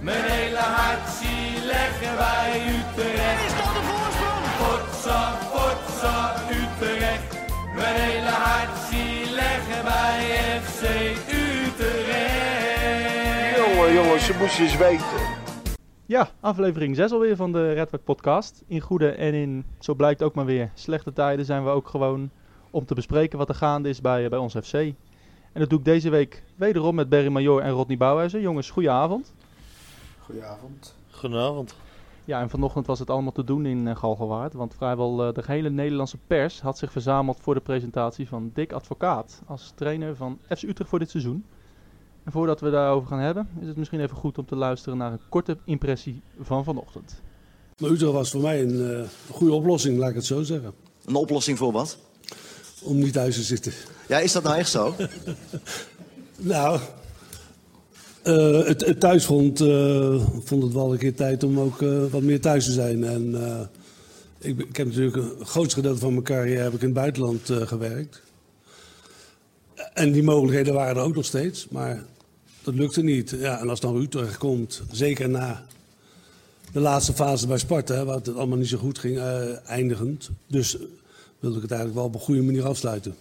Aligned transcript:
Mijn 0.00 0.24
hele 0.24 0.56
hart 0.56 1.08
zie 1.08 1.66
leggen 1.66 2.16
wij 2.16 2.62
Utrecht. 2.76 3.44
Is 3.46 3.54
dat 3.56 3.74
de 3.74 3.82
voorsprong? 3.90 4.44
Potsa, 4.60 5.20
potsa, 5.52 6.34
Utrecht. 6.50 7.38
Mijn 7.74 7.94
hele 7.94 8.28
hart 8.28 8.78
zie 8.90 9.34
leggen 9.34 9.84
wij 9.84 10.20
FC 10.60 10.82
Utrecht. 11.32 12.46
Jongen, 13.56 13.92
jongens, 13.94 14.26
ze 14.26 14.36
moesten 14.38 14.64
eens 14.64 14.76
weten. 14.76 15.36
Ja, 16.06 16.28
aflevering 16.40 16.96
6 16.96 17.12
alweer 17.12 17.36
van 17.36 17.52
de 17.52 17.72
Redwood 17.72 18.04
podcast. 18.04 18.62
In 18.66 18.80
goede 18.80 19.10
en 19.10 19.34
in, 19.34 19.64
zo 19.78 19.94
blijkt 19.94 20.22
ook 20.22 20.34
maar 20.34 20.44
weer, 20.44 20.70
slechte 20.74 21.12
tijden 21.12 21.44
zijn 21.44 21.64
we 21.64 21.70
ook 21.70 21.88
gewoon 21.88 22.30
om 22.70 22.84
te 22.84 22.94
bespreken 22.94 23.38
wat 23.38 23.48
er 23.48 23.54
gaande 23.54 23.88
is 23.88 24.00
bij, 24.00 24.28
bij 24.28 24.38
ons 24.38 24.54
FC. 24.62 24.72
En 24.72 24.94
dat 25.64 25.70
doe 25.70 25.78
ik 25.78 25.84
deze 25.84 26.10
week 26.10 26.42
wederom 26.56 26.94
met 26.94 27.08
Berry 27.08 27.28
Major 27.28 27.60
en 27.60 27.70
Rodney 27.70 27.96
Bouwhuizen. 27.96 28.40
Jongens, 28.40 28.70
goeie 28.70 28.90
avond. 28.90 29.34
Goedenavond. 30.28 30.94
Goedenavond. 31.10 31.74
Ja, 32.24 32.40
en 32.40 32.50
vanochtend 32.50 32.86
was 32.86 32.98
het 32.98 33.10
allemaal 33.10 33.32
te 33.32 33.44
doen 33.44 33.66
in 33.66 33.86
uh, 33.86 33.96
Galgenwaard. 33.96 34.52
Want 34.52 34.74
vrijwel 34.74 35.26
uh, 35.26 35.34
de 35.34 35.42
hele 35.46 35.70
Nederlandse 35.70 36.18
pers 36.26 36.60
had 36.60 36.78
zich 36.78 36.92
verzameld 36.92 37.38
voor 37.40 37.54
de 37.54 37.60
presentatie 37.60 38.28
van 38.28 38.50
Dick 38.54 38.72
Advocaat 38.72 39.42
als 39.46 39.72
trainer 39.74 40.16
van 40.16 40.38
FC 40.48 40.62
Utrecht 40.62 40.90
voor 40.90 40.98
dit 40.98 41.10
seizoen. 41.10 41.44
En 42.24 42.32
voordat 42.32 42.60
we 42.60 42.70
daarover 42.70 43.08
gaan 43.08 43.18
hebben, 43.18 43.48
is 43.60 43.66
het 43.66 43.76
misschien 43.76 44.00
even 44.00 44.16
goed 44.16 44.38
om 44.38 44.46
te 44.46 44.56
luisteren 44.56 44.98
naar 44.98 45.12
een 45.12 45.20
korte 45.28 45.56
impressie 45.64 46.22
van 46.40 46.64
vanochtend. 46.64 47.22
Maar 47.78 47.90
Utrecht 47.90 48.12
was 48.12 48.30
voor 48.30 48.40
mij 48.40 48.62
een 48.62 48.74
uh, 48.74 49.04
goede 49.30 49.54
oplossing, 49.54 49.98
laat 49.98 50.08
ik 50.08 50.14
het 50.14 50.26
zo 50.26 50.42
zeggen. 50.42 50.72
Een 51.04 51.14
oplossing 51.14 51.58
voor 51.58 51.72
wat? 51.72 51.98
Om 52.82 52.98
niet 52.98 53.12
thuis 53.12 53.34
te 53.34 53.42
zitten. 53.42 53.72
Ja, 54.08 54.18
is 54.18 54.32
dat 54.32 54.42
nou 54.42 54.56
echt 54.56 54.70
zo? 54.70 54.94
nou, 56.36 56.80
uh, 58.28 58.66
het, 58.66 59.00
thuisfront 59.00 59.60
uh, 59.60 60.22
vond 60.44 60.62
het 60.62 60.72
wel 60.72 60.92
een 60.92 60.98
keer 60.98 61.14
tijd 61.14 61.44
om 61.44 61.60
ook 61.60 61.80
uh, 61.80 62.04
wat 62.10 62.22
meer 62.22 62.40
thuis 62.40 62.64
te 62.64 62.72
zijn. 62.72 63.04
En 63.04 63.34
ik, 64.38 64.58
ik, 64.58 64.76
heb 64.76 64.86
natuurlijk 64.86 65.16
een 65.16 65.46
groot 65.46 65.72
gedeelte 65.72 65.98
van 65.98 66.12
mijn 66.12 66.24
carrière 66.24 66.62
heb 66.62 66.72
ik 66.72 66.80
in 66.80 66.86
het 66.86 66.94
buitenland 66.94 67.40
gewerkt. 67.44 68.22
En 69.94 70.12
die 70.12 70.22
mogelijkheden 70.22 70.74
waren 70.74 70.96
er 70.96 71.02
ook 71.02 71.14
nog 71.14 71.24
steeds, 71.24 71.68
maar 71.68 72.04
dat 72.62 72.74
lukte 72.74 73.02
niet. 73.02 73.34
Ja, 73.38 73.60
en 73.60 73.68
als 73.68 73.80
dan 73.80 73.96
Utrecht 73.96 74.38
komt, 74.38 74.82
zeker 74.90 75.28
na 75.28 75.66
de 76.72 76.80
laatste 76.80 77.12
fase 77.12 77.46
bij 77.46 77.58
Sparta, 77.58 78.04
waar 78.04 78.16
het 78.16 78.34
allemaal 78.34 78.58
niet 78.58 78.68
zo 78.68 78.78
goed 78.78 78.98
ging, 78.98 79.20
eindigend. 79.66 80.30
Dus 80.46 80.76
wilde 81.38 81.56
ik 81.56 81.62
het 81.62 81.70
eigenlijk 81.70 82.00
wel 82.00 82.04
op 82.08 82.14
een 82.14 82.20
goede 82.20 82.42
manier 82.42 82.66
afsluiten. 82.66 83.14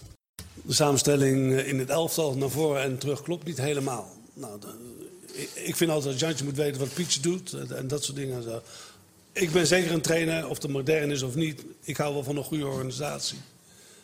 De 0.54 0.74
samenstelling 0.74 1.54
in 1.54 1.80
het 1.80 1.90
elftal 1.90 2.38
naar 2.38 2.50
voren 2.50 2.82
en 2.82 2.98
terug 2.98 3.22
klopt 3.22 3.46
niet 3.46 3.62
helemaal. 3.62 4.16
Nou, 4.34 4.60
ik 5.54 5.76
vind 5.76 5.92
altijd 5.92 6.12
dat 6.12 6.20
Jantje 6.20 6.46
moet 6.46 6.56
weten 6.56 6.80
wat 6.80 6.94
Pietje 6.94 7.20
doet 7.20 7.54
en 7.54 7.88
dat 7.88 8.04
soort 8.04 8.18
dingen. 8.18 8.62
Ik 9.32 9.52
ben 9.52 9.68
zeker 9.68 9.92
een 9.92 10.02
trainer, 10.02 10.48
of 10.48 10.62
het 10.62 10.72
modern 10.72 11.12
is 11.12 11.22
of 11.22 11.36
niet. 11.36 11.64
Ik 11.84 11.98
hou 11.98 12.14
wel 12.14 12.24
van 12.24 12.38
een 12.38 12.44
goede 12.44 12.68
organisatie. 12.68 13.38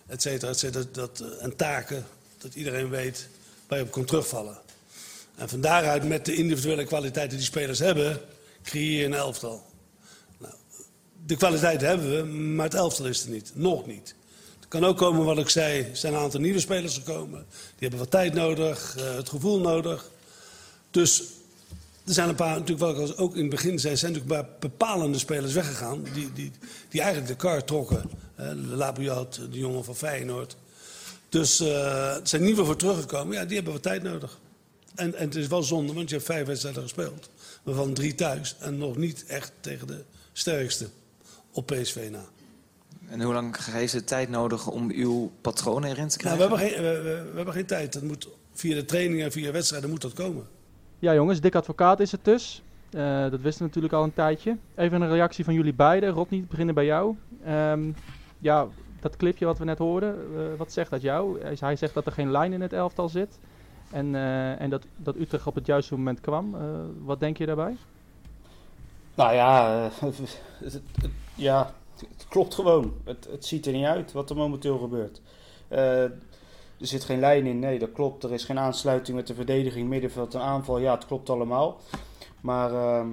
Et 0.08 0.22
cetera, 0.22 0.52
et 0.52 0.60
cetera. 0.60 0.86
Dat, 0.92 1.24
en 1.40 1.56
taken, 1.56 2.06
dat 2.38 2.54
iedereen 2.54 2.90
weet 2.90 3.28
waar 3.68 3.78
je 3.78 3.84
op 3.84 3.92
kan 3.92 4.06
terugvallen. 4.06 4.58
En 5.36 5.50
van 5.50 5.62
daaruit, 5.62 6.08
met 6.08 6.26
de 6.26 6.36
individuele 6.36 6.86
kwaliteiten 6.86 7.38
die 7.38 7.46
spelers 7.46 7.80
hebben, 7.80 8.22
creëer 8.64 9.00
je 9.00 9.06
een 9.06 9.14
elftal. 9.14 9.64
Nou, 10.38 10.54
de 11.26 11.36
kwaliteiten 11.36 11.88
hebben 11.88 12.16
we, 12.16 12.24
maar 12.24 12.66
het 12.66 12.74
elftal 12.74 13.06
is 13.06 13.24
er 13.24 13.30
niet. 13.30 13.52
Nog 13.54 13.86
niet. 13.86 14.16
Het 14.60 14.68
kan 14.68 14.86
ook 14.86 14.98
komen, 14.98 15.26
wat 15.26 15.38
ik 15.38 15.50
zei, 15.50 15.82
er 15.82 15.98
zijn 15.98 16.14
een 16.14 16.20
aantal 16.20 16.40
nieuwe 16.40 16.60
spelers 16.60 16.94
gekomen. 16.94 17.46
Die 17.50 17.80
hebben 17.80 18.00
wat 18.00 18.12
tijd 18.12 18.34
nodig, 18.34 18.96
uh, 18.98 19.16
het 19.16 19.30
gevoel 19.30 19.60
nodig. 19.60 20.12
Dus 20.94 21.20
er 22.06 22.14
zijn 22.14 22.30
een 22.30 22.36
paar, 22.36 22.60
natuurlijk 22.60 22.98
wel, 22.98 23.18
ook 23.18 23.36
in 23.36 23.42
het 23.42 23.50
begin 23.50 23.80
zijn, 23.80 23.98
zijn 23.98 24.14
natuurlijk 24.14 24.40
een 24.40 24.46
paar 24.46 24.56
bepalende 24.60 25.18
spelers 25.18 25.54
weggegaan. 25.54 26.04
Die, 26.14 26.34
die, 26.34 26.52
die 26.90 27.02
eigenlijk 27.02 27.32
de 27.32 27.48
kar 27.48 27.64
trokken. 27.64 28.10
Uh, 28.40 28.50
de 28.50 28.56
Labiat, 28.56 29.40
de 29.52 29.58
jongen 29.58 29.84
van 29.84 29.96
Feyenoord. 29.96 30.56
Dus 31.30 31.62
uh, 31.62 32.16
zijn 32.24 32.44
nieuwe 32.44 32.66
voor 32.66 32.76
teruggekomen. 32.76 33.36
Ja, 33.36 33.46
die 33.46 33.56
hebben 33.56 33.74
wat 33.74 33.82
tijd 33.82 34.04
nodig. 34.04 34.40
En, 34.96 35.16
en 35.16 35.26
het 35.26 35.36
is 35.36 35.48
wel 35.48 35.64
zonde, 35.64 35.94
want 35.94 36.10
je 36.10 36.16
hebt 36.16 36.28
vijf 36.28 36.48
wedstrijden 36.48 36.82
gespeeld. 36.82 37.30
Waarvan 37.64 37.94
drie 37.94 38.16
thuis. 38.16 38.56
En 38.60 38.78
nog 38.78 38.98
niet 38.98 39.26
echt 39.26 39.52
tegen 39.60 39.88
de 39.88 40.04
sterkste 40.34 40.88
op 41.52 41.66
PSV 41.66 42.08
na. 42.12 42.26
En 43.08 43.22
hoe 43.22 43.34
lang 43.34 43.66
heeft 43.66 43.94
het 43.94 44.08
tijd 44.08 44.30
nodig 44.30 44.68
om 44.68 44.92
uw 44.92 45.32
patronen 45.42 45.90
erin 45.90 46.08
te 46.08 46.18
krijgen? 46.18 46.40
Nou, 46.40 46.52
we, 46.52 46.58
hebben 46.58 46.84
geen, 46.84 46.94
we, 46.94 47.02
we, 47.02 47.30
we 47.30 47.36
hebben 47.36 47.54
geen 47.54 47.66
tijd. 47.66 47.94
Dat 47.94 48.04
moet, 48.04 48.28
via 48.54 48.76
de 48.76 48.86
trainingen 48.86 49.26
en 49.26 49.32
via 49.32 49.52
wedstrijden 49.52 49.90
moet 49.90 50.02
dat 50.02 50.14
komen. 50.14 50.48
Ja 51.04 51.14
jongens, 51.14 51.42
Dick 51.42 51.56
Advocaat 51.56 52.00
is 52.00 52.12
het 52.12 52.26
dus. 52.26 52.62
Uh, 52.92 53.22
dat 53.22 53.42
wisten 53.42 53.60
we 53.60 53.68
natuurlijk 53.68 53.94
al 53.94 54.04
een 54.04 54.14
tijdje. 54.14 54.58
Even 54.76 55.02
een 55.02 55.10
reactie 55.10 55.44
van 55.44 55.54
jullie 55.54 55.74
beiden. 55.74 56.10
Rodney, 56.10 56.46
beginnen 56.50 56.76
bij 56.76 56.86
jou. 56.86 57.16
Um, 57.48 57.96
ja, 58.40 58.68
dat 59.00 59.18
clipje 59.18 59.46
wat 59.46 59.58
we 59.58 59.66
net 59.66 59.78
hoorden, 59.78 60.16
uh, 60.36 60.42
wat 60.58 60.72
zegt 60.72 60.90
dat 60.90 61.02
jou? 61.02 61.42
Hij 61.60 61.76
zegt 61.76 61.94
dat 61.94 62.06
er 62.06 62.12
geen 62.12 62.32
lijn 62.32 62.54
in 62.54 62.62
het 62.62 62.74
elftal 62.74 63.10
zit. 63.10 63.40
En, 63.92 64.14
uh, 64.14 64.62
en 64.62 64.70
dat, 64.70 64.86
dat 64.96 65.16
Utrecht 65.16 65.48
op 65.48 65.56
het 65.56 65.66
juiste 65.66 65.96
moment 65.96 66.22
kwam. 66.22 66.56
wat 67.06 67.20
denk 67.20 67.38
je 67.38 67.46
daarbij? 67.46 67.76
Nou 69.16 69.34
ja, 69.34 69.82
het, 70.00 70.18
het, 70.60 70.82
ja, 71.36 71.74
het 72.00 72.26
klopt 72.30 72.54
gewoon. 72.54 72.94
Het, 73.04 73.28
het 73.32 73.46
ziet 73.46 73.66
er 73.66 73.74
niet 73.74 73.86
uit 73.86 74.12
wat 74.12 74.30
er 74.30 74.36
momenteel 74.36 74.78
gebeurt. 74.78 75.22
Er 76.84 76.90
zit 76.90 77.04
geen 77.04 77.20
lijn 77.20 77.46
in, 77.46 77.60
nee, 77.60 77.80
dat 77.80 77.92
klopt. 77.92 78.24
Er 78.24 78.34
is 78.34 78.44
geen 78.44 78.60
aansluiting 78.60 79.18
met 79.18 79.28
de 79.28 79.34
verdediging, 79.34 79.90
middenveld 79.90 80.34
en 80.34 80.42
aanval. 80.42 80.78
Ja, 80.78 80.94
het 80.94 81.06
klopt 81.06 81.30
allemaal. 81.30 81.80
Maar 82.42 82.72
uh, 82.72 83.06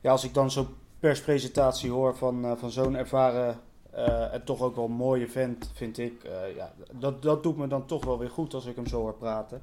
ja, 0.00 0.10
als 0.10 0.24
ik 0.24 0.34
dan 0.34 0.50
zo'n 0.50 0.68
perspresentatie 0.98 1.90
hoor 1.90 2.16
van, 2.16 2.44
uh, 2.44 2.52
van 2.56 2.70
zo'n 2.70 2.96
ervaren 2.96 3.60
uh, 3.94 4.34
en 4.34 4.44
toch 4.44 4.60
ook 4.60 4.76
wel 4.76 4.88
mooie 4.88 5.28
vent, 5.28 5.70
vind 5.74 5.98
ik. 5.98 6.22
ja, 6.56 6.72
dat, 6.92 7.22
dat 7.22 7.42
doet 7.42 7.56
me 7.56 7.66
dan 7.66 7.86
toch 7.86 8.04
wel 8.04 8.18
weer 8.18 8.30
goed 8.30 8.54
als 8.54 8.66
ik 8.66 8.76
hem 8.76 8.86
zo 8.86 9.00
hoor 9.00 9.14
praten. 9.14 9.62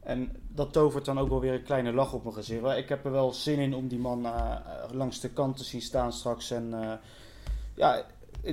En 0.00 0.36
dat 0.48 0.72
tovert 0.72 1.04
dan 1.04 1.18
ook 1.18 1.28
wel 1.28 1.40
weer 1.40 1.54
een 1.54 1.62
kleine 1.62 1.92
lach 1.92 2.12
op 2.12 2.22
mijn 2.22 2.34
gezicht. 2.34 2.76
Ik 2.76 2.88
heb 2.88 3.04
er 3.04 3.12
wel 3.12 3.32
zin 3.32 3.58
in 3.58 3.74
om 3.74 3.88
die 3.88 3.98
man 3.98 4.26
langs 4.92 5.20
de 5.20 5.30
kant 5.30 5.56
te 5.56 5.64
zien 5.64 5.82
staan 5.82 6.12
straks. 6.12 6.50
En 6.50 6.74
ja, 7.74 8.04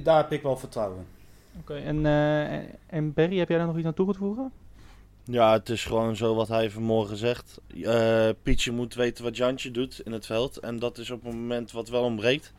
daar 0.03 0.17
heb 0.17 0.31
ik 0.31 0.41
wel 0.41 0.57
vertrouwen 0.57 0.99
in. 0.99 1.14
Oké, 1.59 1.71
okay, 1.71 1.83
en, 1.83 2.05
uh, 2.05 2.69
en 2.85 3.13
Barry, 3.13 3.37
heb 3.37 3.49
jij 3.49 3.57
daar 3.57 3.67
nog 3.67 3.77
iets 3.77 3.85
aan 3.85 3.93
toe 3.93 4.13
te 4.13 4.17
voegen? 4.17 4.51
Ja, 5.23 5.51
het 5.51 5.69
is 5.69 5.85
gewoon 5.85 6.15
zo 6.15 6.35
wat 6.35 6.47
hij 6.47 6.69
vanmorgen 6.69 7.17
zegt. 7.17 7.61
Uh, 7.73 8.29
Pietje 8.43 8.71
moet 8.71 8.93
weten 8.93 9.23
wat 9.23 9.37
Jantje 9.37 9.71
doet 9.71 10.01
in 10.03 10.11
het 10.11 10.25
veld. 10.25 10.57
En 10.57 10.79
dat 10.79 10.97
is 10.97 11.11
op 11.11 11.23
het 11.23 11.33
moment 11.33 11.71
wat 11.71 11.89
wel 11.89 12.03
ontbreekt. 12.03 12.53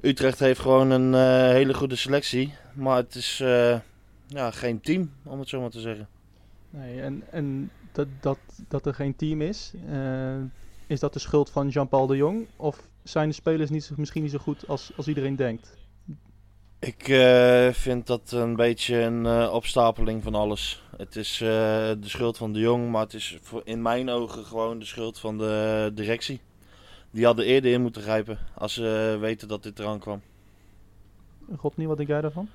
Utrecht 0.00 0.38
heeft 0.38 0.60
gewoon 0.60 0.90
een 0.90 1.12
uh, 1.12 1.52
hele 1.52 1.74
goede 1.74 1.96
selectie. 1.96 2.54
Maar 2.74 2.96
het 2.96 3.14
is 3.14 3.40
uh, 3.42 3.78
ja, 4.26 4.50
geen 4.50 4.80
team, 4.80 5.12
om 5.24 5.38
het 5.38 5.48
zo 5.48 5.60
maar 5.60 5.70
te 5.70 5.80
zeggen. 5.80 6.08
Nee, 6.70 7.00
en, 7.00 7.22
en 7.30 7.70
dat, 7.92 8.06
dat, 8.20 8.38
dat 8.68 8.86
er 8.86 8.94
geen 8.94 9.16
team 9.16 9.42
is, 9.42 9.72
is 10.86 11.00
dat 11.00 11.12
de 11.12 11.18
schuld 11.18 11.50
van 11.50 11.68
Jean-Paul 11.68 12.06
de 12.06 12.16
Jong? 12.16 12.46
Of 12.56 12.88
zijn 13.02 13.28
de 13.28 13.34
spelers 13.34 13.70
niet, 13.70 13.90
misschien 13.96 14.22
niet 14.22 14.30
zo 14.30 14.38
goed 14.38 14.68
als, 14.68 14.92
als 14.96 15.08
iedereen 15.08 15.36
denkt? 15.36 15.77
Ik 16.80 17.08
uh, 17.08 17.68
vind 17.72 18.06
dat 18.06 18.30
een 18.30 18.56
beetje 18.56 18.96
een 18.96 19.24
uh, 19.24 19.50
opstapeling 19.52 20.22
van 20.22 20.34
alles. 20.34 20.82
Het 20.96 21.16
is 21.16 21.40
uh, 21.40 21.48
de 21.48 21.98
schuld 22.00 22.36
van 22.36 22.52
de 22.52 22.58
jong, 22.58 22.90
maar 22.90 23.02
het 23.02 23.14
is 23.14 23.38
voor, 23.42 23.62
in 23.64 23.82
mijn 23.82 24.10
ogen 24.10 24.44
gewoon 24.44 24.78
de 24.78 24.84
schuld 24.84 25.18
van 25.18 25.38
de 25.38 25.90
directie. 25.94 26.40
Die 27.10 27.24
hadden 27.24 27.44
eerder 27.44 27.72
in 27.72 27.82
moeten 27.82 28.02
grijpen 28.02 28.38
als 28.54 28.74
ze 28.74 29.16
weten 29.20 29.48
dat 29.48 29.62
dit 29.62 29.78
eraan 29.78 29.98
kwam. 29.98 30.22
Godnie, 31.56 31.88
wat 31.88 31.96
denk 31.96 32.08
jij 32.08 32.20
daarvan? 32.20 32.48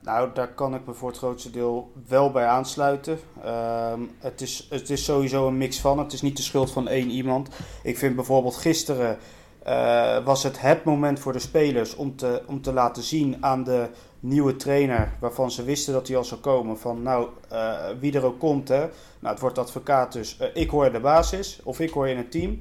Nou, 0.00 0.30
daar 0.34 0.54
kan 0.54 0.74
ik 0.74 0.86
me 0.86 0.92
voor 0.92 1.08
het 1.08 1.18
grootste 1.18 1.50
deel 1.50 1.92
wel 2.06 2.30
bij 2.30 2.46
aansluiten. 2.46 3.18
Uh, 3.44 3.92
het, 4.18 4.40
is, 4.40 4.66
het 4.70 4.90
is 4.90 5.04
sowieso 5.04 5.46
een 5.46 5.58
mix 5.58 5.80
van. 5.80 5.98
Het 5.98 6.12
is 6.12 6.22
niet 6.22 6.36
de 6.36 6.42
schuld 6.42 6.70
van 6.70 6.88
één 6.88 7.10
iemand. 7.10 7.48
Ik 7.82 7.98
vind 7.98 8.14
bijvoorbeeld 8.14 8.56
gisteren 8.56 9.18
uh, 9.66 10.24
was 10.24 10.42
het 10.42 10.60
het 10.60 10.84
moment 10.84 11.20
voor 11.20 11.32
de 11.32 11.38
spelers 11.38 11.94
om 11.94 12.16
te, 12.16 12.42
om 12.46 12.62
te 12.62 12.72
laten 12.72 13.02
zien 13.02 13.44
aan 13.44 13.64
de 13.64 13.88
nieuwe 14.20 14.56
trainer, 14.56 15.12
waarvan 15.20 15.50
ze 15.50 15.64
wisten 15.64 15.92
dat 15.92 16.08
hij 16.08 16.16
al 16.16 16.24
zou 16.24 16.40
komen, 16.40 16.78
van 16.78 17.02
nou, 17.02 17.28
uh, 17.52 17.74
wie 18.00 18.12
er 18.12 18.24
ook 18.24 18.38
komt, 18.38 18.68
hè. 18.68 18.78
Nou, 19.18 19.32
het 19.32 19.40
wordt 19.40 19.58
advocaat 19.58 20.12
dus, 20.12 20.38
uh, 20.40 20.46
ik 20.54 20.70
hoor 20.70 20.92
de 20.92 21.00
basis, 21.00 21.60
of 21.64 21.80
ik 21.80 21.90
hoor 21.90 22.08
in 22.08 22.16
het 22.16 22.30
team. 22.30 22.60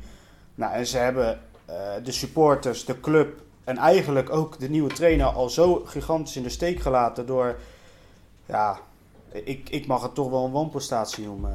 Nou, 0.55 0.73
en 0.73 0.87
ze 0.87 0.97
hebben 0.97 1.39
de 2.03 2.11
supporters, 2.11 2.85
de 2.85 2.99
club 2.99 3.41
en 3.63 3.77
eigenlijk 3.77 4.29
ook 4.29 4.59
de 4.59 4.69
nieuwe 4.69 4.93
trainer 4.93 5.25
al 5.25 5.49
zo 5.49 5.81
gigantisch 5.85 6.35
in 6.35 6.43
de 6.43 6.49
steek 6.49 6.79
gelaten 6.79 7.25
door, 7.25 7.55
ja, 8.45 8.79
ik, 9.31 9.69
ik 9.69 9.87
mag 9.87 10.01
het 10.01 10.15
toch 10.15 10.29
wel 10.29 10.45
een 10.45 10.51
wanprestatie 10.51 11.25
noemen, 11.25 11.53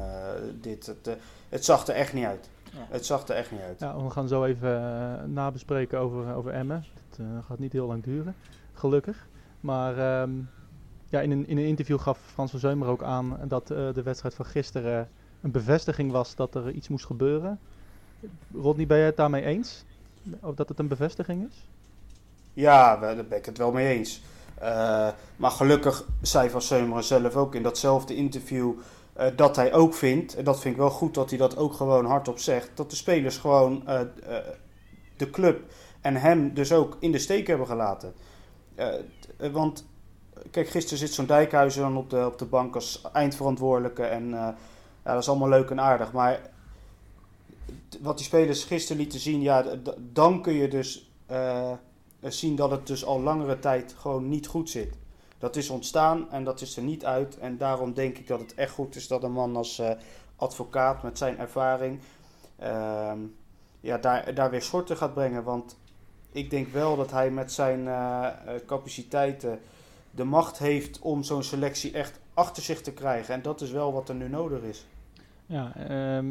dit. 0.61 0.85
Het, 0.85 1.17
het 1.49 1.65
zag 1.65 1.87
er 1.87 1.95
echt 1.95 2.13
niet 2.13 2.25
uit. 2.25 2.49
Ja. 2.71 2.87
Het 2.89 3.05
zag 3.05 3.27
er 3.27 3.35
echt 3.35 3.51
niet 3.51 3.61
uit. 3.61 3.79
Ja, 3.79 4.03
we 4.03 4.09
gaan 4.09 4.27
zo 4.27 4.43
even 4.43 4.81
uh, 4.81 5.33
nabespreken 5.33 5.99
over, 5.99 6.35
over 6.35 6.51
Emmen. 6.51 6.85
Het 7.09 7.19
uh, 7.19 7.27
gaat 7.47 7.59
niet 7.59 7.71
heel 7.71 7.87
lang 7.87 8.03
duren, 8.03 8.35
gelukkig. 8.73 9.27
Maar 9.59 10.21
um, 10.21 10.49
ja, 11.09 11.21
in, 11.21 11.31
een, 11.31 11.47
in 11.47 11.57
een 11.57 11.65
interview 11.65 11.99
gaf 11.99 12.19
Frans 12.33 12.51
van 12.51 12.59
Zeumer 12.59 12.87
ook 12.87 13.03
aan 13.03 13.39
dat 13.43 13.71
uh, 13.71 13.93
de 13.93 14.03
wedstrijd 14.03 14.35
van 14.35 14.45
gisteren 14.45 15.09
een 15.41 15.51
bevestiging 15.51 16.11
was 16.11 16.35
dat 16.35 16.55
er 16.55 16.71
iets 16.71 16.87
moest 16.87 17.05
gebeuren. 17.05 17.59
Rodney, 18.53 18.87
ben 18.87 18.97
je 18.97 19.03
het 19.03 19.17
daarmee 19.17 19.43
eens? 19.43 19.83
Of 20.39 20.55
dat 20.55 20.69
het 20.69 20.79
een 20.79 20.87
bevestiging 20.87 21.47
is? 21.49 21.67
Ja, 22.53 22.97
daar 22.97 23.15
ben 23.15 23.37
ik 23.37 23.45
het 23.45 23.57
wel 23.57 23.71
mee 23.71 23.97
eens. 23.97 24.21
Eh, 24.55 25.07
maar 25.35 25.51
gelukkig 25.51 26.05
zei 26.21 26.49
Van 26.49 26.61
Seumeren 26.61 27.03
zelf 27.03 27.35
ook 27.35 27.55
in 27.55 27.63
datzelfde 27.63 28.15
interview 28.15 28.73
eh, 29.13 29.27
dat 29.35 29.55
hij 29.55 29.73
ook 29.73 29.93
vindt, 29.93 30.35
en 30.35 30.43
dat 30.43 30.59
vind 30.59 30.73
ik 30.73 30.79
wel 30.79 30.89
goed 30.89 31.13
dat 31.13 31.29
hij 31.29 31.39
dat 31.39 31.57
ook 31.57 31.73
gewoon 31.73 32.05
hardop 32.05 32.39
zegt, 32.39 32.71
dat 32.73 32.89
de 32.89 32.95
spelers 32.95 33.37
gewoon 33.37 33.87
eh, 33.87 34.01
eh, 34.01 34.07
de 35.17 35.29
club 35.29 35.71
en 36.01 36.15
hem 36.15 36.53
dus 36.53 36.73
ook 36.73 36.97
in 36.99 37.11
de 37.11 37.19
steek 37.19 37.47
hebben 37.47 37.67
gelaten. 37.67 38.13
Want 39.51 39.87
kijk, 40.51 40.69
gisteren 40.69 40.97
zit 40.97 41.13
zo'n 41.13 41.25
Dijkhuizen 41.25 41.81
dan 41.81 41.97
op 41.97 42.09
de, 42.09 42.25
op 42.25 42.37
de 42.37 42.45
bank 42.45 42.75
als 42.75 43.01
eindverantwoordelijke 43.13 44.03
en 44.03 44.29
ja, 44.29 44.55
dat 45.03 45.21
is 45.21 45.29
allemaal 45.29 45.49
leuk 45.49 45.69
en 45.69 45.79
aardig, 45.79 46.11
maar 46.11 46.49
wat 48.01 48.17
die 48.17 48.25
spelers 48.25 48.63
gisteren 48.63 49.01
lieten 49.01 49.19
zien, 49.19 49.41
ja, 49.41 49.65
dan 50.13 50.41
kun 50.41 50.53
je 50.53 50.67
dus 50.67 51.11
zien 52.21 52.55
dat 52.55 52.71
het 52.71 52.87
dus 52.87 53.05
al 53.05 53.21
langere 53.21 53.59
tijd 53.59 53.95
gewoon 53.97 54.29
niet 54.29 54.47
goed 54.47 54.69
zit. 54.69 54.97
Dat 55.41 55.55
is 55.55 55.69
ontstaan 55.69 56.31
en 56.31 56.43
dat 56.43 56.61
is 56.61 56.77
er 56.77 56.83
niet 56.83 57.05
uit. 57.05 57.37
En 57.37 57.57
daarom 57.57 57.93
denk 57.93 58.17
ik 58.17 58.27
dat 58.27 58.39
het 58.39 58.53
echt 58.53 58.73
goed 58.73 58.95
is 58.95 59.07
dat 59.07 59.23
een 59.23 59.31
man 59.31 59.55
als 59.55 59.79
eh, 59.79 59.91
advocaat 60.35 61.03
met 61.03 61.17
zijn 61.17 61.37
ervaring 61.37 61.99
ehm, 62.59 63.19
ja, 63.79 63.97
daar, 63.97 64.33
daar 64.33 64.49
weer 64.49 64.61
schorten 64.61 64.97
gaat 64.97 65.13
brengen. 65.13 65.43
Want 65.43 65.77
ik 66.31 66.49
denk 66.49 66.67
wel 66.67 66.95
dat 66.95 67.11
hij 67.11 67.31
met 67.31 67.51
zijn 67.51 67.87
eh, 67.87 68.27
eh, 68.27 68.61
capaciteiten 68.65 69.59
de 70.11 70.23
macht 70.23 70.57
heeft 70.57 70.99
om 70.99 71.23
zo'n 71.23 71.43
selectie 71.43 71.91
echt 71.91 72.19
achter 72.33 72.63
zich 72.63 72.81
te 72.81 72.93
krijgen. 72.93 73.33
En 73.33 73.41
dat 73.41 73.61
is 73.61 73.71
wel 73.71 73.93
wat 73.93 74.09
er 74.09 74.15
nu 74.15 74.29
nodig 74.29 74.61
is. 74.61 74.85
Ja, 75.45 75.75
ehm, 75.75 76.27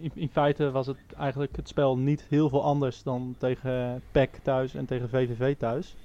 in, 0.00 0.10
in 0.14 0.28
feite 0.28 0.70
was 0.70 0.86
het 0.86 0.98
eigenlijk 1.16 1.56
het 1.56 1.68
spel 1.68 1.98
niet 1.98 2.24
heel 2.28 2.48
veel 2.48 2.64
anders 2.64 3.02
dan 3.02 3.34
tegen 3.38 4.02
PEC 4.12 4.36
thuis 4.42 4.74
en 4.74 4.86
tegen 4.86 5.08
VVV 5.08 5.56
thuis. 5.56 5.96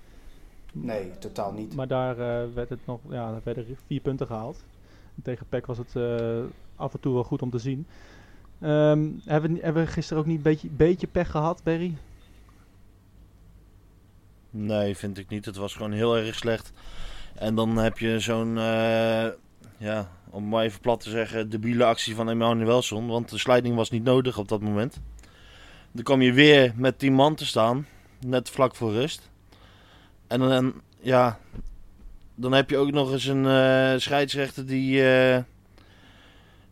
Nee, 0.74 1.12
totaal 1.20 1.52
niet. 1.54 1.76
Maar 1.76 1.88
daar 1.88 2.20
eh, 2.20 2.54
werd 2.54 2.70
het 2.70 2.86
nog, 2.86 3.00
ja, 3.10 3.32
daar 3.32 3.42
werden 3.44 3.78
vier 3.88 4.02
punten 4.02 4.28
gehaald. 4.28 4.64
En 5.16 5.22
tegen 5.22 5.46
PEC 5.50 5.66
was 5.66 5.78
het 5.78 5.96
eh, 5.96 6.40
af 6.76 6.94
en 6.94 7.00
toe 7.00 7.14
wel 7.14 7.24
goed 7.24 7.42
om 7.42 7.50
te 7.50 7.60
zien. 7.60 7.88
Ehm, 8.62 9.10
hebben, 9.26 9.54
we, 9.54 9.60
hebben 9.62 9.84
we 9.86 9.92
gisteren 9.92 10.22
ook 10.22 10.28
niet 10.28 10.38
een 10.38 10.44
beetje, 10.44 10.70
beetje 10.70 11.08
pech 11.08 11.32
gehad, 11.32 11.64
Berry? 11.64 11.98
Nee, 14.50 14.98
vind 14.98 15.18
ik 15.18 15.30
niet. 15.30 15.46
Het 15.46 15.56
was 15.56 15.74
gewoon 15.76 15.92
heel 15.92 16.18
erg 16.18 16.36
slecht. 16.36 16.72
En 17.36 17.56
dan 17.56 17.78
heb 17.78 17.98
je 17.98 18.20
zo'n, 18.20 18.58
eh, 18.58 19.28
ja, 19.78 20.12
om 20.30 20.48
maar 20.50 20.64
even 20.64 20.80
plat 20.80 21.00
te 21.00 21.10
zeggen, 21.10 21.50
debiele 21.50 21.84
actie 21.84 22.16
van 22.16 22.30
Emanuelson. 22.30 23.08
Want 23.08 23.30
de 23.30 23.38
slijding 23.38 23.76
was 23.76 23.90
niet 23.90 24.04
nodig 24.04 24.38
op 24.38 24.48
dat 24.48 24.62
moment. 24.62 25.00
Dan 25.92 26.04
kom 26.04 26.22
je 26.22 26.34
weer 26.34 26.74
met 26.76 27.00
10 27.00 27.14
man 27.14 27.36
te 27.36 27.46
staan, 27.46 27.88
net 28.20 28.50
vlak 28.50 28.76
voor 28.76 28.92
rust. 28.92 29.30
En 30.30 30.40
dan, 30.40 30.74
ja, 31.02 31.40
dan 32.36 32.52
heb 32.52 32.70
je 32.70 32.78
ook 32.78 32.92
nog 32.92 33.12
eens 33.12 33.26
een 33.26 33.46
eh, 33.46 33.94
scheidsrechter 34.00 34.66
die 34.66 35.04
eh, 35.12 35.44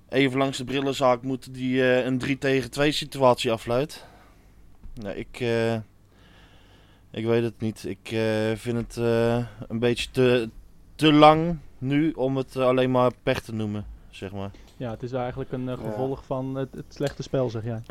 even 0.09 0.37
langs 0.37 0.57
de 0.57 0.63
brillenzaak 0.63 1.21
moet, 1.21 1.53
die 1.53 1.81
eh, 1.81 2.05
een 2.05 2.17
3 2.17 2.37
tegen 2.37 2.71
2 2.71 2.91
situatie 2.91 3.51
afluidt. 3.51 4.05
Nou, 4.93 5.15
ik... 5.15 5.39
eh, 5.39 5.73
ik 7.11 7.25
weet 7.25 7.43
het 7.43 7.59
niet. 7.61 7.83
Ik 7.85 8.11
eh, 8.11 8.51
vind 8.55 8.77
het 8.77 8.97
eh, 8.97 9.45
een 9.67 9.79
beetje 9.79 10.09
te, 10.11 10.49
te 10.95 11.13
lang 11.13 11.57
nu 11.77 12.11
om 12.11 12.37
het 12.37 12.55
alleen 12.57 12.91
maar 12.91 13.11
pech 13.23 13.41
te 13.41 13.53
noemen, 13.53 13.85
zeg 14.09 14.31
maar. 14.31 14.51
Ja, 14.77 14.91
het 14.91 15.03
is 15.03 15.11
eigenlijk 15.11 15.51
een 15.51 15.65
Ja. 15.65 15.75
gevolg 15.75 16.25
van 16.25 16.55
het, 16.55 16.73
het 16.75 16.85
slechte 16.89 17.23
spel, 17.23 17.49
zeg 17.49 17.63
jij. 17.63 17.81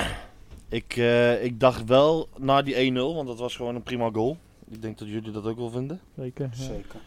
Ik, 0.68 0.96
eh, 0.96 1.44
ik 1.44 1.60
dacht 1.60 1.84
wel 1.84 2.28
na 2.36 2.62
die 2.62 2.92
1-0, 2.92 2.94
want 3.14 3.26
dat 3.26 3.38
was 3.38 3.56
gewoon 3.56 3.74
een 3.74 3.82
prima 3.82 4.10
goal. 4.12 4.36
Ik 4.70 4.82
denk 4.82 4.98
dat 4.98 5.08
jullie 5.08 5.30
dat 5.30 5.44
ook 5.44 5.56
wel 5.56 5.70
vinden. 5.70 6.00
Zeker. 6.16 6.48
ja. 6.52 6.62
Zeker. 6.62 7.00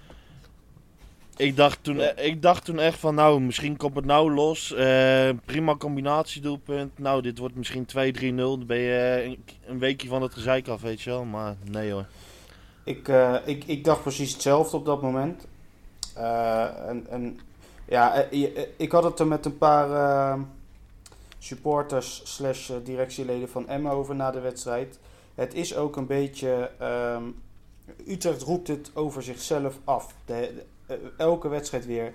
Ik 1.40 1.56
dacht 1.56 1.84
toen, 1.84 2.00
eh, 2.00 2.26
ik 2.26 2.42
dacht 2.42 2.66
toen 2.66 2.80
echt 2.80 3.00
van, 3.00 3.16
nou, 3.16 3.42
misschien 3.42 3.78
komt 3.78 3.96
het 3.96 4.06
nou 4.06 4.34
los. 4.34 4.74
Eh, 4.74 5.30
prima 5.46 5.76
combinatiedoelpunt. 5.76 6.98
Nou, 6.98 7.22
dit 7.22 7.38
wordt 7.38 7.56
misschien 7.56 7.86
2-3-0. 7.86 8.58
Dan 8.58 8.66
ben 8.66 8.78
je 8.78 8.98
eh, 8.98 9.26
een, 9.26 9.44
een 9.66 9.80
weekje 9.80 10.08
van 10.08 10.22
het 10.22 10.34
gezeik 10.34 10.68
af, 10.68 10.82
weet 10.82 11.02
je 11.02 11.10
wel. 11.10 11.26
Maar 11.26 11.56
nee 11.72 11.92
hoor. 11.92 12.06
Ik, 12.84 13.08
eh, 13.08 13.36
ik, 13.46 13.64
ik 13.64 13.84
dacht 13.84 14.02
precies 14.02 14.34
hetzelfde 14.34 14.78
op 14.78 14.86
dat 14.86 15.02
moment. 15.02 15.48
Eh, 16.16 16.88
en, 16.88 17.08
en 17.10 17.40
ja, 17.88 18.14
ik 18.78 18.92
had 18.92 19.04
het 19.04 19.20
er 19.20 19.28
met 19.28 19.46
een 19.46 19.58
paar 19.58 20.40
supporters 21.38 22.22
slash 22.36 22.72
directieleden 22.84 23.50
van 23.50 23.68
Emma 23.68 23.90
over 23.90 24.16
na 24.16 24.32
de 24.32 24.40
wedstrijd. 24.40 25.00
Het 25.36 25.54
is 25.54 25.76
ook 25.76 25.96
een 25.96 26.08
beetje... 26.08 26.72
ehm, 26.78 27.24
Utrecht 28.08 28.42
roept 28.42 28.68
het 28.68 28.92
over 28.94 29.24
zichzelf 29.24 29.80
af. 29.84 30.14
De, 30.26 30.34
de- 30.86 30.94
eh, 30.94 30.98
elke 31.18 31.48
wedstrijd 31.48 31.86
weer. 31.86 32.14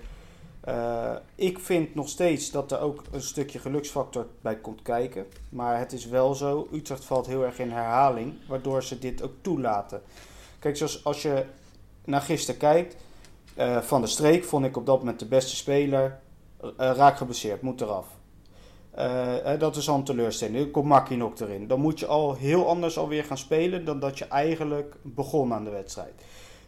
Eh, 0.61 1.15
ik 1.35 1.59
vind 1.59 1.95
nog 1.95 2.09
steeds 2.09 2.51
dat 2.51 2.71
er 2.71 2.79
ook 2.79 3.03
een 3.11 3.21
stukje 3.21 3.59
geluksfactor 3.59 4.27
bij 4.41 4.55
komt 4.55 4.81
kijken. 4.81 5.25
Maar 5.49 5.79
het 5.79 5.93
is 5.93 6.05
wel 6.05 6.33
zo, 6.35 6.67
Utrecht 6.71 7.05
valt 7.05 7.27
heel 7.27 7.43
erg 7.43 7.59
in 7.59 7.71
herhaling, 7.71 8.33
waardoor 8.47 8.83
ze 8.83 8.99
dit 8.99 9.21
ook 9.23 9.33
toelaten. 9.41 10.01
Kijk, 10.59 10.77
zoals 10.77 11.03
als 11.03 11.21
je 11.21 11.45
naar 12.05 12.21
gisteren 12.21 12.59
kijkt, 12.59 12.95
eh, 13.55 13.77
Van 13.81 13.99
der 14.01 14.09
Streek 14.09 14.43
vond 14.43 14.65
ik 14.65 14.77
op 14.77 14.85
dat 14.85 14.99
moment 14.99 15.19
de 15.19 15.25
beste 15.27 15.55
speler. 15.55 16.19
raak 16.77 17.17
geblesseerd, 17.17 17.61
moet 17.61 17.81
eraf. 17.81 18.07
Eh, 18.95 19.53
eh, 19.53 19.59
dat 19.59 19.75
is 19.75 19.89
al 19.89 19.95
een 19.95 20.03
teleurstelling. 20.03 20.57
Nu 20.57 20.71
komt 20.71 20.85
Makinok 20.85 21.39
erin. 21.39 21.67
Dan 21.67 21.79
moet 21.79 21.99
je 21.99 22.05
al 22.05 22.33
heel 22.35 22.67
anders 22.67 22.97
alweer 22.97 23.23
gaan 23.23 23.37
spelen 23.37 23.85
dan 23.85 23.99
dat 23.99 24.17
je 24.17 24.25
eigenlijk 24.25 24.95
begon 25.01 25.53
aan 25.53 25.63
de 25.63 25.69
wedstrijd. 25.69 26.13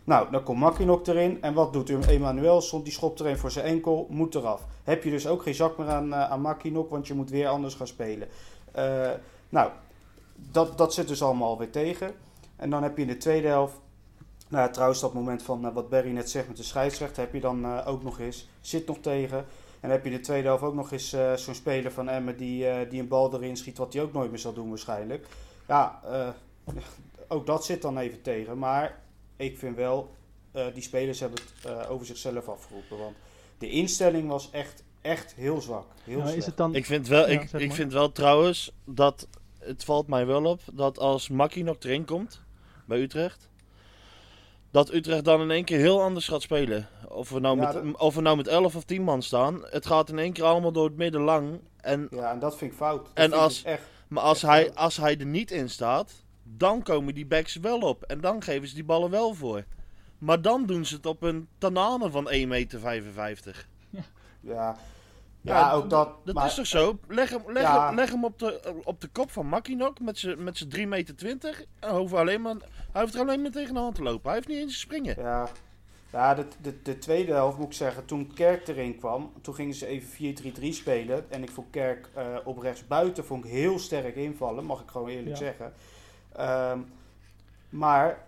Nou, 0.04 0.32
dan 0.32 0.44
komt 0.44 0.60
Makinok 0.60 1.08
erin. 1.08 1.42
En 1.42 1.54
wat 1.54 1.74
doet 1.74 2.08
Emanuelson? 2.08 2.84
Die 2.84 2.94
schopt 2.94 3.20
er 3.20 3.26
een 3.26 3.38
voor 3.38 3.52
zijn 3.52 3.66
enkel, 3.66 4.08
moet 4.10 4.36
eraf. 4.36 4.66
Heb 4.84 5.04
je 5.04 5.10
dus 5.10 5.28
ook 5.28 5.42
geen 5.42 5.56
zak 5.56 5.78
meer 5.78 5.88
aan, 5.88 6.14
eh, 6.14 6.32
aan 6.32 6.42
Makinok, 6.42 6.90
want 6.90 7.08
je 7.08 7.14
moet 7.14 7.30
weer 7.30 7.48
anders 7.48 7.74
gaan 7.74 7.88
spelen. 7.88 8.28
Nou, 9.50 9.72
dat, 10.52 10.78
dat 10.78 10.94
zit 10.94 11.08
dus 11.08 11.24
allemaal 11.24 11.50
alweer 11.50 11.72
tegen. 11.72 12.12
En 12.56 12.70
dan 12.70 12.84
heb 12.84 12.96
je 12.96 13.02
in 13.02 13.08
de 13.08 13.18
tweede 13.18 13.48
helft 13.48 13.80
nou 14.48 14.72
trouwens, 14.72 15.00
dat 15.00 15.14
moment 15.14 15.44
van 15.44 15.74
wat 15.74 15.90
Barry 15.90 16.12
net 16.12 16.30
zegt 16.30 16.48
met 16.48 16.58
de 16.58 16.64
scheidsrechter 16.64 17.24
heb 17.24 17.34
je 17.34 17.40
dan 17.40 17.84
ook 17.86 18.04
nog 18.04 18.20
eens. 18.20 18.48
Zit 18.62 18.88
nog 18.88 18.98
tegen. 19.02 19.46
En 19.80 19.90
dan 19.90 19.92
heb 19.92 20.04
je 20.04 20.10
in 20.10 20.16
de 20.16 20.22
tweede 20.24 20.48
helft 20.48 20.64
ook 20.64 20.74
nog 20.74 20.92
eens 20.92 21.14
eh, 21.14 21.34
zo'n 21.34 21.56
speler 21.56 21.92
van 21.92 22.10
Emmen 22.10 22.38
die, 22.38 22.68
eh, 22.68 22.90
die 22.90 23.00
een 23.00 23.08
bal 23.08 23.34
erin 23.34 23.58
schiet, 23.58 23.78
wat 23.78 23.94
hij 23.94 24.02
ook 24.02 24.14
nooit 24.14 24.30
meer 24.30 24.40
zal 24.40 24.54
doen 24.54 24.70
waarschijnlijk. 24.70 25.28
Ja, 25.68 26.00
eh, 26.06 26.30
ook 27.28 27.46
dat 27.46 27.66
zit 27.66 27.82
dan 27.82 27.98
even 27.98 28.22
tegen. 28.22 28.58
Maar 28.58 29.00
ik 29.36 29.58
vind 29.58 29.76
wel, 29.76 30.16
eh, 30.52 30.66
die 30.74 30.84
spelers 30.84 31.20
hebben 31.20 31.40
het 31.56 31.72
eh, 31.72 31.92
over 31.92 32.06
zichzelf 32.06 32.48
afgeroepen. 32.48 32.98
Want 32.98 33.16
de 33.58 33.70
instelling 33.70 34.28
was 34.28 34.52
echt, 34.52 34.84
echt 35.02 35.34
heel 35.34 35.62
zwak. 35.62 35.86
Heel 36.04 36.18
Ja, 36.18 36.24
slecht. 36.24 36.38
is 36.38 36.46
het 36.46 36.58
dan... 36.58 36.76
Ik 36.76 36.86
vind 36.86 37.08
wel, 37.08 37.30
Ja, 37.30 37.42
ik, 37.42 37.52
ik 37.52 37.74
vind 37.74 37.94
wel 37.94 38.12
trouwens 38.12 38.72
dat 38.86 39.28
het 39.60 39.84
valt 39.84 40.08
mij 40.08 40.26
wel 40.26 40.46
op 40.46 40.62
dat 40.74 41.00
als 41.00 41.30
Makkie 41.30 41.64
nog 41.64 41.76
erin 41.80 42.06
komt 42.06 42.42
bij 42.86 43.00
Utrecht, 43.02 43.50
dat 44.72 44.94
Utrecht 44.94 45.24
dan 45.26 45.42
in 45.42 45.52
één 45.52 45.66
keer 45.66 45.78
heel 45.80 46.02
anders 46.02 46.28
gaat 46.28 46.42
spelen. 46.42 46.88
Of 47.08 47.30
we 47.30 47.40
nou, 47.40 47.60
Ja, 47.60 47.64
met, 47.74 47.74
dat- 47.74 48.00
of 48.02 48.16
we 48.16 48.22
nou 48.22 48.38
met 48.38 48.48
11 48.48 48.76
of 48.76 48.84
10 48.84 49.04
man 49.04 49.22
staan, 49.22 49.66
het 49.70 49.86
gaat 49.86 50.10
in 50.10 50.20
één 50.20 50.34
keer 50.34 50.44
allemaal 50.44 50.72
door 50.72 50.86
het 50.88 50.98
midden 50.98 51.22
lang. 51.22 51.60
En, 51.82 52.08
Ja, 52.12 52.32
en 52.32 52.40
dat 52.40 52.58
vind 52.58 52.72
ik 52.72 52.78
fout. 52.78 53.06
Dat 53.06 53.14
En 53.14 53.34
als- 53.34 53.64
echt, 53.64 53.84
maar 54.08 54.24
als 54.24 54.44
Echt 54.44 54.52
hij, 54.52 54.64
fout. 54.64 54.76
als 54.76 54.98
hij 54.98 55.18
er 55.18 55.26
niet 55.26 55.52
in 55.52 55.70
staat, 55.70 56.14
dan 56.44 56.84
komen 56.84 57.14
die 57.14 57.26
backs 57.26 57.56
wel 57.56 57.80
op. 57.80 58.04
En 58.04 58.22
dan 58.22 58.44
geven 58.44 58.68
ze 58.68 58.76
die 58.76 58.84
ballen 58.84 59.10
wel 59.10 59.34
voor. 59.34 59.64
Maar 60.18 60.42
dan 60.42 60.66
doen 60.66 60.86
ze 60.86 60.96
het 60.96 61.06
op 61.06 61.22
een 61.22 61.48
tanane 61.58 62.12
van 62.12 62.30
1,55 62.32 62.48
meter. 62.48 63.68
ja, 64.42 64.76
ja, 65.42 65.72
ook 65.72 65.90
dat. 65.90 66.10
Dat 66.26 66.36
maar- 66.36 66.46
is 66.46 66.56
toch 66.56 66.66
zo? 66.66 67.00
Leg 67.08 67.30
hem, 67.30 67.42
leg 67.48 67.64
Ja. 67.64 67.86
hem, 67.88 67.96
leg 67.96 68.10
hem 68.10 68.24
op, 68.26 68.40
de, 68.40 68.74
op 68.84 69.02
de 69.02 69.08
kop 69.08 69.32
van 69.32 69.48
Makinok 69.50 70.00
met 70.00 70.18
zijn 70.18 70.44
met 70.44 70.58
z'n 70.58 70.68
3,20 70.76 70.88
meter. 70.88 71.66
En 71.80 71.96
hoeft 71.96 72.14
alleen 72.14 72.42
maar, 72.42 72.56
hij 72.92 73.02
hoeft 73.02 73.14
er 73.16 73.22
alleen 73.22 73.42
maar 73.42 73.52
tegen 73.52 73.74
de 73.74 73.80
hand 73.80 73.96
te 73.96 74.04
lopen. 74.04 74.24
Hij 74.26 74.34
heeft 74.34 74.48
niet 74.48 74.58
eens 74.58 74.74
te 74.74 74.80
springen. 74.80 75.16
Ja, 75.20 75.48
ja 76.12 76.34
de, 76.36 76.46
de, 76.62 76.82
de 76.82 76.98
tweede 76.98 77.32
helft 77.32 77.58
moet 77.58 77.66
ik 77.68 77.74
zeggen, 77.74 78.06
toen 78.06 78.34
Kerk 78.34 78.68
erin 78.68 78.98
kwam, 78.98 79.32
toen 79.42 79.54
gingen 79.56 79.74
ze 79.74 79.86
even 79.86 80.36
4-3-3 80.62 80.74
spelen. 80.74 81.32
En 81.32 81.44
ik 81.44 81.50
vond 81.52 81.68
Kerk 81.70 82.10
eh, 82.14 82.26
op 82.44 82.58
rechts 82.58 82.88
buiten 82.88 83.26
vond 83.26 83.46
ik 83.46 83.52
heel 83.52 83.80
sterk 83.80 84.16
invallen, 84.16 84.66
mag 84.66 84.82
ik 84.82 84.90
gewoon 84.90 85.08
eerlijk 85.10 85.30
Ja. 85.30 85.36
zeggen. 85.36 85.74
Ehm, 86.36 86.80
maar 87.70 88.26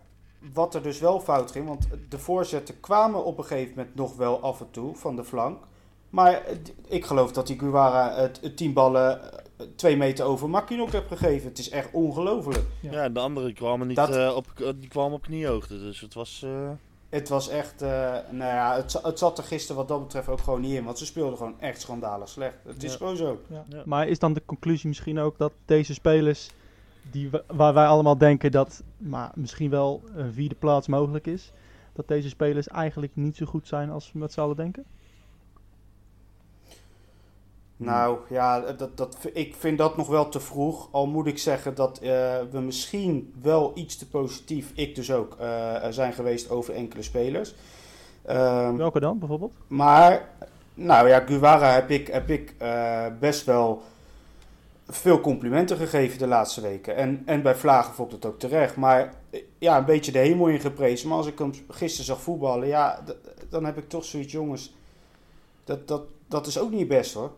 wat 0.54 0.76
er 0.76 0.84
dus 0.84 1.00
wel 1.00 1.20
fout 1.20 1.52
ging, 1.52 1.68
want 1.68 1.88
de 2.10 2.20
voorzetten 2.20 2.80
kwamen 2.80 3.24
op 3.26 3.38
een 3.38 3.44
gegeven 3.46 3.74
moment 3.76 3.96
nog 3.96 4.16
wel 4.16 4.42
af 4.42 4.60
en 4.60 4.72
toe 4.72 4.96
van 4.96 5.16
de 5.16 5.24
flank. 5.24 5.64
Maar 6.10 6.34
eh, 6.34 6.56
ik 6.88 7.06
geloof 7.06 7.32
dat 7.32 7.48
die 7.48 7.60
Guevara 7.60 8.16
het, 8.16 8.40
het 8.42 8.58
tien 8.58 8.74
ballen 8.74 9.22
eh, 9.34 9.66
twee 9.76 9.98
meter 9.98 10.26
over 10.26 10.50
Makinok 10.50 10.92
heeft 10.92 11.08
gegeven. 11.08 11.50
Het 11.50 11.60
is 11.60 11.70
echt 11.70 11.90
ongelooflijk. 11.92 12.66
Ja. 12.82 12.92
Ja, 12.92 13.10
de 13.10 13.20
andere 13.20 13.54
kwamen 13.54 13.88
niet 13.88 13.96
Dat- 13.96 14.16
eh, 14.16 14.36
op, 14.36 14.46
die 14.80 14.88
kwamen 14.90 15.14
op 15.14 15.22
kniehoogte. 15.22 15.80
Dus 15.80 16.00
het 16.02 16.14
was... 16.14 16.42
eh, 16.46 16.70
Het 17.10 17.30
was 17.30 17.50
echt, 17.50 17.82
eh, 17.82 17.90
nou 18.30 18.54
ja, 18.54 18.76
het, 18.76 19.00
het 19.04 19.20
zat 19.20 19.38
er 19.38 19.44
gisteren 19.44 19.76
wat 19.78 19.88
dat 19.88 20.02
betreft 20.04 20.28
ook 20.28 20.40
gewoon 20.40 20.62
niet 20.62 20.74
in. 20.74 20.84
Want 20.84 20.98
ze 20.98 21.06
speelden 21.06 21.38
gewoon 21.38 21.60
echt 21.60 21.82
schandalig 21.82 22.30
slecht. 22.30 22.56
Het 22.66 22.84
is 22.84 22.96
gewoon 22.96 23.16
zo. 23.18 23.42
Ja. 23.48 23.66
Ja. 23.70 23.82
Maar 23.86 24.08
is 24.08 24.20
dan 24.20 24.34
de 24.34 24.42
conclusie 24.46 24.88
misschien 24.88 25.20
ook 25.20 25.38
dat 25.38 25.52
deze 25.66 25.94
spelers, 25.94 26.50
die, 27.12 27.30
waar 27.48 27.74
wij 27.74 27.86
allemaal 27.86 28.18
denken 28.18 28.52
dat 28.52 28.84
maar 28.98 29.32
misschien 29.36 29.70
wel 29.70 30.02
een 30.16 30.34
vierde 30.34 30.56
plaats 30.56 30.88
mogelijk 30.88 31.28
is, 31.28 31.52
dat 31.94 32.08
deze 32.08 32.30
spelers 32.30 32.68
eigenlijk 32.68 33.12
niet 33.16 33.38
zo 33.38 33.46
goed 33.46 33.68
zijn 33.68 33.90
als 33.90 34.12
we 34.14 34.20
met 34.20 34.34
z'n 34.34 34.40
allen 34.40 34.56
denken? 34.56 34.86
Nou 37.82 38.18
ja, 38.30 38.60
dat, 38.60 38.98
dat, 38.98 39.18
ik 39.34 39.56
vind 39.56 39.78
dat 39.78 39.98
nog 39.98 40.08
wel 40.08 40.30
te 40.30 40.40
vroeg. 40.40 40.88
Al 40.92 41.08
moet 41.08 41.28
ik 41.28 41.38
zeggen 41.38 41.76
dat 41.76 41.98
eh, 41.98 42.10
we 42.52 42.60
misschien 42.60 43.34
wel 43.42 43.72
iets 43.76 43.98
te 43.98 44.08
positief, 44.08 44.72
ik 44.76 44.96
dus 44.96 45.12
ook, 45.12 45.36
eh, 45.40 45.76
zijn 45.90 46.14
geweest 46.14 46.50
over 46.50 46.74
enkele 46.74 47.04
spelers. 47.04 47.56
Ehm, 48.26 48.76
Welke 48.76 49.00
dan 49.00 49.20
bijvoorbeeld? 49.20 49.52
Maar, 49.68 50.30
nou 50.74 51.08
ja, 51.08 51.20
Guevara 51.20 51.72
heb 51.72 51.90
ik, 51.90 52.08
heb 52.08 52.30
ik 52.30 52.56
eh, 52.58 53.06
best 53.20 53.46
wel 53.46 53.82
veel 54.88 55.22
complimenten 55.22 55.78
gegeven 55.78 56.20
de 56.20 56.28
laatste 56.28 56.62
weken. 56.62 56.96
En, 56.96 57.22
en 57.26 57.42
bij 57.42 57.56
Vlagen 57.56 57.94
vond 57.94 58.10
ik 58.14 58.16
het 58.16 58.32
ook 58.32 58.40
terecht. 58.40 58.76
Maar 58.76 59.14
ja, 59.58 59.78
een 59.78 59.86
beetje 59.86 60.12
de 60.12 60.20
hemel 60.20 60.48
in 60.48 60.60
geprezen. 60.60 61.08
Maar 61.08 61.18
als 61.18 61.28
ik 61.28 61.40
hem 61.40 61.52
gisteren 61.70 62.06
zag 62.06 62.22
voetballen, 62.22 62.68
ja, 62.68 63.04
dan 63.50 63.66
heb 63.66 63.78
ik 63.78 63.90
toch 63.90 64.06
zoiets, 64.06 64.32
jongens. 64.32 64.74
Dat, 65.64 65.88
dat, 65.88 66.02
dat 66.28 66.48
is 66.48 66.60
ook 66.60 66.72
niet 66.72 66.88
best 66.88 67.14
hoor. 67.14 67.32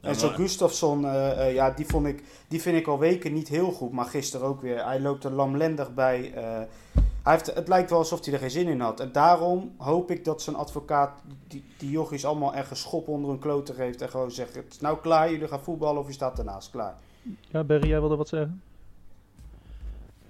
En 0.00 0.14
zo 0.14 0.28
Gustafsson, 0.28 1.04
eh, 1.04 1.46
eh, 1.46 1.54
ja, 1.54 1.70
die, 1.70 1.86
vond 1.86 2.06
ik, 2.06 2.22
die 2.48 2.60
vind 2.62 2.76
ik 2.76 2.86
al 2.86 2.98
weken 2.98 3.32
niet 3.32 3.48
heel 3.48 3.72
goed. 3.72 3.92
Maar 3.92 4.04
gisteren 4.04 4.46
ook 4.46 4.60
weer. 4.60 4.84
Hij 4.84 5.00
loopt 5.00 5.24
er 5.24 5.30
lamlendig 5.32 5.94
bij. 5.94 6.32
eh, 6.34 6.60
hij 7.22 7.36
heeft, 7.36 7.54
het 7.54 7.68
lijkt 7.68 7.90
wel 7.90 7.98
alsof 7.98 8.24
hij 8.24 8.34
er 8.34 8.40
geen 8.40 8.50
zin 8.50 8.68
in 8.68 8.80
had. 8.80 9.00
En 9.00 9.12
daarom 9.12 9.74
hoop 9.76 10.10
ik 10.10 10.24
dat 10.24 10.42
zijn 10.42 10.56
advocaat 10.56 11.10
die, 11.48 11.64
die 11.76 11.90
jochies 11.90 12.24
allemaal 12.24 12.54
echt 12.54 12.70
een 12.70 12.76
schop 12.76 13.08
onder 13.08 13.30
hun 13.30 13.38
kloten 13.38 13.74
geeft. 13.74 14.00
En 14.02 14.08
gewoon 14.08 14.30
zegt, 14.30 14.54
het 14.54 14.72
is 14.72 14.80
nou 14.80 14.98
klaar, 15.00 15.30
jullie 15.30 15.48
gaan 15.48 15.62
voetballen 15.62 16.00
of 16.00 16.06
je 16.06 16.12
staat 16.12 16.38
ernaast. 16.38 16.70
Klaar. 16.70 16.94
Ja, 17.48 17.64
Berry, 17.64 17.88
jij 17.88 18.00
wilde 18.00 18.16
wat 18.16 18.28
zeggen? 18.28 18.62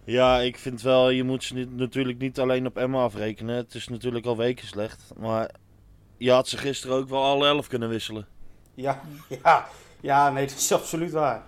Ja, 0.05 0.39
ik 0.39 0.59
vind 0.59 0.83
wel, 0.83 1.11
je 1.11 1.25
moet 1.25 1.45
ze 1.45 1.55
niet, 1.55 1.77
natuurlijk 1.77 2.19
niet 2.19 2.39
alleen 2.39 2.67
op 2.67 2.77
Emma 2.77 3.03
afrekenen. 3.03 3.57
Het 3.57 3.75
is 3.75 3.89
natuurlijk 3.89 4.27
al 4.27 4.37
weken 4.37 4.67
slecht. 4.67 5.13
Maar 5.19 5.51
je 6.17 6.31
had 6.31 6.49
ze 6.49 6.57
gisteren 6.57 6.97
ook 6.97 7.09
wel 7.09 7.23
alle 7.23 7.47
elf 7.47 7.67
kunnen 7.67 7.89
wisselen. 7.89 8.27
Ja, 8.81 9.01
ja, 9.45 9.67
ja, 10.01 10.31
nee, 10.31 10.47
dat 10.47 10.57
is 10.57 10.73
absoluut 10.73 11.11
waar. 11.13 11.43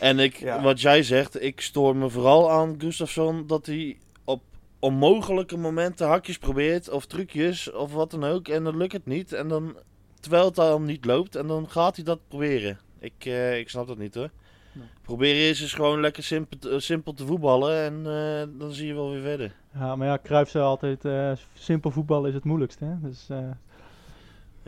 En 0.00 0.18
ik, 0.18 0.34
Ja. 0.36 0.62
wat 0.62 0.80
jij 0.80 1.02
zegt, 1.02 1.42
ik 1.42 1.60
stoor 1.60 1.96
me 1.96 2.10
vooral 2.10 2.50
aan 2.50 2.74
Gustafsson 2.78 3.46
dat 3.46 3.66
hij 3.66 3.98
op 4.24 4.42
onmogelijke 4.78 5.56
momenten 5.56 6.06
hakjes 6.08 6.38
probeert 6.38 6.88
of 6.90 7.06
trucjes 7.06 7.72
of 7.72 7.92
wat 7.92 8.10
dan 8.10 8.24
ook. 8.24 8.48
En 8.48 8.64
dan 8.64 8.76
lukt 8.76 8.92
het 8.92 9.06
niet. 9.06 9.32
En 9.32 9.48
dan, 9.48 9.76
terwijl 10.20 10.44
het 10.44 10.54
dan 10.54 10.84
niet 10.84 11.04
loopt, 11.04 11.36
en 11.36 11.46
dan 11.46 11.68
gaat 11.70 11.96
hij 11.96 12.04
dat 12.04 12.18
proberen. 12.28 12.78
Ik, 12.98 13.12
eh, 13.18 13.58
ik 13.58 13.68
snap 13.68 13.86
dat 13.86 13.98
niet 13.98 14.14
hoor. 14.14 14.30
Nee. 14.72 14.86
Proberen 15.02 15.48
is 15.48 15.60
eens 15.60 15.72
gewoon 15.72 16.00
lekker 16.00 16.22
simpel, 16.22 16.58
te- 16.58 16.80
simpel 16.80 17.12
te 17.12 17.26
voetballen 17.26 17.84
en 17.84 17.94
eh, 18.06 18.58
dan 18.58 18.72
zie 18.72 18.86
je 18.86 18.94
wel 18.94 19.10
weer 19.10 19.22
verder. 19.22 19.54
Ja, 19.74 19.96
maar 19.96 20.06
ja, 20.06 20.18
Cruijff 20.22 20.50
zei 20.50 20.64
altijd, 20.64 21.04
eh, 21.04 21.32
simpel 21.54 21.90
voetbal 21.90 22.26
is 22.26 22.34
het 22.34 22.44
moeilijkste. 22.44 22.84
Hè? 22.84 22.94
Dus 23.08 23.26
eh, 23.28 23.38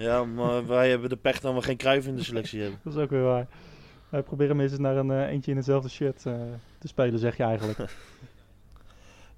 Ja, 0.03 0.25
maar 0.25 0.67
wij 0.67 0.91
hebben 0.91 1.09
de 1.09 1.17
pech 1.17 1.41
dat 1.41 1.55
we 1.55 1.63
geen 1.63 1.77
kruif 1.77 2.07
in 2.07 2.17
de 2.17 2.23
selectie 2.25 2.61
hebben. 2.61 2.81
dat 2.83 2.95
is 2.95 3.01
ook 3.01 3.11
weer 3.11 3.23
waar. 3.23 3.47
Wij 4.09 4.23
proberen 4.23 4.57
minstens 4.57 4.83
naar 4.83 4.97
een 4.97 5.11
eh, 5.11 5.29
eentje 5.29 5.51
in 5.51 5.57
hetzelfde 5.57 5.89
shirt 5.89 6.27
eh, 6.27 6.35
te 6.79 6.89
spelen, 6.89 7.19
zeg 7.19 7.37
je 7.37 7.43
eigenlijk. 7.43 7.79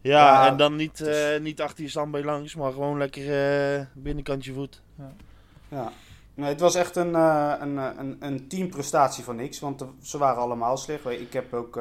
Ja, 0.05 0.11
Ja, 0.11 0.47
en 0.47 0.57
dan 0.57 0.77
niet, 0.77 1.01
eh, 1.01 1.41
niet 1.41 1.61
achter 1.61 1.85
je 1.85 1.91
standbeen 1.91 2.25
langs, 2.25 2.55
maar 2.55 2.73
gewoon 2.73 2.99
lekker 2.99 3.23
eh, 3.23 3.87
binnenkantje 3.95 4.53
voet. 4.53 4.83
Ja. 5.69 5.93
Nee, 6.35 6.49
het 6.49 6.61
was 6.61 6.75
echt 6.75 6.97
een, 6.97 7.15
eh, 7.15 7.55
een, 7.61 7.77
een, 7.77 8.17
een 8.21 8.49
teamprestatie 8.49 9.25
van 9.25 9.37
niks, 9.37 9.61
want 9.61 9.85
ze 10.03 10.19
waren 10.19 10.43
allemaal 10.43 10.77
slecht. 10.77 11.07
Ik 11.07 11.33
heb 11.33 11.55
ook 11.55 11.81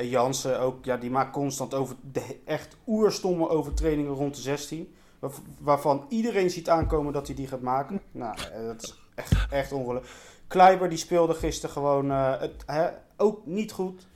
Jansen, 0.00 0.60
ook, 0.60 0.84
ja, 0.84 0.96
die 0.96 1.10
maakt 1.10 1.32
constant 1.32 1.74
over 1.74 1.96
de, 2.12 2.40
echt 2.44 2.76
oerstomme 2.86 3.48
overtredingen 3.48 4.12
rond 4.12 4.34
de 4.34 4.40
16. 4.40 4.94
Waar- 5.30 5.40
waarvan 5.60 6.06
iedereen 6.08 6.50
ziet 6.50 6.68
aankomen 6.68 7.12
dat 7.12 7.26
hij 7.26 7.36
die 7.36 7.46
gaat 7.46 7.60
maken. 7.60 8.00
Nou, 8.12 8.36
eh, 8.52 8.66
dat 8.66 8.82
is 8.82 8.98
echt, 9.14 9.46
echt 9.50 9.72
ongelooflijk. 9.72 10.14
Kleiber 10.46 10.88
die 10.88 10.98
speelde 10.98 11.34
gisteren 11.34 11.70
gewoon 11.74 12.10
eh, 12.10 12.40
het, 12.40 12.62
hè, 12.66 12.88
ook 13.16 13.46
niet 13.46 13.72
goed. 13.72 14.06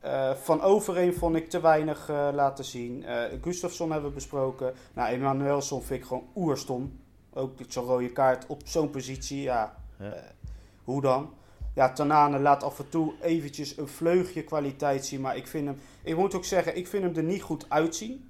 Eh, 0.00 0.30
van 0.34 0.60
Overeen 0.62 1.14
vond 1.14 1.36
ik 1.36 1.50
te 1.50 1.60
weinig 1.60 2.08
laten 2.08 2.64
zien. 2.64 3.04
Gustafsson 3.42 3.90
hebben 3.90 4.08
we 4.08 4.14
besproken. 4.14 4.74
Nou, 4.94 5.08
Emanuelson 5.08 5.82
vind 5.82 6.00
ik 6.00 6.06
gewoon 6.06 6.26
oerstom. 6.36 6.98
Ook 7.32 7.52
zo'n 7.68 7.84
rode 7.84 8.12
kaart 8.12 8.46
op 8.46 8.60
zo'n 8.64 8.90
positie. 8.90 9.42
Ja, 9.42 9.76
Ja. 9.98 10.14
hoe 10.84 11.00
dan? 11.00 11.30
Ja, 11.74 11.92
Tanane 11.92 12.38
laat 12.38 12.62
af 12.62 12.78
en 12.78 12.88
toe 12.88 13.12
eventjes 13.20 13.76
een 13.76 13.88
vleugje 13.88 14.42
kwaliteit 14.44 15.06
zien. 15.06 15.20
Maar 15.20 15.36
ik 15.36 15.46
vind 15.46 15.66
hem... 15.66 15.78
Ik 16.02 16.16
moet 16.16 16.34
ook 16.34 16.44
zeggen, 16.44 16.76
ik 16.76 16.86
vind 16.86 17.02
hem 17.04 17.16
er 17.16 17.22
niet 17.22 17.42
goed 17.42 17.66
uitzien. 17.68 18.28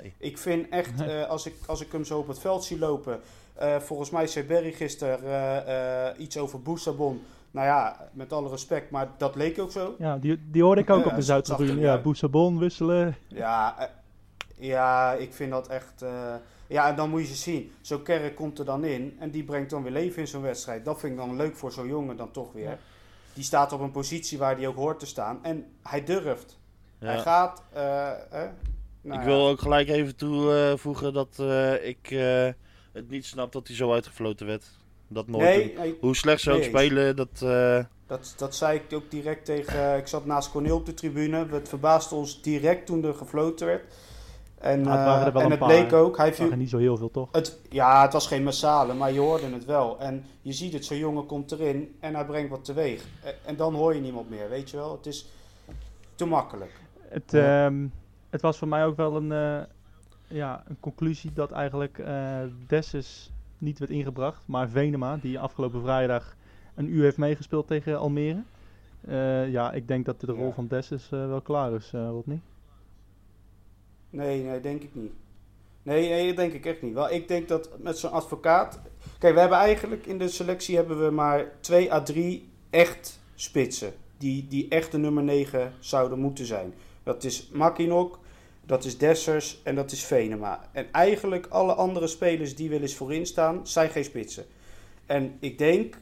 Nee. 0.00 0.12
Ik 0.18 0.38
vind 0.38 0.68
echt, 0.68 0.96
Nee. 0.96 1.08
eh, 1.22 1.28
als, 1.28 1.46
ik, 1.46 1.54
als 1.66 1.80
ik 1.80 1.92
hem 1.92 2.04
zo 2.04 2.18
op 2.18 2.28
het 2.28 2.38
veld 2.38 2.64
zie 2.64 2.78
lopen... 2.78 3.20
eh, 3.54 3.76
volgens 3.76 4.10
mij 4.10 4.26
zei 4.26 4.46
Berry 4.46 4.72
gisteren 4.72 5.22
eh, 5.24 6.08
eh, 6.08 6.20
iets 6.20 6.38
over 6.38 6.62
Boussabon. 6.62 7.22
Nou 7.50 7.66
ja, 7.66 8.08
met 8.12 8.32
alle 8.32 8.48
respect, 8.48 8.90
maar 8.90 9.08
dat 9.18 9.34
leek 9.36 9.58
ook 9.60 9.70
zo. 9.72 9.94
Ja, 9.98 10.16
die, 10.18 10.40
die 10.50 10.62
hoorde 10.62 10.80
ik 10.80 10.90
ook 10.90 11.04
Ja, 11.04 11.10
op 11.10 11.16
de 11.16 11.22
Zuidtribune. 11.22 11.80
Ja. 11.80 11.98
Boussabon 12.00 12.58
wisselen. 12.58 13.16
Ja, 13.28 13.88
ja, 14.56 15.12
ik 15.12 15.32
vind 15.32 15.50
dat 15.50 15.68
echt... 15.68 16.02
eh, 16.02 16.34
ja, 16.66 16.88
en 16.88 16.96
dan 16.96 17.10
moet 17.10 17.20
je 17.20 17.26
ze 17.26 17.34
zien. 17.34 17.72
Zo'n 17.80 18.02
Kerk 18.02 18.34
komt 18.36 18.58
er 18.58 18.64
dan 18.64 18.84
in 18.84 19.16
en 19.18 19.30
die 19.30 19.44
brengt 19.44 19.70
dan 19.70 19.82
weer 19.82 19.92
leven 19.92 20.20
in 20.20 20.28
zo'n 20.28 20.42
wedstrijd. 20.42 20.84
Dat 20.84 21.00
vind 21.00 21.12
ik 21.12 21.18
dan 21.18 21.36
leuk 21.36 21.56
voor 21.56 21.72
zo'n 21.72 21.86
jongen 21.88 22.16
dan 22.16 22.30
toch 22.30 22.52
weer. 22.52 22.68
Ja. 22.68 22.78
Die 23.34 23.44
staat 23.44 23.72
op 23.72 23.80
een 23.80 23.90
positie 23.90 24.38
waar 24.38 24.56
hij 24.56 24.66
ook 24.66 24.76
hoort 24.76 24.98
te 24.98 25.06
staan. 25.06 25.38
En 25.42 25.66
hij 25.82 26.04
durft. 26.04 26.58
Hij 26.98 27.18
gaat... 27.18 27.62
eh, 27.72 28.10
nou 29.02 29.20
ik 29.20 29.26
ja. 29.26 29.32
wil 29.32 29.48
ook 29.48 29.60
gelijk 29.60 29.88
even 29.88 30.16
toevoegen 30.16 31.12
dat 31.12 31.38
eh, 31.38 31.86
ik 31.88 32.10
eh, 32.10 32.48
het 32.92 33.08
niet 33.10 33.24
snap 33.26 33.52
dat 33.52 33.66
hij 33.66 33.76
zo 33.76 33.92
uitgefloten 33.92 34.46
werd. 34.46 34.64
Dat 35.08 35.26
nooit. 35.28 35.44
Nee, 35.44 35.74
nee, 35.76 35.96
Hoe 36.00 36.16
slecht 36.16 36.40
ze 36.40 36.50
ook 36.50 36.58
Nee 36.58 36.68
spelen, 36.68 37.16
dat... 37.16 37.42
eh, 37.42 37.84
dat, 38.06 38.34
dat 38.36 38.54
zei 38.54 38.78
ik 38.78 38.92
ook 38.96 39.10
direct 39.10 39.44
tegen... 39.44 39.92
eh, 39.92 39.96
ik 39.98 40.06
zat 40.06 40.26
naast 40.26 40.50
Cornel 40.50 40.76
op 40.76 40.86
de 40.86 40.94
tribune. 40.94 41.46
Het 41.50 41.68
verbaasde 41.68 42.14
ons 42.14 42.42
direct 42.42 42.86
toen 42.86 43.04
er 43.04 43.14
gefloten 43.14 43.66
werd. 43.66 43.82
En, 44.58 44.80
Nou, 44.80 44.96
het 44.96 45.06
waren 45.06 45.20
eh, 45.20 45.26
er 45.26 45.32
wel 45.32 45.40
en 45.42 45.44
een 45.44 45.50
het 45.50 45.60
paar, 45.60 45.68
bleek 45.68 45.92
ook. 45.92 46.16
Hij 46.16 46.26
Het 46.26 46.34
viel, 46.34 46.44
waren 46.44 46.58
niet 46.60 46.70
zo 46.70 46.78
heel 46.78 46.96
veel, 46.96 47.10
toch? 47.10 47.28
Het, 47.32 47.58
ja, 47.70 48.02
het 48.02 48.12
was 48.12 48.26
geen 48.26 48.42
massale, 48.42 48.94
maar 48.94 49.12
je 49.12 49.20
hoorde 49.20 49.50
het 49.52 49.64
wel. 49.64 49.98
En 50.00 50.24
je 50.42 50.52
ziet 50.52 50.72
het, 50.72 50.84
zo'n 50.84 50.96
jongen 50.98 51.26
komt 51.26 51.52
erin 51.52 51.96
en 52.00 52.14
hij 52.14 52.24
brengt 52.24 52.50
wat 52.50 52.64
teweeg. 52.64 53.04
En, 53.22 53.34
en 53.44 53.56
dan 53.56 53.74
hoor 53.74 53.94
je 53.94 54.00
niemand 54.00 54.30
meer, 54.30 54.48
weet 54.48 54.70
je 54.70 54.76
wel. 54.76 54.92
Het 54.92 55.06
is 55.06 55.26
te 56.14 56.24
makkelijk. 56.24 56.72
Het, 57.08 57.24
Ja. 57.30 57.70
Het 58.32 58.40
was 58.40 58.58
voor 58.58 58.68
mij 58.68 58.84
ook 58.86 58.96
wel 58.96 59.16
een, 59.16 59.32
eh, 59.32 59.62
ja, 60.26 60.62
een 60.68 60.80
conclusie 60.80 61.32
dat 61.32 61.50
eigenlijk 61.50 61.98
eh 61.98 62.40
Dessus 62.66 63.30
niet 63.58 63.78
werd 63.78 63.90
ingebracht. 63.90 64.42
Maar 64.46 64.68
Venema, 64.68 65.16
die 65.16 65.38
afgelopen 65.38 65.80
vrijdag 65.82 66.36
een 66.74 66.88
uur 66.88 67.02
heeft 67.02 67.16
meegespeeld 67.16 67.66
tegen 67.66 67.98
Almere. 67.98 68.42
Eh, 69.00 69.50
ja, 69.50 69.72
ik 69.72 69.88
denk 69.88 70.04
dat 70.04 70.20
de 70.20 70.26
rol 70.32 70.46
Ja. 70.46 70.52
van 70.52 70.66
Dessus 70.66 71.08
wel 71.08 71.40
klaar 71.40 71.72
is, 71.72 71.90
Rodney. 71.90 72.40
Nee, 74.10 74.42
nee, 74.42 74.60
denk 74.60 74.82
ik 74.82 74.94
niet. 74.94 75.12
Nee, 75.82 76.08
nee, 76.08 76.26
dat 76.26 76.36
denk 76.36 76.52
ik 76.52 76.66
echt 76.66 76.82
niet. 76.82 76.94
Wel, 76.94 77.10
ik 77.10 77.28
denk 77.28 77.48
dat 77.48 77.70
met 77.78 77.98
zo'n 77.98 78.10
advocaat... 78.10 78.80
Kijk, 79.18 79.34
we 79.34 79.40
hebben 79.40 79.58
eigenlijk 79.58 80.06
in 80.06 80.18
de 80.18 80.28
selectie 80.28 80.76
hebben 80.76 81.04
we 81.04 81.10
maar 81.10 81.46
2 81.60 81.92
à 81.92 82.02
3 82.02 82.48
echt 82.70 83.20
spitsen. 83.34 83.92
Die, 84.18 84.46
die 84.48 84.68
echt 84.68 84.92
de 84.92 84.98
nummer 84.98 85.22
9 85.22 85.72
zouden 85.78 86.18
moeten 86.18 86.46
zijn. 86.46 86.74
Dat 87.02 87.24
is 87.24 87.48
Makinok, 87.52 88.18
dat 88.66 88.84
is 88.84 88.98
Dessers 88.98 89.60
en 89.62 89.74
dat 89.74 89.92
is 89.92 90.04
Venema. 90.04 90.60
En 90.72 90.86
eigenlijk 90.92 91.46
alle 91.48 91.72
andere 91.74 92.06
spelers 92.06 92.56
die 92.56 92.70
wel 92.70 92.80
eens 92.80 92.96
voorin 92.96 93.26
staan, 93.26 93.66
zijn 93.66 93.90
geen 93.90 94.04
spitsen. 94.04 94.44
En 95.06 95.36
ik 95.40 95.58
denk, 95.58 95.98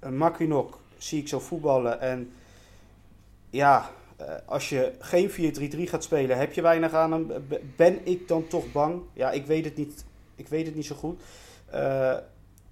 een 0.00 0.16
Makinok 0.16 0.78
zie 0.98 1.20
ik 1.20 1.28
zo 1.28 1.38
voetballen 1.38 2.00
en 2.00 2.32
ja, 3.50 3.90
eh, 4.16 4.26
als 4.44 4.68
je 4.68 4.92
geen 4.98 5.30
4-3-3 5.30 5.88
gaat 5.88 6.04
spelen, 6.04 6.38
heb 6.38 6.52
je 6.52 6.62
weinig 6.62 6.92
aan 6.92 7.12
hem. 7.12 7.26
B- 7.48 7.60
Ben 7.76 7.98
ik 8.06 8.28
dan 8.28 8.46
toch 8.46 8.72
bang? 8.72 9.02
Ja, 9.12 9.30
ik 9.30 9.46
weet 9.46 9.64
het 9.64 9.76
niet, 9.76 10.04
ik 10.36 10.48
weet 10.48 10.66
het 10.66 10.74
niet 10.74 10.86
zo 10.86 10.94
goed. 10.94 11.20
Eh, 11.66 12.16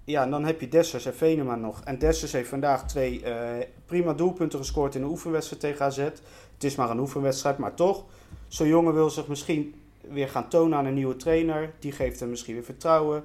ja, 0.05 0.25
dan 0.27 0.45
heb 0.45 0.61
je 0.61 0.67
Dessers 0.67 1.05
en 1.05 1.15
Venema 1.15 1.55
nog. 1.55 1.81
En 1.83 1.97
Dessers 1.99 2.31
heeft 2.31 2.49
vandaag 2.49 2.87
twee 2.87 3.23
eh, 3.23 3.65
prima 3.85 4.13
doelpunten 4.13 4.59
gescoord 4.59 4.95
in 4.95 5.01
een 5.01 5.09
oefenwedstrijd 5.09 5.61
tegen 5.61 5.85
AZ. 5.85 5.97
Het 5.97 6.63
is 6.63 6.75
maar 6.75 6.89
een 6.89 6.99
oefenwedstrijd, 6.99 7.57
maar 7.57 7.73
toch. 7.73 8.05
Zo'n 8.53 8.67
jongen 8.67 8.93
wil 8.93 9.09
zich 9.09 9.27
misschien 9.27 9.73
weer 10.01 10.29
gaan 10.29 10.47
tonen 10.49 10.77
aan 10.77 10.85
een 10.85 10.93
nieuwe 10.93 11.15
trainer. 11.15 11.73
Die 11.79 11.91
geeft 11.91 12.19
hem 12.19 12.29
misschien 12.29 12.53
weer 12.53 12.63
vertrouwen. 12.63 13.23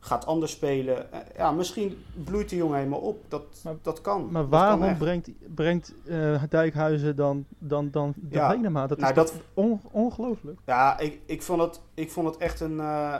gaat 0.00 0.26
anders 0.26 0.52
spelen. 0.52 1.12
Eh, 1.12 1.18
ja, 1.36 1.50
misschien 1.52 2.04
bloeit 2.24 2.48
de 2.48 2.56
jongen 2.56 2.76
helemaal 2.78 3.00
op. 3.00 3.24
Dat, 3.28 3.42
Maar- 3.64 3.76
dat 3.82 4.00
kan. 4.00 4.22
Maar 4.30 4.42
Dat 4.42 4.50
kan 4.50 4.78
waarom 4.78 4.98
brengt, 4.98 5.30
brengt 5.54 5.94
eh, 6.06 6.42
Dijkhuizen 6.48 7.16
dan, 7.16 7.44
dan, 7.58 7.90
dan 7.90 8.12
de 8.16 8.36
Ja? 8.36 8.56
Dat 8.86 8.98
nou, 8.98 9.10
is 9.10 9.14
dat- 9.14 9.26
toch 9.26 9.34
on- 9.54 9.80
ongelooflijk. 9.90 10.58
Ja, 10.66 10.98
ik, 10.98 11.20
ik, 11.26 11.42
vond 11.42 11.60
het, 11.60 11.80
ik 11.94 12.10
vond 12.10 12.26
het 12.28 12.36
echt 12.36 12.60
een, 12.60 12.80
eh, 12.80 13.16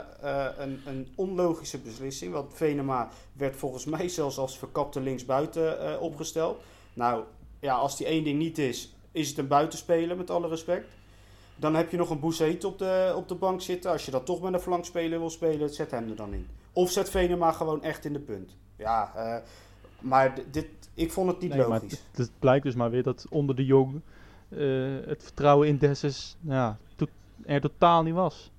een, 0.57 0.79
een 0.85 1.07
onlogische 1.15 1.77
beslissing. 1.79 2.33
Want 2.33 2.53
Venema 2.53 3.09
werd 3.33 3.55
volgens 3.55 3.85
mij 3.85 4.09
zelfs 4.09 4.37
als 4.37 4.57
verkapte 4.57 5.01
linksbuiten 5.01 5.99
opgesteld. 6.01 6.61
Nou, 6.93 7.23
ja, 7.59 7.73
als 7.75 7.97
die 7.97 8.07
één 8.07 8.23
ding 8.23 8.37
niet 8.37 8.57
is, 8.57 8.95
is 9.11 9.29
het 9.29 9.37
een 9.37 9.47
buitenspeler 9.47 10.17
met 10.17 10.29
alle 10.29 10.47
respect. 10.47 10.97
Dan 11.59 11.75
heb 11.75 11.91
je 11.91 11.97
nog 11.97 12.09
een 12.09 12.19
Bouzet 12.19 12.63
op 12.63 12.77
de, 12.77 13.13
op 13.15 13.27
de 13.27 13.35
bank 13.35 13.61
zitten. 13.61 13.91
Als 13.91 14.05
je 14.05 14.11
dat 14.11 14.25
toch 14.25 14.41
met 14.41 14.53
een 14.53 14.59
flankspeler 14.59 15.19
wil 15.19 15.29
spelen, 15.29 15.69
zet 15.69 15.91
hem 15.91 16.09
er 16.09 16.15
dan 16.15 16.33
in. 16.33 16.47
Of 16.73 16.91
zet 16.91 17.09
Venema 17.09 17.51
gewoon 17.51 17.83
echt 17.83 18.05
in 18.05 18.13
de 18.13 18.19
punt. 18.19 18.55
Ja, 18.75 19.11
eh, 19.15 19.35
maar 19.99 20.33
dit, 20.51 20.65
ik 20.93 21.11
vond 21.11 21.29
het 21.31 21.39
niet 21.41 21.53
Nee, 21.53 21.67
logisch. 21.67 21.91
het, 21.91 22.17
het 22.17 22.31
blijkt 22.39 22.63
dus 22.65 22.75
maar 22.75 22.89
weer 22.89 23.03
dat 23.03 23.25
onder 23.29 23.55
de 23.55 23.65
Jong 23.65 24.01
eh, 24.49 24.59
het 25.05 25.23
vertrouwen 25.23 25.67
in 25.67 25.77
Dessus 25.77 26.37
ja, 26.41 26.77
to- 26.95 27.07
er 27.45 27.61
totaal 27.61 28.03
niet 28.03 28.13
was. 28.13 28.51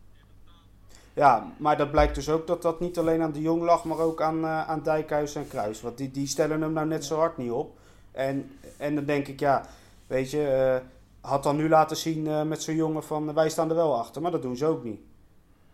Ja, 1.14 1.52
maar 1.56 1.76
dat 1.76 1.90
blijkt 1.90 2.14
dus 2.14 2.28
ook 2.28 2.46
dat 2.46 2.62
dat 2.62 2.80
niet 2.80 2.98
alleen 2.98 3.22
aan 3.22 3.32
de 3.32 3.40
Jong 3.40 3.62
lag, 3.62 3.84
maar 3.84 3.98
ook 3.98 4.22
aan, 4.22 4.44
eh 4.44 4.68
aan 4.68 4.82
Dijkhuis 4.82 5.34
en 5.34 5.48
Kruis. 5.48 5.80
Want 5.80 5.98
die, 5.98 6.10
die 6.10 6.26
stellen 6.26 6.60
hem 6.62 6.72
nou 6.72 6.86
net 6.86 7.04
zo 7.04 7.16
hard 7.16 7.36
niet 7.36 7.50
op. 7.50 7.78
En, 8.12 8.50
en 8.76 8.94
dan 8.94 9.04
denk 9.04 9.26
ik, 9.28 9.40
ja, 9.40 9.66
weet 10.06 10.30
je, 10.30 10.80
had 11.20 11.42
dan 11.42 11.56
nu 11.56 11.68
laten 11.68 11.96
zien 11.96 12.26
eh, 12.26 12.42
met 12.42 12.62
zo'n 12.62 12.74
jongen 12.74 13.02
van 13.02 13.28
eh, 13.28 13.34
wij 13.34 13.48
staan 13.48 13.68
er 13.68 13.74
wel 13.74 13.98
achter, 13.98 14.22
maar 14.22 14.30
dat 14.30 14.42
doen 14.42 14.56
ze 14.56 14.66
ook 14.66 14.84
niet. 14.84 15.00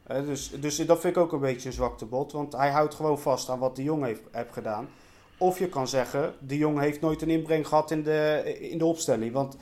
Eh, 0.03 0.25
dus, 0.27 0.51
dus 0.61 0.77
dat 0.77 1.01
vind 1.01 1.17
ik 1.17 1.23
ook 1.23 1.33
een 1.33 1.41
beetje 1.41 1.69
een 1.69 1.75
zwaktebod, 1.75 2.33
want 2.33 2.53
hij 2.53 2.71
houdt 2.71 2.95
gewoon 2.95 3.19
vast 3.19 3.51
aan 3.51 3.59
wat 3.59 3.77
de 3.77 3.83
Jong 3.83 4.05
heeft, 4.05 4.23
heeft 4.31 4.53
gedaan. 4.53 4.89
Of 5.39 5.59
je 5.59 5.69
kan 5.69 5.89
zeggen, 5.89 6.35
de 6.39 6.57
Jong 6.57 6.81
heeft 6.81 7.01
nooit 7.01 7.23
een 7.23 7.31
inbreng 7.31 7.69
gehad 7.69 7.91
in 7.91 8.03
de, 8.03 8.43
in 8.61 8.79
de 8.79 8.85
opstelling. 8.85 9.33
Want 9.33 9.57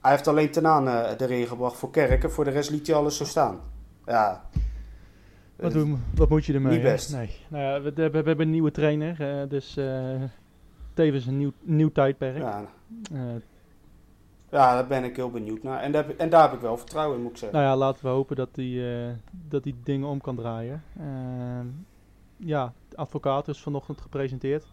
hij 0.00 0.10
heeft 0.10 0.28
alleen 0.28 0.50
Tenaan 0.50 0.88
erin 1.16 1.46
gebracht 1.46 1.76
voor 1.76 1.90
Kerken, 1.90 2.30
voor 2.30 2.44
de 2.44 2.50
rest 2.50 2.70
liet 2.70 2.86
hij 2.86 2.96
alles 2.96 3.16
zo 3.16 3.24
staan. 3.24 3.60
Ja, 4.06 4.44
Wat, 5.56 5.72
doen, 5.72 6.02
wat 6.14 6.28
moet 6.28 6.44
je 6.44 6.52
ermee? 6.52 6.72
niet 6.72 6.82
best. 6.82 7.12
Nee. 7.12 7.30
Nou 7.48 7.64
ja, 7.64 7.80
we, 7.80 7.92
we, 7.92 8.10
we 8.10 8.16
hebben 8.16 8.40
een 8.40 8.50
nieuwe 8.50 8.70
trainer, 8.70 9.48
dus 9.48 9.78
tevens 10.94 11.26
een 11.26 11.38
nieuw, 11.38 11.52
nieuw 11.60 11.92
tijdperk. 11.92 12.38
Ja, 12.38 12.64
Ja, 14.50 14.74
daar 14.74 14.86
ben 14.86 15.04
ik 15.04 15.16
heel 15.16 15.30
benieuwd 15.30 15.62
naar. 15.62 15.80
En 15.80 15.92
daar, 15.92 16.06
heb- 16.06 16.18
en 16.18 16.30
daar 16.30 16.42
heb 16.42 16.52
ik 16.52 16.60
wel 16.60 16.76
vertrouwen 16.76 17.16
in, 17.16 17.22
moet 17.22 17.30
ik 17.32 17.36
zeggen. 17.38 17.58
nou 17.58 17.70
ja, 17.70 17.76
laten 17.76 18.04
we 18.04 18.10
hopen 18.10 18.36
dat 18.36 18.54
die, 18.54 18.94
eh, 19.06 19.08
dat 19.48 19.62
die 19.62 19.76
dingen 19.82 20.08
om 20.08 20.20
kan 20.20 20.36
draaien. 20.36 20.82
Ehm, 20.98 21.66
ja, 22.36 22.72
de 22.88 22.96
advocaat 22.96 23.48
is 23.48 23.60
vanochtend 23.60 24.00
gepresenteerd. 24.00 24.64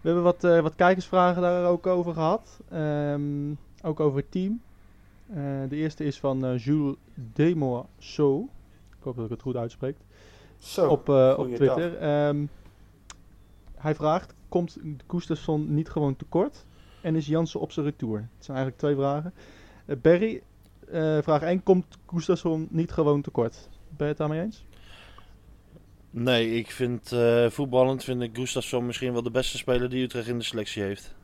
We 0.00 0.06
hebben 0.10 0.22
wat, 0.22 0.44
eh, 0.44 0.60
wat 0.60 0.74
kijkersvragen 0.74 1.42
daar 1.42 1.66
ook 1.66 1.86
over 1.86 2.12
gehad. 2.12 2.60
Ehm, 2.70 3.50
ook 3.82 4.00
over 4.00 4.18
het 4.18 4.30
team. 4.30 4.60
Eh, 5.30 5.36
de 5.68 5.76
eerste 5.76 6.04
is 6.04 6.20
van 6.20 6.56
Jules 6.56 6.96
Demoisseau. 7.14 8.42
Ik 8.98 9.02
hoop 9.02 9.16
dat 9.16 9.24
ik 9.24 9.30
het 9.30 9.42
goed 9.42 9.56
uitspreek. 9.56 9.96
Zo, 10.58 10.88
op, 10.88 11.08
op. 11.08 11.54
Twitter. 11.54 11.96
Ehm, 11.96 12.46
hij 13.74 13.94
vraagt: 13.94 14.34
Komt 14.48 14.78
Gustafsson 15.08 15.74
niet 15.74 15.88
gewoon 15.90 16.16
tekort? 16.16 16.64
En 17.04 17.16
is 17.16 17.26
Jansen 17.26 17.60
op 17.60 17.72
zijn 17.72 17.86
retour? 17.86 18.16
Het 18.16 18.44
zijn 18.44 18.56
eigenlijk 18.56 18.78
twee 18.78 18.94
vragen. 18.94 19.34
Eh, 19.86 19.96
Barry, 20.02 20.42
eh, 20.88 21.18
vraag 21.22 21.42
1: 21.42 21.62
Komt 21.62 21.98
Gustafsson 22.06 22.68
niet 22.70 22.92
gewoon 22.92 23.22
tekort? 23.22 23.68
Ben 23.88 23.96
je 23.96 24.04
het 24.04 24.16
daarmee 24.16 24.40
eens? 24.40 24.64
Nee, 26.10 26.50
ik 26.50 26.70
vind 26.70 27.12
eh, 27.12 27.50
voetballend 27.50 28.04
vind 28.04 28.22
ik 28.22 28.36
Gustafsson 28.36 28.86
misschien 28.86 29.12
wel 29.12 29.22
de 29.22 29.30
beste 29.30 29.56
speler 29.56 29.90
die 29.90 30.02
Utrecht 30.02 30.28
in 30.28 30.38
de 30.38 30.44
selectie 30.44 30.82
heeft. 30.82 31.14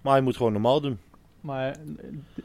Maar 0.00 0.12
hij 0.12 0.22
moet 0.22 0.36
gewoon 0.36 0.52
normaal 0.52 0.80
doen. 0.80 0.98
Maar 1.40 1.76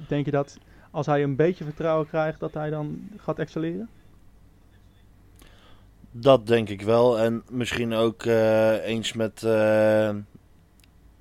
denk 0.07 0.25
je 0.25 0.31
dat 0.31 0.57
als 0.91 1.05
hij 1.05 1.23
een 1.23 1.35
beetje 1.35 1.63
vertrouwen 1.63 2.07
krijgt, 2.07 2.39
dat 2.39 2.53
hij 2.53 2.69
dan 2.69 3.09
gaat 3.17 3.39
excelleren? 3.39 3.89
Dat 6.11 6.47
denk 6.47 6.69
ik 6.69 6.81
wel. 6.81 7.19
En 7.19 7.43
misschien 7.49 7.93
ook 7.93 8.25
eens 8.25 9.13
met 9.13 9.41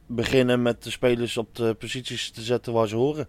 beginnen 0.06 0.62
met 0.62 0.82
de 0.82 0.90
spelers 0.90 1.36
op 1.36 1.54
de 1.56 1.74
posities 1.74 2.30
te 2.30 2.42
zetten 2.42 2.72
waar 2.72 2.88
ze 2.88 2.96
horen. 2.96 3.26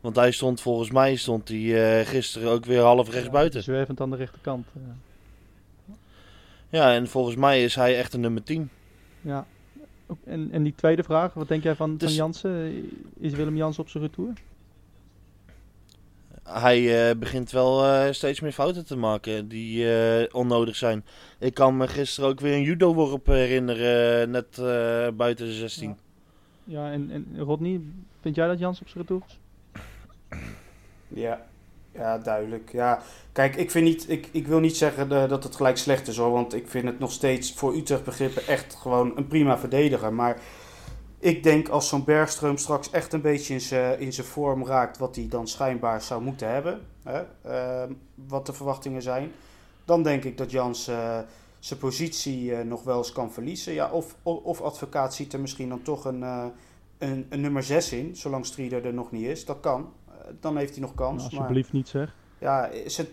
Want 0.00 0.16
hij 0.16 0.30
stond 0.30 0.60
volgens 0.60 0.90
mij 0.90 1.16
stond 1.16 1.48
hij, 1.48 2.00
eh, 2.00 2.06
gisteren 2.06 2.50
ook 2.50 2.64
weer 2.64 2.80
half 2.80 3.10
rechts 3.10 3.30
buiten. 3.30 3.62
Zwervend 3.62 4.00
aan 4.00 4.10
de 4.10 4.16
rechterkant. 4.16 4.66
eh. 4.74 5.94
Ja, 6.70 6.94
en 6.94 7.08
volgens 7.08 7.36
mij 7.36 7.64
is 7.64 7.74
hij 7.74 7.98
echt 7.98 8.12
een 8.14 8.20
nummer 8.20 8.42
10. 8.42 8.70
ja. 9.20 9.46
En, 10.24 10.48
en 10.52 10.62
die 10.62 10.74
tweede 10.76 11.02
vraag: 11.02 11.34
Wat 11.34 11.48
denk 11.48 11.62
jij 11.62 11.74
van, 11.74 11.94
van 11.98 12.12
Jansen? 12.12 12.84
Is 13.20 13.32
Willem 13.32 13.56
Jansen 13.56 13.82
op 13.82 13.88
zijn 13.88 14.02
retour? 14.02 14.32
Hij 16.48 17.08
eh, 17.10 17.16
begint 17.16 17.50
wel 17.50 17.84
eh, 17.84 18.12
steeds 18.12 18.40
meer 18.40 18.52
fouten 18.52 18.86
te 18.86 18.96
maken 18.96 19.48
die 19.48 19.92
eh, 19.92 20.34
onnodig 20.34 20.76
zijn. 20.76 21.04
Ik 21.38 21.54
kan 21.54 21.76
me 21.76 21.88
gisteren 21.88 22.30
ook 22.30 22.40
weer 22.40 22.54
een 22.54 22.62
judo-worp 22.62 23.26
herinneren, 23.26 24.30
net 24.30 24.58
eh, 24.58 25.08
buiten 25.16 25.46
de 25.46 25.52
16. 25.52 25.96
Ja, 26.64 26.90
en, 26.90 27.10
en 27.10 27.38
Rodney, 27.38 27.80
vind 28.20 28.34
jij 28.34 28.46
dat 28.46 28.58
Jansen 28.58 28.82
op 28.82 28.88
zijn 28.88 29.04
retour 29.04 29.22
is? 29.28 29.38
Ja, 31.08 31.46
ja 31.92 32.18
duidelijk. 32.18 32.72
Ja, 32.72 33.02
kijk, 33.32 33.56
ik, 33.56 33.70
vind 33.70 33.84
niet, 33.84 34.10
ik, 34.10 34.28
ik 34.32 34.46
wil 34.46 34.60
niet 34.60 34.76
zeggen 34.76 35.08
dat 35.08 35.44
het 35.44 35.56
gelijk 35.56 35.76
slecht 35.76 36.08
is 36.08 36.16
hoor. 36.16 36.30
Want 36.30 36.54
ik 36.54 36.68
vind 36.68 36.84
het 36.84 36.98
nog 36.98 37.12
steeds 37.12 37.52
voor 37.52 37.76
Utrecht 37.76 38.04
begrippen 38.04 38.46
echt 38.46 38.74
gewoon 38.74 39.16
een 39.16 39.26
prima 39.26 39.58
verdediger. 39.58 40.12
Maar 40.12 40.40
ik 41.18 41.42
denk 41.42 41.68
als 41.68 41.88
zo'n 41.88 42.04
Bergström 42.04 42.54
straks 42.54 42.90
echt 42.90 43.12
een 43.12 43.20
beetje 43.20 43.54
in 43.54 43.60
zijn 43.60 44.00
in 44.00 44.12
zijn 44.12 44.26
vorm 44.26 44.66
raakt. 44.66 44.98
Wat 44.98 45.16
hij 45.16 45.28
dan 45.28 45.48
schijnbaar 45.48 46.02
zou 46.02 46.22
moeten 46.22 46.48
hebben. 46.50 46.80
Hè, 47.02 47.22
ehm, 47.42 47.92
wat 48.14 48.46
de 48.46 48.52
verwachtingen 48.52 49.02
zijn. 49.02 49.32
Dan 49.84 50.02
denk 50.02 50.24
ik 50.24 50.38
dat 50.38 50.50
Jans 50.50 50.88
eh, 50.88 51.18
zijn 51.58 51.80
positie 51.80 52.54
eh, 52.54 52.64
nog 52.64 52.82
wel 52.82 52.98
eens 52.98 53.12
kan 53.12 53.32
verliezen. 53.32 53.72
Ja, 53.72 53.90
of, 53.90 54.16
of, 54.22 54.42
of 54.42 54.60
advocaat 54.60 55.14
ziet 55.14 55.32
er 55.32 55.40
misschien 55.40 55.68
dan 55.68 55.82
toch 55.82 56.04
een, 56.04 56.22
eh, 56.22 56.46
een, 56.98 57.26
een 57.28 57.40
nummer 57.40 57.62
6 57.62 57.92
in. 57.92 58.16
Zolang 58.16 58.46
Strieder 58.46 58.86
er 58.86 58.94
nog 58.94 59.10
niet 59.10 59.26
is. 59.26 59.44
Dat 59.44 59.60
kan. 59.60 59.92
Dan 60.40 60.56
heeft 60.56 60.72
hij 60.72 60.80
nog 60.80 60.94
kans. 60.94 61.22
Nou, 61.22 61.30
maar- 61.30 61.40
alsjeblieft 61.40 61.72
niet 61.72 61.88
zeg. 61.88 62.14
ja, 62.38 62.66
is 62.66 62.96
het... 62.96 63.10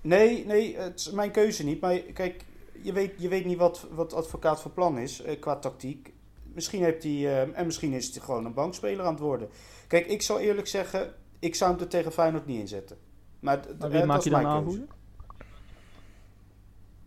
Nee, 0.00 0.46
nee, 0.46 0.76
het 0.76 0.98
is 0.98 1.10
mijn 1.10 1.30
keuze 1.30 1.64
niet. 1.64 1.80
Maar 1.80 1.98
kijk, 1.98 2.44
je 2.82 2.92
weet, 2.92 3.12
je 3.16 3.28
weet 3.28 3.44
niet 3.44 3.58
wat, 3.58 3.86
wat 3.94 4.14
advocaat 4.14 4.60
van 4.60 4.72
plan 4.72 4.98
is 4.98 5.22
qua 5.40 5.56
tactiek. 5.56 6.12
Misschien 6.54 6.82
heeft 6.82 7.02
hij... 7.02 7.12
eh, 7.12 7.58
en 7.58 7.66
misschien 7.66 7.92
is 7.92 8.10
hij 8.10 8.22
gewoon 8.22 8.44
een 8.44 8.54
bankspeler 8.54 9.04
aan 9.04 9.12
het 9.12 9.22
worden. 9.22 9.48
Kijk, 9.86 10.06
ik 10.06 10.22
zal 10.22 10.38
eerlijk 10.38 10.66
zeggen... 10.66 11.14
Ik 11.38 11.54
zou 11.54 11.70
hem 11.72 11.80
er 11.80 11.88
tegen 11.88 12.12
Feyenoord 12.12 12.46
niet 12.46 12.60
inzetten. 12.60 12.96
Maar, 13.40 13.60
Maar 13.78 13.90
wie 13.90 13.98
dat 13.98 14.06
maak 14.06 14.20
je 14.20 14.30
dan 14.30 14.46
aanvoerder? 14.46 14.86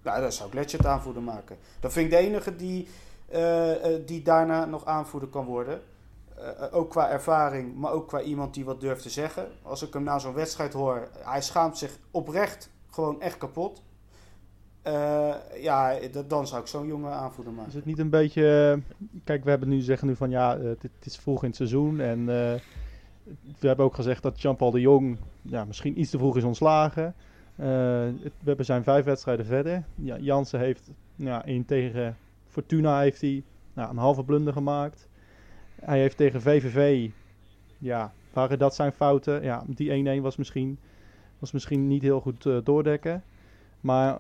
Nou, 0.04 0.22
dan 0.22 0.32
zou 0.32 0.48
ik 0.48 0.54
Letchert 0.54 0.86
aanvoerder 0.86 1.24
maken. 1.24 1.58
Dan 1.80 1.92
vind 1.92 2.06
ik 2.06 2.12
de 2.12 2.18
enige 2.18 2.56
die, 2.56 2.88
eh, 3.30 3.96
eh, 3.96 4.02
die 4.06 4.22
daarna 4.22 4.66
nog 4.66 4.86
aanvoerder 4.86 5.30
kan 5.30 5.46
worden. 5.46 5.82
Eh, 6.38 6.64
ook 6.72 6.90
qua 6.90 7.10
ervaring, 7.10 7.76
maar 7.76 7.92
ook 7.92 8.08
qua 8.08 8.22
iemand 8.22 8.54
die 8.54 8.66
wat 8.66 8.82
durft 8.82 9.02
te 9.02 9.10
zeggen. 9.10 9.48
Als 9.62 9.82
ik 9.82 9.94
hem 9.94 10.04
na 10.04 10.20
zo'n 10.20 10.34
wedstrijd 10.34 10.74
hoor, 10.74 11.10
hij 11.18 11.42
schaamt 11.42 11.78
zich 11.78 11.98
oprecht 12.12 12.70
gewoon 12.90 13.22
echt 13.22 13.38
kapot. 13.38 13.82
Eh, 14.84 15.34
ja, 15.62 16.00
dan 16.28 16.48
zou 16.48 16.62
ik 16.62 16.68
zo'n 16.68 16.88
jongen 16.88 17.12
aanvoerder 17.12 17.54
maken. 17.54 17.70
Is 17.70 17.76
het 17.76 17.86
niet 17.86 18.00
een 18.00 18.10
beetje... 18.10 18.72
eh, 18.76 18.96
Kijk, 19.24 19.44
we 19.44 19.50
hebben 19.50 19.70
nu 19.70 19.80
zeggen 19.82 20.08
nu 20.08 20.16
van 20.16 20.30
ja, 20.30 20.58
eh, 20.58 20.64
het, 20.66 20.90
is 21.04 21.18
vroeg 21.18 21.42
in 21.42 21.48
het 21.48 21.56
seizoen. 21.56 22.00
En 22.00 22.26
we 23.60 23.68
hebben 23.68 23.86
ook 23.86 23.96
gezegd 23.96 24.24
dat 24.24 24.42
Jean-Paul 24.42 24.72
de 24.72 24.82
Jong 24.82 25.18
ja, 25.42 25.66
misschien 25.66 26.00
iets 26.00 26.10
te 26.10 26.18
vroeg 26.18 26.38
is 26.38 26.44
ontslagen. 26.44 27.16
We 27.56 28.32
hebben 28.44 28.66
zijn 28.66 28.84
vijf 28.84 29.06
wedstrijden 29.06 29.46
verder. 29.46 29.84
Ja, 29.96 30.18
Jansen 30.18 30.60
heeft 30.60 30.92
ja, 31.16 31.46
één 31.46 31.66
tegen 31.66 32.18
Fortuna 32.48 33.00
heeft 33.00 33.22
hij 33.22 33.44
nou, 33.74 33.90
een 33.90 33.98
halve 33.98 34.24
blunder 34.24 34.54
gemaakt. 34.54 35.08
Hij 35.82 36.00
heeft 36.00 36.18
tegen 36.18 36.42
VVV, 36.42 37.10
ja, 37.78 38.14
waren 38.34 38.60
dat 38.60 38.76
zijn 38.76 38.92
fouten? 38.92 39.44
Ja, 39.44 39.64
die 39.68 40.20
1-1 40.20 40.22
was 40.22 40.38
misschien, 40.38 40.78
was 41.40 41.52
misschien 41.52 41.88
niet 41.88 42.02
heel 42.02 42.20
goed 42.22 42.50
doordekken. 42.64 43.24
Maar 43.82 44.20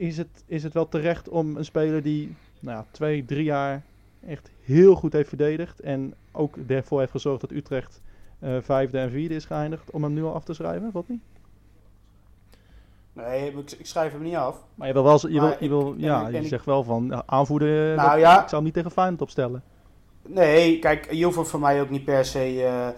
is 0.00 0.16
het, 0.16 0.44
is 0.46 0.62
het 0.62 0.72
wel 0.72 0.88
terecht 0.88 1.28
om 1.28 1.56
een 1.56 1.64
speler 1.64 2.02
die 2.02 2.34
nou 2.60 2.76
ja, 2.76 2.86
twee, 2.90 3.24
drie 3.24 3.44
jaar 3.44 3.82
echt 4.26 4.50
heel 4.64 4.94
goed 4.94 5.12
heeft 5.12 5.28
verdedigd. 5.28 5.80
En 5.80 6.14
ook 6.32 6.56
ervoor 6.66 6.98
heeft 7.00 7.10
gezorgd 7.10 7.40
dat 7.40 7.50
Utrecht 7.50 8.00
eh, 8.38 8.56
vijfde 8.60 8.98
en 8.98 9.10
vierde 9.10 9.34
is 9.34 9.44
geëindigd. 9.44 9.90
Om 9.90 10.02
hem 10.02 10.12
nu 10.12 10.24
al 10.24 10.34
af 10.34 10.44
te 10.44 10.54
schrijven, 10.54 10.90
Rodney? 10.92 11.18
Nee, 13.12 13.52
ik, 13.52 13.70
ik 13.70 13.86
schrijf 13.86 14.12
hem 14.12 14.22
niet 14.22 14.34
af. 14.34 14.64
Maar 14.74 14.86
je 14.86 14.92
wil 14.92 15.02
wel, 15.02 15.28
je 15.28 15.40
wil, 15.40 15.54
je, 15.60 15.68
wil, 15.68 15.94
ja, 15.96 16.28
je 16.28 16.36
en 16.36 16.44
zegt 16.44 16.64
wel 16.64 16.82
van 16.84 17.06
ja, 17.10 17.22
aanvoerder. 17.26 17.96
Nou 17.96 18.10
dat- 18.10 18.18
ja. 18.20 18.32
Ik 18.42 18.48
zou 18.48 18.54
hem 18.54 18.64
niet 18.64 18.74
tegen 18.74 18.90
Feyenoord 18.90 19.22
opstellen. 19.22 19.62
Nee, 20.22 20.78
kijk, 20.78 21.12
je 21.12 21.24
hoeft 21.24 21.48
voor 21.48 21.60
mij 21.60 21.80
ook 21.80 21.90
niet 21.90 22.04
per 22.04 22.24
se 22.24 22.38
eh, 22.38 22.88
eh, 22.88 22.94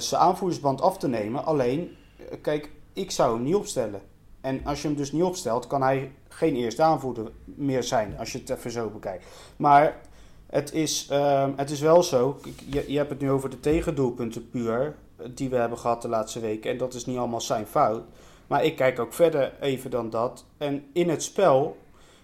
zijn 0.00 0.20
aanvoerdersband 0.20 0.80
af 0.80 0.98
te 0.98 1.08
nemen. 1.08 1.44
Alleen, 1.44 1.96
eh, 2.30 2.36
kijk, 2.42 2.70
ik 2.92 3.10
zou 3.10 3.34
hem 3.34 3.42
niet 3.44 3.54
opstellen. 3.54 4.00
En 4.40 4.64
als 4.64 4.82
je 4.82 4.88
hem 4.88 4.96
dus 4.96 5.12
niet 5.12 5.22
opstelt, 5.22 5.66
kan 5.66 5.82
hij 5.82 6.12
geen 6.28 6.56
eerste 6.56 6.82
aanvoerder 6.82 7.32
meer 7.44 7.82
zijn, 7.82 8.18
als 8.18 8.32
je 8.32 8.38
het 8.38 8.50
even 8.50 8.70
zo 8.70 8.88
bekijkt. 8.88 9.24
Maar 9.56 10.00
het 10.46 10.72
is, 10.72 11.06
ehm, 11.10 11.52
het 11.56 11.70
is 11.70 11.80
wel 11.80 12.02
zo, 12.02 12.38
je, 12.66 12.84
je 12.92 12.96
hebt 12.96 13.10
het 13.10 13.20
nu 13.20 13.30
over 13.30 13.50
de 13.50 13.60
tegendoelpunten 13.60 14.50
puur, 14.50 14.96
eh, 15.16 15.26
die 15.34 15.48
we 15.48 15.56
hebben 15.56 15.78
gehad 15.78 16.02
de 16.02 16.08
laatste 16.08 16.40
weken. 16.40 16.70
En 16.70 16.78
dat 16.78 16.94
is 16.94 17.06
niet 17.06 17.18
allemaal 17.18 17.40
zijn 17.40 17.66
fout. 17.66 18.02
Maar 18.46 18.64
ik 18.64 18.76
kijk 18.76 18.98
ook 18.98 19.12
verder 19.12 19.52
even 19.60 19.90
dan 19.90 20.10
dat. 20.10 20.44
En 20.58 20.86
in 20.92 21.08
het 21.08 21.22
spel 21.22 21.76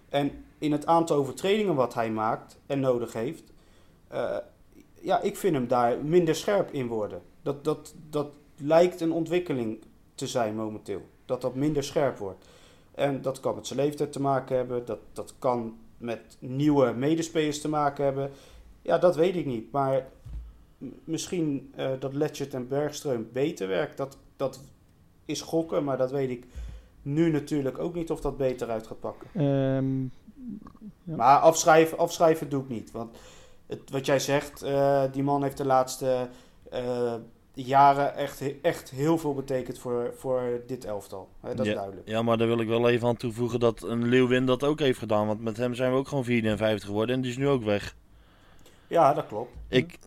en 0.09 0.45
in 0.59 0.73
het 0.73 0.87
aantal 0.87 1.17
overtredingen 1.17 1.75
wat 1.75 1.95
hij 1.95 2.11
maakt 2.11 2.59
en 2.67 2.81
nodig 2.81 3.13
heeft, 3.13 3.43
eh, 4.09 4.37
ja, 5.01 5.21
ik 5.21 5.37
vind 5.37 5.55
hem 5.55 5.69
daar 5.69 6.05
minder 6.05 6.35
scherp 6.35 6.73
in 6.73 6.87
worden. 6.87 7.23
Dat, 7.43 7.65
dat, 7.65 7.95
dat 8.11 8.29
lijkt 8.57 9.01
een 9.01 9.13
ontwikkeling 9.13 9.85
te 10.15 10.27
zijn 10.27 10.55
momenteel. 10.55 11.03
Dat 11.27 11.41
dat 11.41 11.55
minder 11.55 11.85
scherp 11.85 12.19
wordt. 12.19 12.45
En 12.95 13.23
dat 13.23 13.41
kan 13.41 13.55
met 13.55 13.67
zijn 13.67 13.79
leeftijd 13.79 14.13
te 14.13 14.21
maken 14.21 14.57
hebben. 14.57 14.85
Dat, 14.85 14.99
dat 15.13 15.35
kan 15.39 15.79
met 15.99 16.37
nieuwe 16.39 16.93
medespelers 16.93 17.61
te 17.61 17.69
maken 17.69 18.05
hebben. 18.05 18.31
Ja, 18.83 18.99
dat 18.99 19.17
weet 19.17 19.37
ik 19.37 19.47
niet. 19.47 19.73
Maar 19.73 20.07
misschien 21.05 21.73
eh, 21.77 21.91
dat 21.99 22.13
Letchert 22.15 22.55
en 22.55 22.69
Bergström 22.69 23.33
beter 23.33 23.69
werkt. 23.69 23.97
Dat, 23.97 24.17
dat 24.37 24.61
is 25.25 25.41
gokken, 25.41 25.85
maar 25.85 25.97
dat 25.99 26.11
weet 26.11 26.31
ik 26.31 26.47
nu 27.03 27.31
natuurlijk 27.31 27.79
ook 27.79 27.95
niet 27.95 28.11
of 28.11 28.21
dat 28.21 28.37
beter 28.37 28.69
uit 28.71 28.87
gaat 28.87 29.01
pakken. 29.01 29.29
Ehm, 29.35 30.03
Ja. 31.05 31.17
Maar 31.17 31.39
afschrijven, 31.39 31.99
afschrijven 31.99 32.49
doe 32.49 32.63
ik 32.63 32.69
niet. 32.69 32.91
Want 32.91 33.17
het, 33.67 33.91
wat 33.91 34.07
jij 34.07 34.19
zegt, 34.19 34.63
eh, 34.63 35.03
die 35.13 35.23
man 35.23 35.43
heeft 35.43 35.57
de 35.57 35.67
laatste 35.67 36.29
eh, 36.71 37.15
jaren 37.65 38.15
echt, 38.17 38.43
echt 38.63 38.91
heel 38.91 39.19
veel 39.19 39.35
betekend 39.35 39.79
voor, 39.79 40.15
voor 40.17 40.61
dit 40.67 40.85
elftal. 40.85 41.29
Hè, 41.41 41.55
dat 41.55 41.67
is 41.67 41.73
Ja. 41.73 41.79
duidelijk. 41.79 42.09
Ja, 42.09 42.23
maar 42.23 42.37
daar 42.39 42.47
wil 42.47 42.61
ik 42.61 42.69
wel 42.69 42.89
even 42.89 43.09
aan 43.09 43.17
toevoegen 43.17 43.61
dat 43.61 43.83
een 43.83 44.09
Leeuwin 44.09 44.47
dat 44.47 44.65
ook 44.65 44.79
heeft 44.79 44.99
gedaan. 44.99 45.27
Want 45.27 45.41
met 45.43 45.57
hem 45.57 45.75
zijn 45.75 45.93
we 45.93 45.99
ook 45.99 46.09
gewoon 46.09 46.25
54 46.25 46.89
geworden 46.89 47.15
en 47.15 47.21
die 47.21 47.31
is 47.31 47.37
nu 47.37 47.49
ook 47.49 47.65
weg. 47.65 47.97
Ja, 48.87 49.15
dat 49.15 49.27
klopt. 49.27 49.51
Ik, 49.69 49.99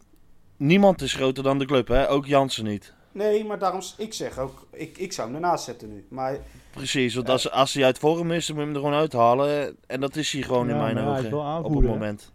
niemand 0.58 1.02
is 1.02 1.14
groter 1.14 1.44
dan 1.44 1.60
de 1.60 1.66
club, 1.66 1.88
hè? 1.88 2.10
Ook 2.10 2.26
Jansen 2.26 2.64
niet. 2.64 2.94
Nee, 3.12 3.46
maar 3.46 3.60
daarom, 3.60 3.82
ik 3.98 4.14
zeg 4.14 4.38
ook, 4.38 4.68
ik, 4.72 4.98
ik 4.98 5.14
zou 5.14 5.28
hem 5.28 5.36
ernaast 5.36 5.64
zetten 5.64 5.90
nu. 5.90 6.06
Maar 6.10 6.38
Precies, 6.72 7.16
want 7.16 7.30
als, 7.30 7.52
als 7.52 7.74
hij 7.74 7.84
uit 7.84 7.98
vorm 8.00 8.32
is, 8.32 8.46
dan 8.46 8.56
moet 8.56 8.66
je 8.66 8.72
hem 8.72 8.80
er 8.82 8.86
gewoon 8.86 9.00
uithalen. 9.02 9.76
En 9.88 10.00
dat 10.00 10.16
is 10.16 10.32
hij 10.32 10.42
gewoon 10.42 10.68
Ja, 10.68 10.74
in 10.74 10.78
mijn 10.82 10.96
maar 10.96 11.14
hij 11.14 11.24
is 11.24 11.34
ogen 11.34 11.64
op 11.64 11.74
het 11.74 11.84
moment. 11.90 12.32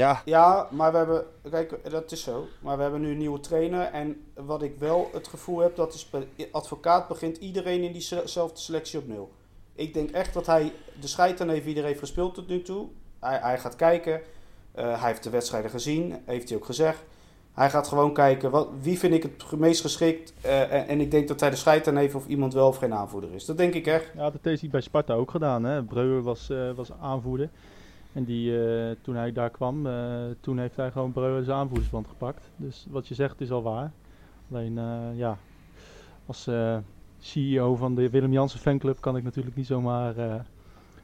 Ja, 0.00 0.22
Ja, 0.24 0.68
maar 0.70 0.92
we 0.92 0.98
hebben, 0.98 1.24
kijk, 1.50 1.90
dat 1.90 2.12
is 2.12 2.22
zo. 2.22 2.46
Maar 2.60 2.76
we 2.76 2.82
hebben 2.82 3.00
nu 3.00 3.10
een 3.10 3.18
nieuwe 3.18 3.40
trainer. 3.40 3.82
En 3.82 4.24
wat 4.34 4.62
ik 4.62 4.78
wel 4.78 5.10
het 5.12 5.28
gevoel 5.28 5.58
heb, 5.58 5.76
dat 5.76 5.94
is 5.94 6.10
advocaat 6.52 7.08
begint 7.08 7.36
iedereen 7.36 7.82
in 7.82 7.92
diezelfde 7.92 8.60
selectie 8.60 8.98
op 8.98 9.06
nul. 9.06 9.30
Ik 9.74 9.94
denk 9.94 10.10
echt 10.10 10.34
dat 10.34 10.46
hij 10.46 10.72
de 11.00 11.06
scheid 11.06 11.40
aan 11.40 11.48
heeft 11.48 11.64
wie 11.64 11.76
er 11.76 11.84
heeft 11.84 11.98
gespeeld 11.98 12.34
tot 12.34 12.48
nu 12.48 12.62
toe. 12.62 12.88
Hij, 13.20 13.38
hij 13.42 13.58
gaat 13.58 13.76
kijken. 13.76 14.20
Eh, 14.72 15.00
hij 15.00 15.10
heeft 15.10 15.22
de 15.22 15.30
wedstrijden 15.30 15.70
gezien, 15.70 16.22
heeft 16.24 16.48
hij 16.48 16.58
ook 16.58 16.64
gezegd. 16.64 17.02
Hij 17.52 17.70
gaat 17.70 17.88
gewoon 17.88 18.14
kijken, 18.14 18.50
wat, 18.50 18.68
wie 18.80 18.98
vind 18.98 19.14
ik 19.14 19.22
het 19.22 19.58
meest 19.58 19.80
geschikt. 19.80 20.32
Eh, 20.40 20.72
en, 20.72 20.88
en 20.88 21.00
ik 21.00 21.10
denk 21.10 21.28
dat 21.28 21.40
hij 21.40 21.50
de 21.50 21.56
scheid 21.56 21.88
aan 21.88 21.96
heeft 21.96 22.14
of 22.14 22.26
iemand 22.26 22.54
wel 22.54 22.68
of 22.68 22.76
geen 22.76 22.94
aanvoerder 22.94 23.32
is. 23.32 23.44
Dat 23.44 23.56
denk 23.56 23.74
ik 23.74 23.86
echt. 23.86 24.10
Ja, 24.16 24.30
dat 24.30 24.40
heeft 24.42 24.60
hij 24.60 24.70
bij 24.70 24.80
Sparta 24.80 25.14
ook 25.14 25.30
gedaan. 25.30 25.64
Hè. 25.64 25.82
Breuer 25.82 26.22
was, 26.22 26.50
eh, 26.50 26.70
was 26.74 26.92
aanvoerder. 27.00 27.50
En 28.12 28.24
die, 28.24 28.64
eh, 28.64 28.96
toen 29.00 29.14
hij 29.14 29.32
daar 29.32 29.50
kwam, 29.50 29.86
eh, 29.86 30.24
toen 30.40 30.58
heeft 30.58 30.76
hij 30.76 30.90
gewoon 30.90 31.12
Breuer 31.12 31.44
zijn 31.44 31.68
gepakt. 32.08 32.50
Dus 32.56 32.86
wat 32.90 33.08
je 33.08 33.14
zegt 33.14 33.40
is 33.40 33.50
al 33.50 33.62
waar. 33.62 33.92
Alleen, 34.50 34.78
eh, 34.78 35.18
ja, 35.18 35.36
als 36.26 36.48
CEO 37.18 37.76
van 37.76 37.94
de 37.94 38.10
Willem 38.10 38.32
Jansen 38.32 38.60
fanclub 38.60 39.00
kan 39.00 39.16
ik 39.16 39.22
natuurlijk 39.22 39.56
niet 39.56 39.66
zomaar 39.66 40.14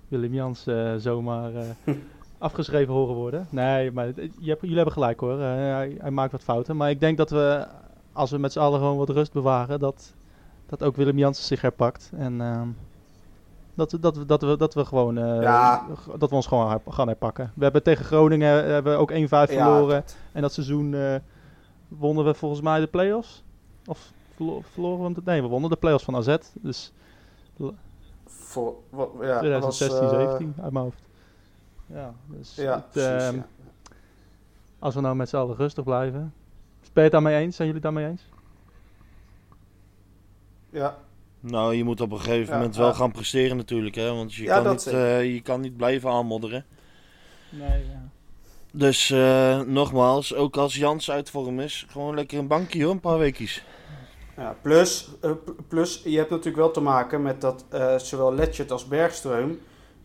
Willem 0.08 0.34
Jans 0.34 0.66
eh, 0.66 0.94
zomaar 0.96 1.52
afgeschreven 2.38 2.94
horen 2.94 3.14
worden. 3.14 3.46
Nee, 3.50 3.90
maar 3.92 4.06
je 4.06 4.48
hebt, 4.48 4.60
jullie 4.60 4.76
hebben 4.76 4.92
gelijk 4.92 5.20
hoor. 5.20 5.38
Hij, 5.38 5.96
hij 5.98 6.10
maakt 6.10 6.32
wat 6.32 6.42
fouten. 6.42 6.76
Maar 6.76 6.90
ik 6.90 7.00
denk 7.00 7.16
dat 7.16 7.30
we, 7.30 7.66
als 8.12 8.30
we 8.30 8.38
met 8.38 8.52
z'n 8.52 8.58
allen 8.58 8.78
gewoon 8.78 8.96
wat 8.96 9.08
rust 9.08 9.32
bewaren, 9.32 9.78
dat, 9.78 10.14
dat 10.66 10.82
ook 10.82 10.96
Willem 10.96 11.18
Jansen 11.18 11.44
zich 11.44 11.60
herpakt. 11.60 12.12
En 12.16 12.40
dat, 13.76 13.92
we- 13.92 13.98
dat, 14.00 14.16
we, 14.16 14.24
dat, 14.26 14.42
we, 14.42 14.56
dat 14.56 14.74
we 14.74 14.84
gewoon 14.84 15.18
eh, 15.18 15.42
Ja. 15.42 15.86
dat 16.18 16.30
we 16.30 16.36
ons 16.36 16.46
gewoon 16.46 16.68
her- 16.70 16.80
gaan 16.88 17.06
herpakken. 17.06 17.52
We 17.54 17.62
hebben 17.64 17.82
tegen 17.82 18.04
Groningen 18.04 18.64
eh, 18.64 18.70
hebben 18.70 18.92
we 18.92 18.98
ook 18.98 19.10
1-5 19.12 19.14
Ja, 19.30 19.46
verloren. 19.46 20.04
En 20.32 20.42
dat 20.42 20.52
seizoen 20.52 20.94
eh, 20.94 21.14
wonnen 21.88 22.24
we 22.24 22.34
volgens 22.34 22.60
mij 22.60 22.80
de 22.80 22.86
play-offs. 22.86 23.44
Of 23.86 24.12
verlo- 24.34 24.60
verloren 24.72 25.14
we? 25.14 25.20
Nee, 25.24 25.42
we 25.42 25.48
wonnen 25.48 25.70
de 25.70 25.76
play-offs 25.76 26.04
van 26.04 26.16
AZ. 26.16 26.36
Dus 26.52 26.92
Voor, 28.24 28.74
wat, 28.90 29.10
ja, 29.20 29.38
2016, 29.38 30.00
was, 30.00 30.12
eh, 30.12 30.18
17 30.20 30.54
uit 30.62 30.72
mijn 30.72 30.84
hoofd. 30.84 31.02
Ja, 31.86 32.12
dus 32.26 32.54
Ja, 32.54 32.74
het, 32.74 32.90
precies, 32.90 33.08
ehm, 33.28 33.36
ja. 33.36 33.46
als 34.78 34.94
we 34.94 35.00
nou 35.00 35.16
met 35.16 35.28
z'n 35.28 35.36
allen 35.36 35.56
rustig 35.56 35.84
blijven. 35.84 36.20
Ben 36.80 36.90
je 36.92 37.00
het 37.00 37.12
daarmee 37.12 37.36
eens? 37.42 37.56
Zijn 37.56 37.68
jullie 37.68 37.82
het 37.84 37.94
daarmee 37.94 38.10
eens? 38.10 38.22
ja. 40.70 40.96
Nou, 41.40 41.74
je 41.74 41.84
moet 41.84 42.00
op 42.00 42.12
een 42.12 42.20
gegeven 42.20 42.52
Ja, 42.52 42.58
moment 42.58 42.76
wel 42.76 42.86
ja. 42.86 42.92
gaan 42.92 43.12
presteren 43.12 43.56
natuurlijk, 43.56 43.94
hè? 43.94 44.14
Want 44.14 44.34
je, 44.34 44.42
Ja, 44.42 44.60
kan, 44.62 44.70
niet, 44.72 44.86
eh, 44.86 45.34
je 45.34 45.40
kan 45.40 45.60
niet 45.60 45.76
blijven 45.76 46.10
aanmodderen. 46.10 46.64
Nee, 47.48 47.86
ja. 47.86 48.08
Dus 48.72 49.10
eh, 49.10 49.60
nogmaals, 49.60 50.34
ook 50.34 50.56
als 50.56 50.76
Jans 50.76 51.10
uit 51.10 51.30
vorm 51.30 51.60
is, 51.60 51.86
gewoon 51.88 52.14
lekker 52.14 52.38
een 52.38 52.46
bankje 52.46 52.82
hoor, 52.82 52.92
een 52.92 53.00
paar 53.00 53.18
weekjes. 53.18 53.64
Ja, 54.36 54.56
plus, 54.62 55.08
eh, 55.20 55.30
plus, 55.68 56.00
je 56.04 56.16
hebt 56.16 56.30
natuurlijk 56.30 56.56
wel 56.56 56.70
te 56.70 56.80
maken 56.80 57.22
met 57.22 57.40
dat 57.40 57.64
eh, 57.70 57.98
zowel 57.98 58.34
Letchert 58.34 58.70
als 58.72 58.86
Bergström 58.88 59.50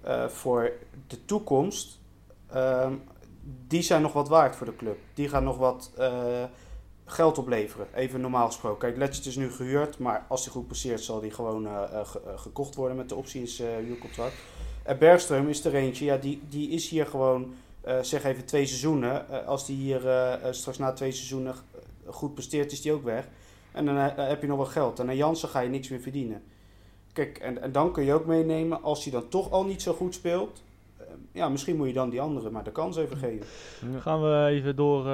eh, 0.01 0.27
voor 0.27 0.71
de 1.07 1.25
toekomst, 1.25 1.99
ehm, 2.49 2.93
die 3.67 3.81
zijn 3.81 4.01
nog 4.01 4.13
wat 4.13 4.29
waard 4.29 4.55
voor 4.55 4.65
de 4.65 4.75
club. 4.75 4.97
Die 5.13 5.29
gaan 5.29 5.43
nog 5.43 5.57
wat 5.57 5.91
eh, 5.97 6.43
geld 7.11 7.37
opleveren, 7.37 7.87
even 7.93 8.21
normaal 8.21 8.45
gesproken. 8.45 8.79
Kijk, 8.79 8.97
Letchert 8.97 9.25
is 9.25 9.35
nu 9.35 9.51
gehuurd, 9.51 9.97
maar 9.97 10.25
als 10.27 10.43
hij 10.43 10.53
goed 10.53 10.67
passeert 10.67 11.01
zal 11.01 11.21
hij 11.21 11.29
gewoon 11.29 11.67
eh, 11.67 11.83
eh, 11.83 11.99
eh, 11.99 12.05
gekocht 12.35 12.75
worden 12.75 12.97
met 12.97 13.09
de 13.09 13.15
opties 13.15 13.59
eh 13.59 13.67
huurcontract. 13.85 14.33
En 14.83 14.97
Bergström 14.97 15.47
is 15.47 15.65
er 15.65 15.75
eentje, 15.75 16.05
ja, 16.05 16.17
die, 16.17 16.41
die 16.49 16.69
is 16.69 16.89
hier 16.89 17.05
gewoon, 17.05 17.53
zeg 18.01 18.23
even 18.23 18.45
twee 18.45 18.65
seizoenen. 18.65 19.45
Als 19.45 19.65
die 19.65 19.75
hier 19.75 20.01
straks 20.51 20.77
na 20.77 20.91
twee 20.91 21.11
seizoenen 21.11 21.55
goed 22.05 22.33
presteert, 22.33 22.71
is 22.71 22.81
die 22.81 22.93
ook 22.93 23.03
weg. 23.03 23.27
En 23.71 23.85
dan 23.85 23.95
heb 23.95 24.41
je 24.41 24.47
nog 24.47 24.57
wat 24.57 24.67
geld. 24.67 24.99
En 24.99 25.07
aan 25.07 25.15
Jansen 25.15 25.49
ga 25.49 25.59
je 25.59 25.69
niks 25.69 25.89
meer 25.89 25.99
verdienen. 25.99 26.43
Kijk, 27.13 27.37
en, 27.37 27.61
en 27.61 27.71
dan 27.71 27.91
kun 27.91 28.03
je 28.03 28.13
ook 28.13 28.25
meenemen, 28.25 28.83
als 28.83 29.03
hij 29.03 29.13
dan 29.13 29.29
toch 29.29 29.51
al 29.51 29.65
niet 29.65 29.81
zo 29.81 29.93
goed 29.93 30.13
speelt. 30.13 30.63
ja, 31.31 31.49
misschien 31.49 31.75
moet 31.75 31.87
je 31.87 31.93
dan 31.93 32.09
die 32.09 32.21
andere 32.21 32.49
maar 32.49 32.63
de 32.63 32.71
kans 32.71 32.97
even 32.97 33.17
geven. 33.17 33.45
Dan 33.91 34.01
gaan 34.01 34.21
we 34.21 34.45
even 34.49 34.75
door 34.75 35.05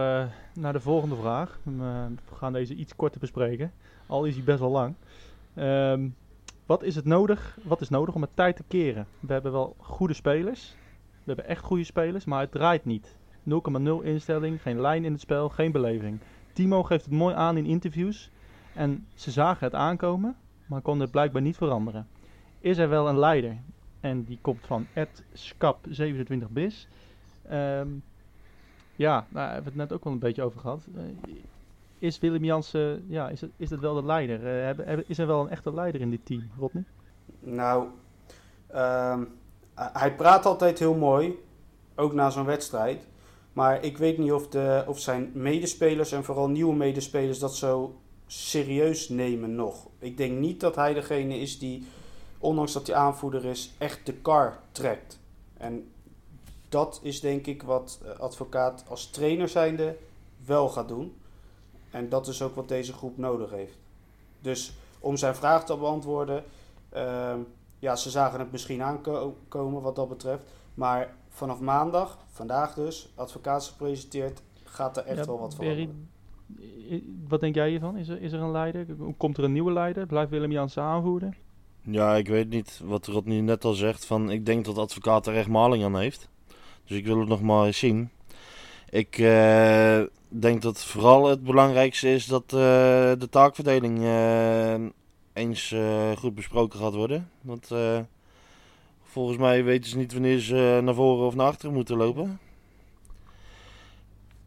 naar 0.58 0.74
de 0.74 0.80
volgende 0.80 1.16
vraag. 1.16 1.60
Eh, 1.66 1.72
we 2.30 2.36
gaan 2.36 2.54
deze 2.54 2.76
iets 2.76 2.96
korter 2.96 3.20
bespreken. 3.20 3.72
Al 4.08 4.26
is 4.26 4.36
hij 4.36 4.44
best 4.44 4.60
wel 4.60 4.72
lang. 4.72 4.96
Ehm, 5.54 6.08
wat 6.66 6.84
is 6.84 6.96
het 6.96 7.06
nodig? 7.06 7.58
Wat 7.64 7.82
is 7.82 7.90
nodig 7.90 8.16
om 8.16 8.22
het 8.22 8.36
tijd 8.36 8.56
te 8.56 8.64
keren? 8.68 9.08
We 9.20 9.34
hebben 9.34 9.52
wel 9.52 9.76
goede 9.78 10.14
spelers. 10.14 10.76
We 11.24 11.34
hebben 11.34 11.48
echt 11.48 11.64
goede 11.64 11.84
spelers, 11.84 12.26
maar 12.26 12.40
het 12.40 12.52
draait 12.52 12.86
niet. 12.86 13.16
0,0 13.44 14.02
instelling, 14.02 14.62
geen 14.62 14.82
lijn 14.82 15.06
in 15.06 15.12
het 15.12 15.22
spel, 15.22 15.50
geen 15.50 15.72
beleving. 15.72 16.20
Timo 16.54 16.84
geeft 16.84 17.06
het 17.06 17.14
mooi 17.14 17.36
aan 17.36 17.58
in 17.58 17.66
interviews. 17.66 18.32
En 18.74 19.08
ze 19.14 19.32
zagen 19.32 19.66
het 19.66 19.76
aankomen, 19.76 20.36
maar 20.66 20.82
konden 20.82 21.02
het 21.02 21.12
blijkbaar 21.12 21.42
niet 21.42 21.58
veranderen. 21.58 22.08
Is 22.60 22.78
er 22.78 22.90
wel 22.90 23.08
een 23.08 23.20
leider? 23.20 23.58
En 24.00 24.24
die 24.24 24.40
komt 24.42 24.66
van 24.66 24.88
Ed 24.94 25.24
Skap27bis. 25.34 26.88
Ehm, 27.50 27.88
ja, 28.98 29.14
nou, 29.14 29.26
daar 29.32 29.54
hebben 29.54 29.74
we 29.74 29.80
het 29.80 29.90
net 29.90 29.98
ook 29.98 30.04
wel 30.04 30.14
een 30.14 30.20
beetje 30.20 30.44
over 30.44 30.60
gehad. 30.60 30.88
Eh, 30.96 31.34
is 32.00 32.20
Willem 32.20 32.44
Jansen, 32.44 33.06
ja, 33.08 33.30
is 33.30 33.42
het, 33.42 33.52
is 33.58 33.70
het 33.70 33.80
wel 33.80 33.94
de 33.94 34.04
leider? 34.04 34.68
Eh, 34.80 34.98
is 35.08 35.18
er 35.18 35.28
wel 35.28 35.42
een 35.42 35.50
echte 35.50 35.74
leider 35.74 36.02
in 36.02 36.10
dit 36.10 36.26
team, 36.26 36.50
Rodney? 36.60 36.84
Nou, 37.40 37.88
ehm, 38.68 39.24
hij 39.74 40.16
praat 40.16 40.46
altijd 40.46 40.80
heel 40.80 40.96
mooi, 40.96 41.40
ook 41.96 42.14
na 42.14 42.30
zo'n 42.30 42.46
wedstrijd. 42.46 43.08
Maar 43.54 43.84
ik 43.84 43.98
weet 43.98 44.18
niet 44.18 44.32
of, 44.32 44.48
de, 44.48 44.84
of 44.88 45.00
zijn 45.00 45.32
medespelers 45.34 46.12
en 46.12 46.24
vooral 46.24 46.50
nieuwe 46.50 46.76
medespelers 46.76 47.40
dat 47.40 47.56
zo 47.56 47.96
serieus 48.28 49.10
nemen 49.10 49.56
nog. 49.56 49.88
Ik 50.00 50.18
denk 50.18 50.40
niet 50.40 50.60
dat 50.60 50.76
hij 50.76 50.94
degene 50.94 51.40
is 51.40 51.60
die, 51.60 51.88
ondanks 52.38 52.74
dat 52.74 52.88
hij 52.88 52.96
aanvoerder 52.96 53.46
is, 53.46 53.74
echt 53.78 54.06
de 54.06 54.14
kar 54.14 54.60
trekt. 54.72 55.20
En 55.58 55.92
dat 56.70 57.00
is 57.04 57.20
denk 57.20 57.46
ik 57.46 57.64
wat 57.64 58.00
eh, 58.04 58.20
advocaat 58.20 58.84
als 58.90 59.10
trainer 59.10 59.50
zijnde 59.50 59.98
wel 60.46 60.70
gaat 60.70 60.88
doen. 60.88 61.16
En 61.92 62.10
dat 62.10 62.28
is 62.28 62.42
ook 62.42 62.56
wat 62.56 62.68
deze 62.68 62.94
groep 62.94 63.18
nodig 63.18 63.50
heeft. 63.52 63.78
Dus 64.42 64.74
om 65.00 65.18
zijn 65.18 65.36
vraag 65.36 65.66
te 65.66 65.78
beantwoorden, 65.78 66.44
ehm, 66.90 67.40
ja, 67.80 67.96
ze 67.96 68.10
zagen 68.10 68.40
het 68.40 68.52
misschien 68.52 68.82
aankomen 68.82 69.82
wat 69.82 69.96
dat 69.96 70.10
betreft. 70.10 70.44
Maar 70.74 71.16
vanaf 71.30 71.60
maandag, 71.60 72.18
vandaag 72.32 72.74
dus, 72.74 73.10
advocaat 73.16 73.64
gepresenteerd, 73.64 74.42
gaat 74.64 74.98
er 74.98 75.04
echt 75.06 75.18
Ja, 75.18 75.26
wel 75.26 75.40
wat 75.40 75.56
veranderen. 75.56 76.10
i- 76.60 77.24
Wat 77.28 77.40
denk 77.40 77.56
jij 77.56 77.70
hiervan? 77.70 77.98
Is 77.98 78.08
er, 78.08 78.22
is 78.22 78.32
er 78.32 78.40
een 78.40 78.52
leider? 78.52 78.86
Komt 79.18 79.38
er 79.38 79.44
een 79.44 79.52
nieuwe 79.52 79.72
leider? 79.72 80.06
Blijft 80.06 80.32
Willem 80.32 80.52
Jansen 80.52 80.84
aanvoerder? 80.84 81.38
Ja, 81.82 82.16
ik 82.16 82.28
weet 82.28 82.50
niet 82.50 82.82
wat 82.84 83.06
Rodney 83.08 83.42
net 83.42 83.66
al 83.66 83.74
zegt. 83.74 84.06
Van, 84.06 84.30
ik 84.32 84.46
denk 84.46 84.66
dat 84.66 84.76
de 84.76 84.82
advocaat 84.82 85.28
er 85.28 85.36
echt 85.36 85.48
maling 85.48 85.84
aan 85.84 85.98
heeft. 85.98 86.30
Dus 86.88 86.98
ik 86.98 87.06
wil 87.06 87.20
het 87.20 87.30
nog 87.30 87.42
maar 87.42 87.66
eens 87.66 87.78
zien. 87.78 88.10
Ik 88.90 89.18
eh, 89.18 90.02
denk 90.30 90.62
dat 90.62 90.84
vooral 90.84 91.26
het 91.26 91.44
belangrijkste 91.44 92.14
is 92.14 92.26
dat 92.26 92.44
eh, 92.44 92.60
de 93.18 93.28
taakverdeling 93.30 94.04
eh, 94.04 94.76
eens 95.34 95.76
goed 96.18 96.36
besproken 96.36 96.80
gaat 96.80 96.94
worden. 96.94 97.30
Want 97.42 97.72
volgens 99.04 99.38
mij 99.38 99.64
weten 99.64 99.90
ze 99.90 99.98
niet 99.98 100.14
wanneer 100.14 100.40
ze 100.40 100.80
naar 100.84 100.94
voren 100.94 101.26
of 101.26 101.36
naar 101.36 101.48
achteren 101.48 101.74
moeten 101.76 101.98
lopen. 101.98 102.40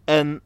En 0.05 0.41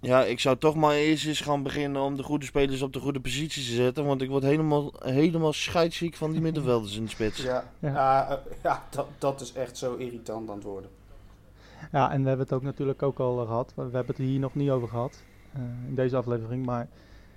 ja, 0.00 0.24
ik 0.24 0.40
zou 0.40 0.56
toch 0.56 0.74
maar 0.74 0.94
eerst 0.94 1.26
eens 1.26 1.40
gaan 1.40 1.62
beginnen 1.62 2.02
om 2.02 2.16
de 2.16 2.22
goede 2.22 2.44
spelers 2.44 2.82
op 2.82 2.92
de 2.92 3.00
goede 3.00 3.20
posities 3.20 3.66
te 3.66 3.74
zetten. 3.74 4.04
Want 4.04 4.22
ik 4.22 4.28
word 4.28 4.42
helemaal, 4.42 4.92
helemaal 4.98 5.52
scheidsziek 5.52 6.14
van 6.14 6.32
die 6.32 6.40
middenvelders 6.40 6.96
in 6.96 7.04
de 7.04 7.10
spits. 7.10 7.42
Ja, 7.42 7.64
Ja. 7.78 7.88
ja. 7.88 8.28
eh, 8.28 8.36
ja 8.62 8.84
dat, 8.90 9.06
dat 9.18 9.40
is 9.40 9.52
echt 9.52 9.78
zo 9.78 9.94
irritant 9.94 10.48
aan 10.48 10.54
het 10.54 10.64
worden. 10.64 10.90
Ja, 11.92 12.10
en 12.10 12.22
we 12.22 12.28
hebben 12.28 12.46
het 12.46 12.54
ook 12.54 12.62
natuurlijk 12.62 13.02
ook 13.02 13.18
al 13.18 13.40
eh, 13.40 13.46
gehad. 13.46 13.72
We 13.74 13.82
hebben 13.82 14.06
het 14.06 14.16
hier 14.16 14.38
nog 14.38 14.54
niet 14.54 14.70
over 14.70 14.88
gehad 14.88 15.22
eh, 15.52 15.60
in 15.88 15.94
deze 15.94 16.16
aflevering. 16.16 16.66
Maar 16.66 16.88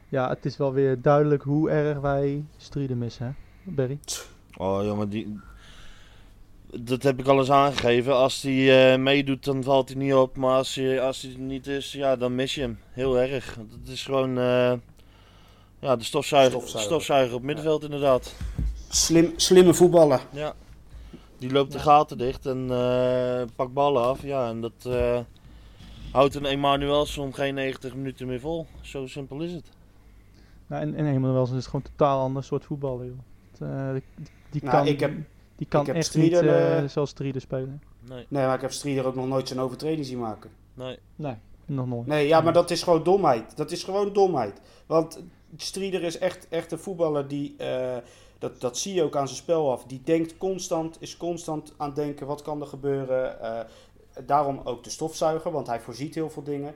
ja, 0.10 0.30
het 0.30 0.46
is 0.46 0.58
wel 0.58 0.74
weer 0.74 1.02
duidelijk 1.02 1.44
hoe 1.44 1.70
erg 1.70 2.00
wij 2.00 2.46
Strieden 2.58 2.98
missen, 2.98 3.26
hè, 3.26 3.32
Berry? 3.72 4.00
Oh 4.58 4.84
jongen, 4.84 5.10
die... 5.10 5.40
dat 6.80 7.04
heb 7.04 7.20
ik 7.20 7.28
al 7.28 7.40
eens 7.40 7.52
aangegeven. 7.52 8.16
Als 8.16 8.42
hij 8.42 8.94
eh, 8.94 9.00
meedoet, 9.00 9.44
dan 9.44 9.64
valt 9.64 9.90
hij 9.90 9.98
niet 9.98 10.14
op. 10.14 10.38
Maar 10.38 10.56
als 10.56 10.76
hij, 10.76 11.02
als 11.02 11.22
hij 11.22 11.32
er 11.32 11.40
niet 11.40 11.68
is, 11.68 11.92
ja, 11.92 12.16
dan 12.16 12.36
mis 12.36 12.56
je 12.56 12.62
hem. 12.62 12.80
Heel 12.92 13.20
erg. 13.20 13.56
Het 13.82 13.90
is 13.90 14.04
gewoon 14.04 14.38
eh, 14.38 14.74
ja, 15.80 15.96
de 15.96 16.04
stofzuiger, 16.04 16.52
Stofzuiger. 16.52 16.90
stofzuiger 16.92 17.36
op 17.36 17.42
middenveld 17.44 17.84
inderdaad. 17.84 18.36
Slim, 18.90 19.34
slimme 19.36 19.74
voetballen. 19.74 20.20
Ja. 20.32 20.54
Die 21.38 21.52
loopt 21.52 21.72
de 21.72 21.80
gaten 21.80 22.18
dicht 22.18 22.46
en 22.46 22.68
eh, 22.72 23.42
pakt 23.56 23.74
ballen 23.74 24.04
af. 24.04 24.24
Ja, 24.24 24.50
en 24.50 24.62
dat 24.62 24.86
eh, 24.86 25.20
houdt 26.12 26.36
een 26.36 26.46
Emanuelson 26.46 27.34
geen 27.34 27.54
90 27.54 27.96
minuten 27.96 28.28
meer 28.28 28.40
vol. 28.40 28.68
Zo 28.82 29.08
simpel 29.08 29.42
is 29.42 29.52
het. 29.52 29.70
Nou, 30.68 30.82
en, 30.82 30.96
en 30.96 31.06
Emanuelsen 31.14 31.58
is 31.58 31.66
gewoon 31.66 31.82
een 31.86 31.92
totaal 31.98 32.20
ander 32.22 32.44
soort 32.44 32.66
voetballer, 32.66 33.06
joh. 33.06 33.18
Het, 33.52 33.62
eh, 33.62 33.92
die, 33.94 34.04
die 34.52 34.64
Nou, 34.64 34.76
kan, 34.78 34.88
ik 34.88 35.00
heb- 35.00 35.14
die 35.60 35.68
kan 35.68 35.82
ik 35.82 35.88
heb 35.88 35.96
echt 35.96 36.06
Strieder, 36.06 36.44
niet 36.44 36.52
eh, 36.52 36.78
eh, 36.78 36.90
zoals 36.90 37.10
Strieder 37.10 37.42
spelen. 37.42 37.82
Nee, 38.00 38.26
Nee, 38.28 38.46
maar 38.46 38.56
ik 38.56 38.62
heb 38.62 38.72
Strieder 38.72 39.06
ook 39.06 39.16
nog 39.16 39.28
nooit 39.28 39.48
zijn 39.48 39.60
overtreding 39.60 40.06
zien 40.06 40.20
maken. 40.20 40.50
nee. 40.74 41.00
Nee, 41.16 41.36
nog 41.66 41.88
nooit. 41.88 42.08
Nee, 42.08 42.28
ja, 42.28 42.42
maar 42.42 42.54
dat 42.54 42.72
is 42.72 42.84
gewoon 42.84 43.04
domheid. 43.04 43.58
Dat 43.58 43.72
is 43.72 43.84
gewoon 43.84 44.14
domheid. 44.14 44.62
Want 44.86 45.24
Strieder 45.58 46.04
is 46.04 46.18
echt, 46.18 46.48
echt 46.50 46.72
een 46.72 46.80
voetballer 46.80 47.28
die, 47.28 47.56
eh, 47.58 47.98
dat, 48.38 48.62
dat 48.62 48.78
zie 48.78 48.94
je 48.94 49.04
ook 49.04 49.16
aan 49.16 49.28
zijn 49.28 49.40
spel 49.40 49.72
af. 49.72 49.84
Die 49.84 50.02
denkt 50.04 50.38
constant, 50.38 50.98
is 51.00 51.18
constant 51.18 51.74
aan 51.78 51.88
het 51.88 51.96
denken, 51.96 52.28
wat 52.28 52.42
kan 52.42 52.62
er 52.62 52.68
gebeuren. 52.68 53.42
Eh, 53.42 53.60
daarom 54.26 54.62
ook 54.64 54.84
de 54.84 54.90
stofzuiger, 54.90 55.52
want 55.52 55.68
hij 55.68 55.80
voorziet 55.80 56.16
heel 56.16 56.30
veel 56.30 56.44
dingen. 56.44 56.76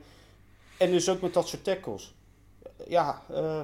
En 0.77 0.91
dus 0.91 1.09
ook 1.09 1.21
met 1.21 1.33
dat 1.33 1.47
soort 1.47 1.63
tackles. 1.63 2.13
Ja, 2.87 3.21
eh, 3.29 3.59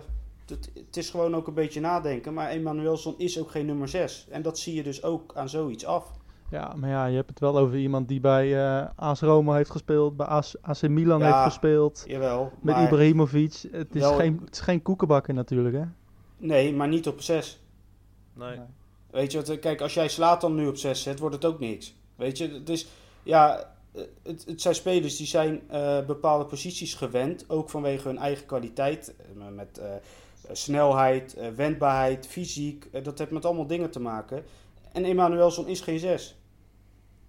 het, 0.50 0.72
het 0.74 0.98
is 0.98 1.10
gewoon 1.10 1.36
ook 1.36 1.48
een 1.48 1.54
beetje 1.54 1.80
nadenken. 1.80 2.34
Maar 2.34 2.50
Emanuelson 2.50 3.14
is 3.18 3.40
ook 3.40 3.52
geen 3.52 3.66
nummer 3.66 3.88
6. 3.88 4.28
En 4.30 4.42
dat 4.42 4.60
zie 4.60 4.76
je 4.76 4.84
dus 4.84 5.04
ook 5.04 5.32
aan 5.36 5.50
zoiets 5.50 5.86
af. 5.86 6.12
Ja, 6.52 6.74
maar 6.76 6.90
ja, 6.90 7.06
je 7.06 7.16
hebt 7.16 7.30
het 7.30 7.40
wel 7.40 7.58
over 7.58 7.78
iemand 7.78 8.08
die 8.08 8.20
bij 8.20 8.66
eh 8.80 8.88
AS 8.96 9.22
Roma 9.22 9.56
heeft 9.56 9.70
gespeeld, 9.70 10.18
bij 10.18 10.26
AS, 10.26 10.62
AC 10.62 10.82
Milan 10.88 11.20
Ja, 11.20 11.26
heeft 11.26 11.44
gespeeld, 11.44 12.04
Jawel. 12.08 12.52
met 12.62 12.76
maar- 12.76 12.84
Ibrahimovic. 12.84 13.54
Het 13.72 13.96
is, 13.96 14.02
Wel- 14.02 14.14
geen, 14.16 14.40
het 14.46 14.54
is 14.56 14.60
geen 14.62 14.82
koekenbakker 14.82 15.34
natuurlijk, 15.34 15.76
hè? 15.76 15.84
Nee, 16.38 16.74
maar 16.74 16.88
niet 16.88 17.08
op 17.08 17.22
6. 17.22 17.62
nee. 18.34 18.50
Nee. 18.58 18.66
Weet 19.12 19.32
je, 19.32 19.38
wat, 19.38 19.50
eh, 19.50 19.60
kijk, 19.60 19.82
als 19.82 19.94
jij 19.94 20.08
slaat 20.08 20.42
dan 20.42 20.56
nu 20.56 20.68
op 20.68 20.78
6 20.78 21.04
zet, 21.04 21.20
wordt 21.20 21.36
het 21.36 21.46
ook 21.46 21.60
niks. 21.60 21.96
Weet 22.16 22.38
je, 22.38 22.48
het 22.52 22.70
is, 22.70 22.88
ja, 23.24 23.58
eh, 23.92 24.02
het, 24.24 24.46
het 24.46 24.62
zijn 24.62 24.76
spelers 24.76 25.18
die 25.18 25.28
zijn 25.28 25.62
eh, 25.70 26.06
bepaalde 26.06 26.46
posities 26.46 26.94
gewend, 26.94 27.46
ook 27.50 27.70
vanwege 27.70 28.08
hun 28.08 28.18
eigen 28.18 28.46
kwaliteit, 28.46 29.16
met 29.56 29.78
eh, 29.78 29.90
snelheid, 30.52 31.34
eh, 31.34 31.48
wendbaarheid, 31.50 32.28
fysiek, 32.28 32.88
eh, 32.92 33.04
dat 33.04 33.20
heeft 33.20 33.32
met 33.32 33.46
allemaal 33.46 33.68
dingen 33.68 33.92
te 33.92 34.00
maken. 34.00 34.44
En 34.92 35.06
Emanuelson 35.06 35.68
is 35.68 35.82
geen 35.82 36.00
6. 36.00 36.38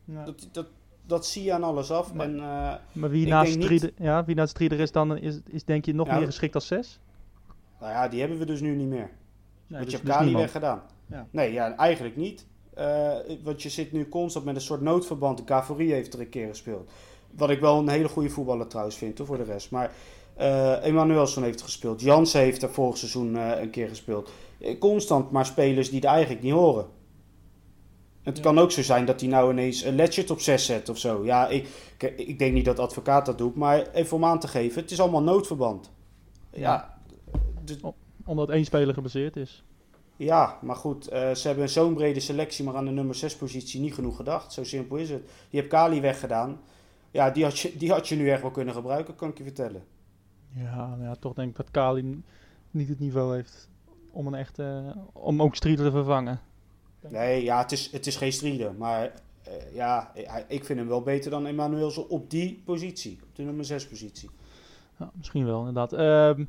Ja. 0.05 0.25
Dat, 0.25 0.49
dat, 0.53 0.67
dat 1.07 1.27
zie 1.27 1.43
je 1.45 1.53
aan 1.53 1.63
alles 1.65 1.91
af. 1.91 2.15
Maar- 2.15 2.27
en, 2.27 2.39
eh, 2.41 2.75
Maar 2.93 3.11
wie 3.11 3.27
naast, 3.27 3.53
Strieder, 3.53 3.93
ja, 3.99 4.25
wie 4.25 4.35
naast 4.35 4.51
Strieder 4.51 4.81
is 4.81 4.93
dan, 4.93 5.17
is, 5.17 5.41
is 5.47 5.65
denk 5.65 5.85
je 5.85 5.95
nog 5.95 6.07
Ja, 6.07 6.17
meer 6.17 6.27
geschikt 6.27 6.55
als 6.55 6.67
6? 6.67 7.01
nou 7.81 7.93
ja, 7.93 8.09
die 8.09 8.21
hebben 8.21 8.39
we 8.39 8.45
dus 8.45 8.61
nu 8.61 8.75
niet 8.77 8.89
meer. 8.89 8.99
Nee, 8.99 9.79
want 9.79 9.83
dus- 9.83 9.91
je 9.91 9.97
hebt 9.97 10.05
dus 10.07 10.15
Kali 10.15 10.25
niemand. 10.25 10.45
weggedaan. 10.53 10.83
Ja. 11.07 11.27
Nee, 11.31 11.53
ja, 11.53 11.77
eigenlijk 11.77 12.17
niet. 12.17 12.47
Eh, 12.75 13.13
want 13.43 13.63
je 13.63 13.69
zit 13.69 13.93
nu 13.93 14.09
constant 14.09 14.45
met 14.45 14.55
een 14.55 14.61
soort 14.61 14.81
noodverband. 14.81 15.39
De 15.39 15.45
Cavorie 15.45 15.93
heeft 15.93 16.15
er 16.15 16.21
een 16.21 16.29
keer 16.29 16.49
gespeeld. 16.49 16.91
Wat 17.31 17.51
ik 17.51 17.61
wel 17.61 17.79
een 17.79 17.89
hele 17.89 18.09
goede 18.09 18.29
voetballer 18.31 18.67
trouwens 18.67 18.97
vind, 18.97 19.19
hoor, 19.19 19.27
voor 19.27 19.37
de 19.37 19.43
rest. 19.45 19.71
Maar 19.71 19.91
eh 20.37 20.77
Emanuelson 20.85 21.43
heeft 21.43 21.63
gespeeld. 21.63 22.01
Jansen 22.01 22.41
heeft 22.41 22.63
er 22.63 22.71
vorig 22.71 22.97
seizoen 22.97 23.37
eh, 23.37 23.61
een 23.61 23.71
keer 23.71 23.89
gespeeld. 23.89 24.31
Eh, 24.61 24.79
constant 24.79 25.31
maar 25.31 25.47
spelers 25.47 25.91
die 25.91 26.01
er 26.01 26.09
eigenlijk 26.09 26.43
niet 26.43 26.53
horen. 26.53 26.87
Het 28.23 28.37
Ja. 28.37 28.43
kan 28.43 28.59
ook 28.59 28.71
zo 28.73 28.83
zijn 28.83 29.05
dat 29.05 29.21
hij 29.21 29.29
nou 29.29 29.51
ineens 29.51 29.83
een 29.85 29.95
Ledgett 29.95 30.31
op 30.31 30.41
6 30.41 30.65
zet 30.67 30.89
of 30.89 30.99
zo. 30.99 31.25
Ja, 31.25 31.49
ik, 31.49 31.69
ik, 31.99 32.19
ik 32.19 32.39
denk 32.39 32.53
niet 32.55 32.65
dat 32.65 32.77
de 32.77 32.83
advocaat 32.83 33.27
dat 33.27 33.39
doet. 33.39 33.55
Maar 33.57 33.91
even 33.93 34.17
om 34.17 34.25
aan 34.25 34.39
te 34.41 34.49
geven, 34.49 34.83
het 34.83 34.91
is 34.91 35.01
allemaal 35.01 35.23
noodverband. 35.23 35.91
Ja, 36.53 36.99
de- 37.65 37.93
Omdat 38.25 38.49
één 38.51 38.65
speler 38.65 38.95
gebaseerd 38.95 39.37
is. 39.37 39.65
ja, 40.17 40.59
maar 40.63 40.77
goed, 40.77 41.09
eh, 41.09 41.35
ze 41.35 41.47
hebben 41.49 41.69
zo'n 41.69 41.95
brede 41.95 42.21
selectie, 42.21 42.65
maar 42.65 42.77
aan 42.77 42.85
de 42.85 42.91
nummer 42.91 43.15
6 43.15 43.37
positie 43.37 43.81
niet 43.81 43.95
genoeg 43.95 44.17
gedacht. 44.17 44.53
Zo 44.53 44.65
simpel 44.65 44.97
is 44.97 45.11
het. 45.11 45.23
Je 45.51 45.57
hebt 45.57 45.69
Kali 45.71 46.01
weggedaan. 46.01 46.61
Ja, 47.11 47.31
die 47.31 47.45
had, 47.45 47.59
je, 47.59 47.77
die 47.77 47.91
had 47.91 48.09
je 48.09 48.17
nu 48.17 48.31
echt 48.31 48.43
wel 48.43 48.51
kunnen 48.51 48.75
gebruiken, 48.75 49.17
kan 49.17 49.29
ik 49.29 49.39
je 49.39 49.45
vertellen. 49.45 49.85
Ja, 50.53 50.87
nou 50.87 51.03
ja, 51.03 51.15
toch 51.15 51.35
denk 51.35 51.51
ik 51.51 51.57
dat 51.57 51.71
Kali 51.71 52.23
niet 52.71 52.89
het 52.89 52.99
niveau 52.99 53.35
heeft 53.35 53.69
om 54.11 54.27
een 54.27 54.35
echte, 54.35 54.95
om 55.13 55.43
ook 55.43 55.55
Strieder 55.55 55.85
te 55.85 55.91
vervangen. 55.91 56.41
Nee, 57.09 57.43
ja, 57.43 57.59
het 57.59 57.73
is, 57.73 57.93
het 57.93 58.07
is 58.07 58.17
geen 58.17 58.33
strijder. 58.33 58.75
Maar 58.75 59.13
eh, 59.43 59.75
ja, 59.75 60.13
ik 60.49 60.65
vind 60.65 60.79
hem 60.79 60.89
wel 60.89 61.03
beter 61.03 61.31
dan 61.31 61.47
Emmanuelson 61.47 62.09
op 62.09 62.31
die 62.31 62.63
positie. 62.65 63.19
Op 63.23 63.37
de 63.37 63.43
nummer 63.43 63.65
6 63.65 63.89
positie. 63.89 64.31
Misschien 65.13 65.45
wel, 65.45 65.59
inderdaad. 65.59 65.93
Ehm, 65.93 66.45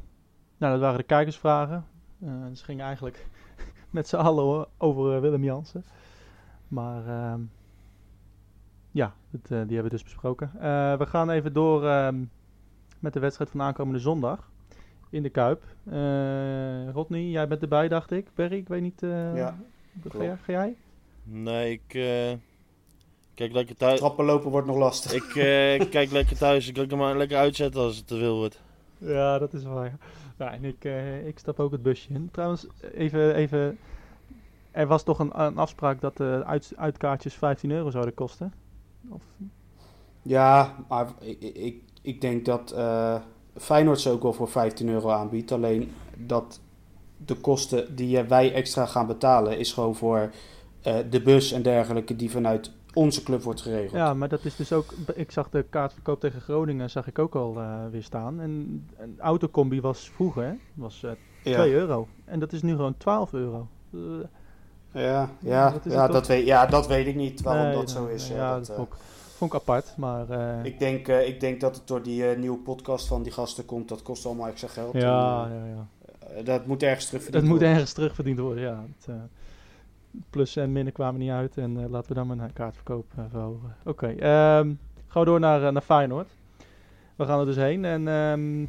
nou, 0.57 0.71
dat 0.71 0.79
waren 0.79 0.97
de 0.97 1.03
kijkersvragen. 1.03 1.85
Eh 2.21 2.45
ze 2.53 2.63
gingen 2.63 2.85
eigenlijk 2.85 3.27
met 3.89 4.07
z'n 4.07 4.15
allen 4.15 4.67
over 4.77 5.15
eh, 5.15 5.21
Willem 5.21 5.43
Jansen. 5.43 5.83
Maar 6.67 7.07
ehm, 7.07 7.41
ja, 8.91 9.13
eh, 9.31 9.39
die 9.41 9.57
hebben 9.57 9.83
we 9.83 9.89
dus 9.89 10.03
besproken. 10.03 10.51
We 10.97 11.05
gaan 11.05 11.29
even 11.29 11.53
door 11.53 11.85
ehm, 11.87 12.23
met 13.01 13.13
de 13.13 13.19
wedstrijd 13.19 13.49
van 13.49 13.61
aankomende 13.61 13.99
zondag 13.99 14.49
in 15.09 15.23
de 15.23 15.29
Kuip. 15.29 15.63
Eh 15.83 16.89
Rodney, 16.89 17.23
jij 17.29 17.47
bent 17.47 17.61
erbij, 17.61 17.87
dacht 17.87 18.11
ik. 18.11 18.27
Perry, 18.33 18.57
ik 18.57 18.67
weet 18.67 18.81
niet. 18.81 19.03
eh, 19.03 19.35
Ja, 19.35 19.57
ga, 20.09 20.23
jij, 20.23 20.37
ga 20.43 20.51
jij? 20.51 20.75
Nee, 21.23 21.71
ik 21.71 21.93
eh, 21.93 22.37
kijk 23.33 23.51
lekker 23.53 23.75
thuis. 23.75 23.99
Trappen 23.99 24.25
lopen 24.25 24.51
wordt 24.51 24.67
nog 24.67 24.77
lastig. 24.77 25.13
Ik 25.13 25.23
eh, 25.35 25.89
kijk 25.95 26.11
lekker 26.11 26.37
thuis. 26.37 26.67
Ik 26.67 26.73
kan 26.73 26.87
hem 26.89 26.97
maar 26.97 27.17
lekker 27.17 27.37
uitzetten 27.37 27.81
als 27.81 27.97
het 27.97 28.07
te 28.07 28.17
veel 28.17 28.37
wordt. 28.37 28.61
Ja, 28.97 29.39
dat 29.39 29.53
is 29.53 29.63
waar. 29.63 29.97
Ja, 30.37 30.51
en 30.53 30.63
ik, 30.65 30.85
eh, 30.85 31.27
ik 31.27 31.39
stap 31.39 31.59
ook 31.59 31.71
het 31.71 31.83
busje 31.83 32.13
in. 32.13 32.29
Trouwens, 32.31 32.67
even, 32.93 33.35
even 33.35 33.77
er 34.71 34.87
was 34.87 35.03
toch 35.03 35.19
een, 35.19 35.41
een 35.41 35.57
afspraak 35.57 36.01
dat 36.01 36.17
de 36.17 36.43
uit, 36.45 36.73
uitkaartjes 36.75 37.33
15 37.33 37.71
euro 37.71 37.89
zouden 37.89 38.13
kosten? 38.13 38.53
Of, 39.09 39.23
Ja, 40.21 40.75
maar 40.89 41.07
ik, 41.19 41.41
ik, 41.41 41.81
ik 42.01 42.21
denk 42.21 42.45
dat 42.45 42.71
eh 42.71 43.15
Feyenoord 43.57 43.99
ze 43.99 44.09
ook 44.09 44.21
wel 44.23 44.33
voor 44.33 44.49
15 44.49 44.89
euro 44.89 45.09
aanbiedt. 45.09 45.51
Alleen 45.51 45.91
dat 46.17 46.59
de 47.25 47.35
kosten 47.35 47.95
die 47.95 48.23
wij 48.23 48.53
extra 48.53 48.85
gaan 48.85 49.07
betalen 49.07 49.57
is 49.57 49.73
gewoon 49.73 49.95
voor 49.95 50.29
eh, 50.81 50.95
de 51.09 51.21
bus 51.21 51.51
en 51.51 51.61
dergelijke 51.61 52.15
die 52.15 52.31
vanuit 52.31 52.71
onze 52.93 53.23
club 53.23 53.41
wordt 53.43 53.61
geregeld. 53.61 53.91
ja, 53.91 54.13
maar 54.13 54.29
dat 54.29 54.45
is 54.45 54.55
dus 54.55 54.73
ook... 54.73 54.93
Ik 55.15 55.31
zag 55.31 55.49
de 55.49 55.65
kaartverkoop 55.69 56.19
tegen 56.19 56.41
Groningen 56.41 56.89
zag 56.89 57.07
ik 57.07 57.19
ook 57.19 57.35
al 57.35 57.57
eh, 57.57 57.79
weer 57.91 58.03
staan. 58.03 58.39
En 58.39 58.85
een 58.97 59.15
autocombi 59.19 59.81
was 59.81 60.09
vroeger, 60.13 60.43
hè, 60.43 60.53
was 60.73 61.03
eh 61.03 61.11
2 61.53 61.73
euro. 61.73 62.07
En 62.25 62.39
dat 62.39 62.53
is 62.53 62.61
nu 62.61 62.71
gewoon 62.71 62.97
12 62.97 63.33
euro. 63.33 63.67
Ja, 64.93 65.29
ja, 65.39 65.69
Dat 65.69 65.93
ja, 65.93 66.07
dat 66.07 66.27
weet, 66.27 66.45
ja, 66.45 66.65
dat 66.65 66.87
weet 66.87 67.07
ik 67.07 67.15
niet 67.15 67.41
waarom 67.41 67.65
nee, 67.65 67.75
dat 67.75 67.89
zo 67.89 68.05
is. 68.05 68.29
nee, 68.29 68.37
ja, 68.37 68.55
dat, 68.55 68.67
dat 68.67 68.87
vond, 69.41 69.53
ik, 69.53 69.59
apart, 69.59 69.97
maar... 69.97 70.29
eh, 70.29 70.65
ik, 70.65 70.79
denk, 70.79 71.07
eh, 71.07 71.27
ik 71.27 71.39
denk 71.39 71.61
dat 71.61 71.75
het 71.75 71.87
door 71.87 72.03
die 72.03 72.29
eh, 72.29 72.37
nieuwe 72.37 72.57
podcast 72.57 73.07
van 73.07 73.23
die 73.23 73.31
gasten 73.31 73.65
komt. 73.65 73.89
Dat 73.89 74.01
kost 74.01 74.25
allemaal 74.25 74.47
extra 74.47 74.67
geld. 74.67 74.93
ja, 74.93 75.45
En, 75.45 75.53
ja, 75.55 75.87
ja. 76.35 76.41
dat 76.41 76.65
moet 76.65 76.83
ergens 76.83 77.05
terug 77.05 77.29
Dat 77.29 77.43
moet 77.43 77.61
ergens 77.61 77.93
terugverdiend 77.93 78.39
worden, 78.39 78.63
ja. 78.63 78.83
Het, 78.99 79.15
plus 80.29 80.55
en 80.55 80.71
minnen 80.71 80.93
kwamen 80.93 81.19
niet 81.19 81.29
uit 81.29 81.57
en 81.57 81.89
laten 81.89 82.09
we 82.09 82.13
dan 82.13 82.27
maar 82.27 82.37
een 82.37 82.53
kaartverkoop 82.53 83.05
verhogen. 83.29 83.75
Oké, 83.85 84.07
ehm, 84.07 84.73
gaan 85.07 85.21
we 85.21 85.25
door 85.25 85.39
naar, 85.39 85.73
naar 85.73 85.81
Feyenoord. 85.81 86.29
We 87.15 87.25
gaan 87.25 87.39
er 87.39 87.45
dus 87.45 87.55
heen 87.55 87.85
en 87.85 88.07
ehm, 88.07 88.61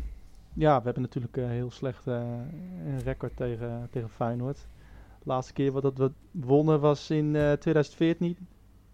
ja, 0.53 0.79
we 0.79 0.85
hebben 0.85 1.03
natuurlijk 1.03 1.37
heel 1.37 1.71
slecht 1.71 2.07
een 2.07 3.01
record 3.05 3.37
tegen, 3.37 3.89
tegen 3.91 4.09
Feyenoord. 4.09 4.57
De 5.19 5.29
laatste 5.29 5.53
keer 5.53 5.73
wat 5.73 5.83
dat 5.83 5.99
we 5.99 6.11
wonnen 6.31 6.81
was 6.81 7.11
in 7.11 7.37
eh 7.37 7.53
2014. 7.53 8.37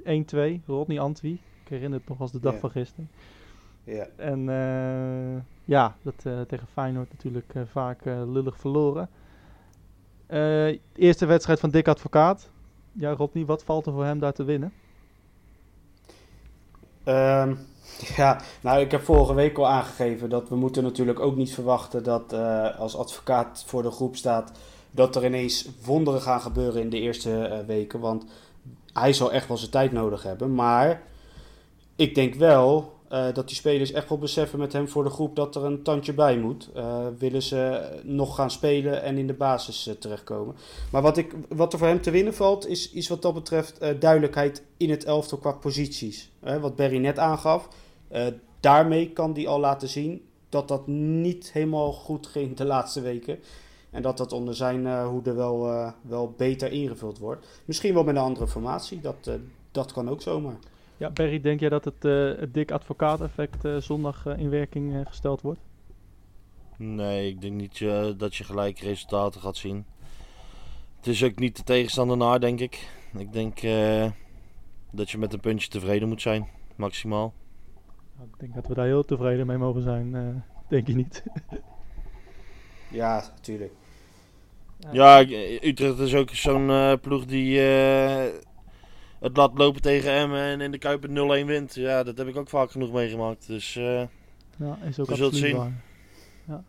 1-2, 0.05 0.65
Rodney 0.67 1.01
Antwi. 1.01 1.41
Ik 1.69 1.75
herinner 1.75 1.99
het 1.99 2.09
nog 2.09 2.21
als 2.21 2.33
de 2.33 2.41
dag 2.41 2.53
Ja. 2.53 2.59
van 2.59 2.71
gisteren. 2.71 3.11
Ja. 3.85 4.07
En 4.17 4.49
eh, 4.49 5.43
ja, 5.65 5.97
dat 6.03 6.15
eh, 6.23 6.41
tegen 6.41 6.67
Feyenoord 6.73 7.11
natuurlijk 7.11 7.55
eh, 7.55 7.63
vaak 7.71 8.05
lullig 8.05 8.57
verloren. 8.59 9.09
Eerste 10.95 11.27
wedstrijd 11.27 11.61
van 11.61 11.71
Dick 11.71 11.89
Advocaat. 11.89 12.51
Ja, 12.93 13.13
Rodney, 13.13 13.45
wat 13.45 13.65
valt 13.65 13.87
er 13.87 13.93
voor 13.93 14.05
hem 14.05 14.19
daar 14.19 14.33
te 14.33 14.45
winnen? 14.45 14.73
Ehm, 17.05 17.55
ja, 18.17 18.41
nou, 18.63 18.81
ik 18.81 18.91
heb 18.91 19.03
vorige 19.03 19.35
week 19.35 19.59
al 19.59 19.69
aangegeven 19.69 20.31
dat 20.31 20.49
we 20.49 20.57
moeten 20.57 20.83
natuurlijk 20.83 21.21
ook 21.21 21.37
niet 21.37 21.55
verwachten 21.55 22.03
dat 22.03 22.33
als 22.79 22.97
advocaat 22.97 23.65
voor 23.67 23.83
de 23.83 23.91
groep 23.91 24.17
staat, 24.17 24.53
dat 24.91 25.17
er 25.17 25.25
ineens 25.25 25.69
wonderen 25.85 26.21
gaan 26.21 26.41
gebeuren 26.41 26.83
in 26.83 26.91
de 26.91 27.01
eerste 27.01 27.65
weken. 27.67 28.01
Want 28.01 28.25
hij 28.93 29.13
zal 29.13 29.33
echt 29.33 29.49
wel 29.49 29.57
zijn 29.57 29.71
tijd 29.71 29.93
nodig 29.93 30.23
hebben. 30.23 30.55
Maar 30.55 31.03
ik 31.99 32.15
denk 32.15 32.35
wel 32.35 32.93
eh, 33.09 33.27
dat 33.33 33.47
die 33.47 33.57
spelers 33.57 33.93
echt 33.93 34.09
wel 34.09 34.19
beseffen 34.19 34.59
met 34.59 34.73
hem 34.73 34.89
voor 34.89 35.05
de 35.05 35.11
groep 35.11 35.37
dat 35.37 35.57
er 35.57 35.65
een 35.65 35.83
tandje 35.83 36.15
bij 36.15 36.39
moet. 36.39 36.71
Eh, 36.75 37.07
willen 37.19 37.43
ze 37.43 37.91
nog 38.03 38.35
gaan 38.35 38.51
spelen 38.51 39.03
en 39.03 39.19
in 39.19 39.27
de 39.27 39.35
basis 39.35 39.87
eh, 39.87 39.95
terechtkomen. 39.95 40.55
Maar 40.91 41.03
wat, 41.03 41.17
ik, 41.17 41.35
wat 41.49 41.73
er 41.73 41.79
voor 41.79 41.89
hem 41.89 42.01
te 42.01 42.11
winnen 42.11 42.35
valt, 42.35 42.67
is, 42.67 42.91
is 42.91 43.09
wat 43.09 43.23
dat 43.23 43.35
betreft 43.35 43.81
duidelijkheid 44.01 44.63
in 44.77 44.91
het 44.91 45.05
elftal 45.05 45.39
qua 45.39 45.53
posities. 45.53 46.31
Wat 46.61 46.77
Barry 46.77 46.99
net 46.99 47.19
aangaf. 47.19 47.69
Daarmee 48.61 49.11
kan 49.11 49.33
hij 49.33 49.47
al 49.49 49.61
laten 49.61 49.89
zien 49.89 50.23
dat 50.49 50.69
dat 50.69 50.87
niet 50.87 51.53
helemaal 51.53 51.93
goed 51.93 52.27
ging 52.27 52.57
de 52.57 52.65
laatste 52.65 53.01
weken. 53.01 53.39
En 53.91 54.03
dat 54.03 54.17
dat 54.17 54.33
onder 54.33 54.55
zijn 54.55 55.03
hoede 55.05 55.33
wel, 55.33 55.93
wel 56.03 56.35
beter 56.37 56.73
ingevuld 56.73 57.19
wordt. 57.19 57.47
Misschien 57.65 57.95
wel 57.95 58.05
met 58.05 58.17
een 58.17 58.23
andere 58.23 58.49
formatie. 58.49 59.01
Dat, 59.01 59.31
dat 59.71 59.93
kan 59.93 60.11
ook 60.11 60.23
zomaar. 60.23 60.59
Ja, 60.99 61.11
Berry, 61.11 61.41
denk 61.41 61.61
jij 61.61 61.69
dat 61.69 61.85
het, 61.85 62.05
eh, 62.05 62.41
het 62.41 62.55
Dick 62.55 62.71
Advocaat 62.71 63.21
effect 63.21 63.65
eh, 63.65 63.77
zondag 63.77 64.27
eh, 64.27 64.39
in 64.39 64.51
werking 64.51 64.95
eh, 64.95 65.01
gesteld 65.07 65.41
wordt? 65.41 65.61
Nee, 66.77 67.29
ik 67.29 67.41
denk 67.41 67.55
niet 67.55 67.81
eh, 67.81 68.07
dat 68.17 68.37
je 68.37 68.45
gelijk 68.45 68.79
resultaten 68.79 69.41
gaat 69.41 69.57
zien. 69.57 69.85
Het 70.97 71.07
is 71.07 71.25
ook 71.25 71.39
niet 71.39 71.57
de 71.57 71.63
tegenstander 71.63 72.17
naar, 72.17 72.41
denk 72.41 72.61
ik. 72.61 72.89
Ik 73.19 73.33
denk 73.33 73.59
eh, 73.63 74.11
dat 74.91 75.11
je 75.11 75.19
met 75.19 75.33
een 75.33 75.41
puntje 75.41 75.69
tevreden 75.69 76.09
moet 76.09 76.23
zijn, 76.23 76.49
maximaal. 76.77 77.33
Nou, 78.17 78.29
ik 78.33 78.39
denk 78.41 78.55
dat 78.55 78.67
we 78.67 78.75
daar 78.75 78.87
heel 78.87 79.05
tevreden 79.05 79.47
mee 79.47 79.59
mogen 79.59 79.83
zijn, 79.83 80.15
eh, 80.15 80.23
denk 80.69 80.87
je 80.87 80.95
niet? 80.95 81.23
Ja, 82.91 83.25
natuurlijk. 83.35 83.73
Ja, 84.93 85.19
ik- 85.19 85.65
Utrecht 85.65 85.99
is 85.99 86.15
ook 86.15 86.31
zo'n 86.31 86.71
eh, 86.71 86.93
ploeg 87.01 87.25
die 87.27 87.61
eh, 87.61 88.25
het 89.21 89.37
laat 89.37 89.59
lopen 89.59 89.83
tegen 89.83 90.13
Emmen 90.13 90.41
en 90.41 90.61
in 90.61 90.71
de 90.71 90.79
Kuip 90.79 91.09
met 91.09 91.43
0-1 91.43 91.47
wint. 91.47 91.75
Ja, 91.75 92.03
dat 92.03 92.19
heb 92.19 92.27
ik 92.27 92.37
ook 92.37 92.49
vaak 92.49 92.71
genoeg 92.71 92.93
meegemaakt. 92.93 93.47
Dus 93.47 93.77
eh, 93.77 94.03
Ja, 94.57 94.79
is 94.85 94.99
ook 95.01 95.07
We 95.09 95.15
zullen 95.15 95.35
zien. 95.35 95.57
waar. 95.57 95.73
Ja. 96.47 96.65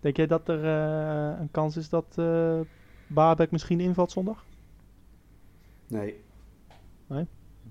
Denk 0.00 0.16
jij 0.16 0.26
dat 0.26 0.48
er 0.48 0.64
eh, 0.64 1.40
een 1.40 1.50
kans 1.50 1.76
is 1.76 1.88
dat 1.88 2.04
eh 2.14 2.60
Baarbek 3.06 3.50
misschien 3.50 3.80
invalt 3.80 4.12
zondag? 4.12 4.44
Nee. 5.86 6.22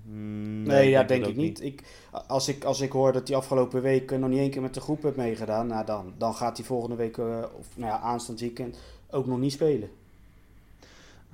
mm, 0.02 0.62
Nee, 0.62 0.90
ja, 0.90 0.98
het 0.98 1.08
denk 1.08 1.24
ook 1.24 1.30
ik 1.30 1.36
niet. 1.36 1.62
Ik, 1.62 1.82
als, 2.26 2.48
ik, 2.48 2.64
als 2.64 2.80
ik 2.80 2.92
hoor 2.92 3.12
dat 3.12 3.28
hij 3.28 3.36
afgelopen 3.36 3.82
week 3.82 4.18
nog 4.18 4.28
niet 4.30 4.38
één 4.38 4.50
keer 4.50 4.62
met 4.62 4.74
de 4.74 4.80
groep 4.80 5.02
heeft 5.02 5.16
meegedaan, 5.16 5.66
nou 5.66 5.86
dan, 5.86 6.12
dan 6.18 6.34
gaat 6.34 6.56
hij 6.56 6.66
volgende 6.66 6.96
week, 6.96 7.18
eh, 7.18 7.44
of 7.58 7.76
nou 7.76 7.90
ja, 7.92 7.98
aanstaand 7.98 8.40
weekend, 8.40 8.78
ook 9.10 9.26
nog 9.26 9.38
niet 9.38 9.52
spelen. 9.52 9.90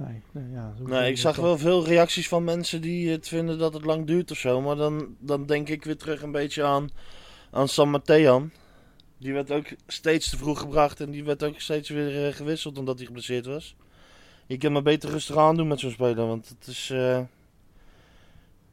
Nee, 0.06 0.22
nee, 0.32 0.50
ja, 0.52 0.74
zo- 0.78 0.84
Nee, 0.84 1.10
ik 1.10 1.18
zag 1.18 1.36
wel 1.36 1.58
veel 1.58 1.84
reacties 1.86 2.28
van 2.28 2.44
mensen 2.44 2.80
die 2.80 3.10
het 3.10 3.28
vinden 3.28 3.58
dat 3.58 3.74
het 3.74 3.84
lang 3.84 4.06
duurt 4.06 4.30
of 4.30 4.38
zo. 4.38 4.60
Maar 4.60 4.76
dan, 4.76 5.16
dan 5.18 5.46
denk 5.46 5.68
ik 5.68 5.84
weer 5.84 5.96
terug 5.96 6.22
een 6.22 6.32
beetje 6.32 6.64
aan, 6.64 6.88
aan 7.50 7.68
San 7.68 7.90
Matean. 7.90 8.50
Die 9.18 9.32
werd 9.32 9.50
ook 9.50 9.66
steeds 9.86 10.30
te 10.30 10.36
vroeg 10.36 10.58
gebracht 10.60 11.00
en 11.00 11.10
die 11.10 11.24
werd 11.24 11.42
ook 11.42 11.60
steeds 11.60 11.88
weer 11.88 12.26
eh, 12.26 12.34
gewisseld 12.34 12.78
omdat 12.78 12.96
hij 12.96 13.06
geblesseerd 13.06 13.46
was. 13.46 13.76
Je 14.46 14.58
kan 14.58 14.72
maar 14.72 14.82
beter 14.82 15.10
rustig 15.10 15.36
aan 15.36 15.56
doen 15.56 15.68
met 15.68 15.80
zo'n 15.80 15.90
speler, 15.90 16.26
want 16.26 16.48
het 16.48 16.66
is... 16.66 16.90
eh, 16.90 17.20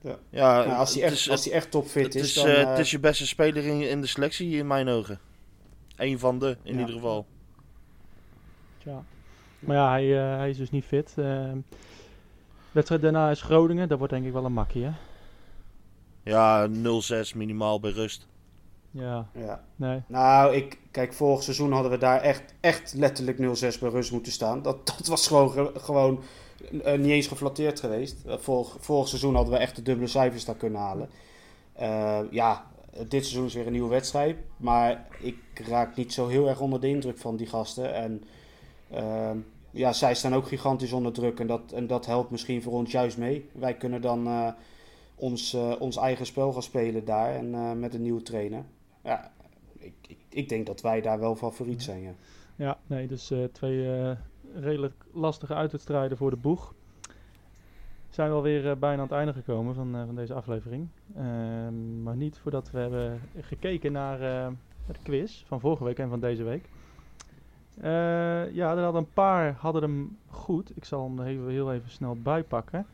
Ja. 0.02 0.18
ja, 0.30 0.63
Nou, 0.66 0.78
als, 0.78 0.94
hij 0.94 1.04
echt, 1.04 1.13
is, 1.13 1.30
als 1.30 1.46
hij 1.46 1.54
echt 1.54 1.72
topfit 1.72 2.04
het 2.04 2.16
is, 2.16 2.22
is, 2.22 2.34
dan... 2.34 2.48
eh, 2.48 2.70
het 2.70 2.80
is 2.80 2.92
je 2.92 3.00
beste 3.00 3.28
speler 3.28 3.66
in, 3.66 3.82
in 3.90 4.02
de 4.02 4.08
selectie 4.08 4.58
in 4.58 4.68
mijn 4.68 4.88
ogen. 4.88 5.20
Eén 5.96 6.20
van 6.20 6.40
de, 6.40 6.58
in 6.63 6.74
Ja. 6.74 6.80
ieder 6.80 6.94
geval. 6.96 7.26
Tja. 8.78 9.04
Maar 9.60 9.76
ja, 9.76 9.89
hij, 9.89 10.17
eh, 10.32 10.38
hij 10.38 10.50
is 10.50 10.58
dus 10.58 10.72
niet 10.72 10.86
fit. 10.86 11.13
Ehm 11.17 11.58
wedstrijd 12.72 13.02
daarna 13.02 13.30
is 13.30 13.41
Groningen. 13.41 13.88
Dat 13.89 13.98
wordt 13.98 14.13
denk 14.13 14.26
ik 14.26 14.34
wel 14.34 14.46
een 14.46 14.54
makkie, 14.54 14.84
hè? 14.84 14.91
Ja, 16.24 16.67
0-6 16.67 17.36
minimaal 17.36 17.80
bij 17.80 17.91
rust. 17.91 18.28
Ja, 18.91 19.28
ja. 19.34 19.63
nee. 19.76 20.02
Nou, 20.08 20.56
ik, 20.56 20.80
kijk, 20.91 21.13
vorig 21.13 21.43
seizoen 21.43 21.72
hadden 21.72 21.91
we 21.91 21.98
daar 21.98 22.22
echt, 22.22 22.54
echt 22.60 22.93
letterlijk 22.93 23.38
0-6 23.38 23.80
bij 23.80 23.89
rust 23.89 24.12
moeten 24.12 24.32
staan. 24.32 24.62
Dat, 24.62 24.86
dat 24.88 25.08
was 25.08 25.28
gewoon, 25.28 25.50
ge- 25.52 25.72
gewoon 25.76 26.22
eh, 26.84 26.98
niet 27.00 27.12
eens 27.12 27.28
geflatteerd 27.28 27.80
geweest. 27.80 28.26
Eh, 28.26 28.38
vorig, 28.38 28.76
vorig 28.80 29.08
seizoen 29.08 29.36
hadden 29.36 29.54
we 29.54 29.60
echt 29.60 29.76
de 29.76 29.82
dubbele 29.82 30.08
cijfers 30.08 30.46
daar 30.46 30.56
kunnen 30.56 30.80
halen. 30.82 31.10
Eh, 31.74 32.20
ja, 32.32 32.65
dit 33.08 33.26
seizoen 33.26 33.46
is 33.46 33.54
weer 33.54 33.65
een 33.65 33.72
nieuwe 33.72 33.89
wedstrijd. 33.89 34.38
Maar 34.58 35.08
ik 35.20 35.38
raak 35.67 35.96
niet 35.96 36.13
zo 36.13 36.28
heel 36.28 36.48
erg 36.48 36.60
onder 36.60 36.82
de 36.82 36.88
indruk 36.88 37.17
van 37.17 37.36
die 37.36 37.48
gasten. 37.48 37.93
En 37.93 38.24
ja, 39.78 39.93
zij 39.93 40.15
staan 40.15 40.34
ook 40.34 40.47
gigantisch 40.47 40.91
onder 40.91 41.12
druk. 41.12 41.39
En 41.39 41.47
dat, 41.47 41.71
en 41.71 41.88
dat 41.88 42.06
helpt 42.06 42.32
misschien 42.32 42.62
voor 42.62 42.73
ons 42.73 42.91
juist 42.91 43.17
mee. 43.17 43.50
Wij 43.54 43.73
kunnen 43.73 44.02
dan 44.02 44.28
eh, 44.28 44.47
ons, 45.15 45.54
eh, 45.54 45.73
ons 45.80 45.97
eigen 45.97 46.26
spel 46.26 46.54
gaan 46.54 46.63
spelen 46.63 47.06
daar. 47.06 47.36
En 47.36 47.54
eh, 47.54 47.71
met 47.71 47.93
een 47.93 48.02
nieuwe 48.02 48.21
trainer. 48.21 48.63
Ja, 49.04 49.32
ik, 49.73 49.93
ik, 50.08 50.17
ik 50.30 50.50
denk 50.50 50.65
dat 50.65 50.82
wij 50.82 51.02
daar 51.02 51.19
wel 51.19 51.36
favoriet 51.36 51.84
zijn. 51.84 52.02
Ja. 52.02 52.13
Ja, 52.56 52.78
nee, 52.88 53.08
dus 53.08 53.34
twee 53.52 54.15
redelijk 54.54 55.06
lastige 55.13 55.54
uitwedstrijden 55.54 56.17
voor 56.17 56.30
de 56.30 56.36
boeg. 56.36 56.73
Zijn 58.10 58.30
we 58.30 58.36
alweer 58.36 58.78
bijna 58.78 58.95
aan 58.95 59.08
het 59.08 59.17
einde 59.17 59.34
gekomen 59.34 59.76
van, 59.76 59.91
van 60.06 60.15
deze 60.15 60.34
aflevering. 60.34 60.88
Ehm, 61.15 62.04
maar 62.04 62.15
niet 62.15 62.38
voordat 62.38 62.71
we 62.71 62.80
hebben 62.80 63.21
gekeken 63.39 63.91
naar 63.91 64.19
de 64.88 65.00
quiz 65.04 65.43
van 65.45 65.60
vorige 65.60 65.84
week 65.84 66.00
en 66.00 66.10
van 66.10 66.19
deze 66.19 66.43
week. 66.43 66.69
Eh, 67.82 68.54
ja, 68.54 68.76
er 68.76 68.84
hadden 68.84 69.02
een 69.02 69.13
paar 69.13 69.54
hadden 69.54 69.82
hem 69.82 70.18
goed. 70.30 70.72
Ik 70.76 70.86
zal 70.86 71.04
hem 71.04 71.20
er 71.20 71.26
even, 71.26 71.50
heel 71.50 71.74
even 71.74 71.90
snel 71.90 72.18
bijpakken. 72.22 72.86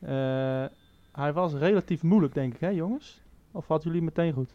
Eh, 0.00 0.64
hij 1.12 1.32
was 1.32 1.54
relatief 1.54 2.02
moeilijk, 2.02 2.34
denk 2.34 2.54
ik, 2.54 2.60
hè 2.60 2.68
jongens? 2.68 3.22
Of 3.52 3.66
hadden 3.66 3.86
jullie 3.86 4.02
meteen 4.04 4.32
goed? 4.32 4.50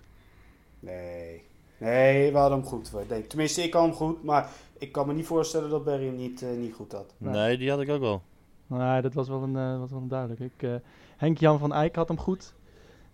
Nee. 0.79 1.43
Nee, 1.77 2.31
we 2.31 2.37
hadden 2.37 2.57
hem 2.59 2.67
goed. 2.67 2.91
Tenminste, 3.27 3.61
ik 3.63 3.73
had 3.73 3.83
hem 3.83 3.93
goed. 3.93 4.23
Maar 4.23 4.49
ik 4.77 4.91
kan 4.91 5.07
me 5.07 5.13
niet 5.13 5.25
voorstellen 5.25 5.69
dat 5.69 5.83
Barry 5.83 6.05
hem 6.05 6.15
niet, 6.15 6.41
eh, 6.41 6.49
niet 6.49 6.73
goed 6.73 6.91
had. 6.91 7.13
Nee. 7.17 7.33
Nee, 7.33 7.57
die 7.57 7.69
had 7.69 7.81
ik 7.81 7.89
ook 7.89 7.99
wel. 7.99 8.21
Nee, 8.67 9.01
dat 9.01 9.13
was 9.13 9.27
wel 9.27 9.43
een, 9.43 9.79
was 9.79 9.91
wel 9.91 10.01
een 10.01 10.07
duidelijk. 10.07 10.39
Ik, 10.39 10.63
eh, 10.63 10.75
Henk-Jan 11.17 11.59
van 11.59 11.73
Eyck 11.73 11.95
had 11.95 12.07
hem 12.07 12.19
goed. 12.19 12.53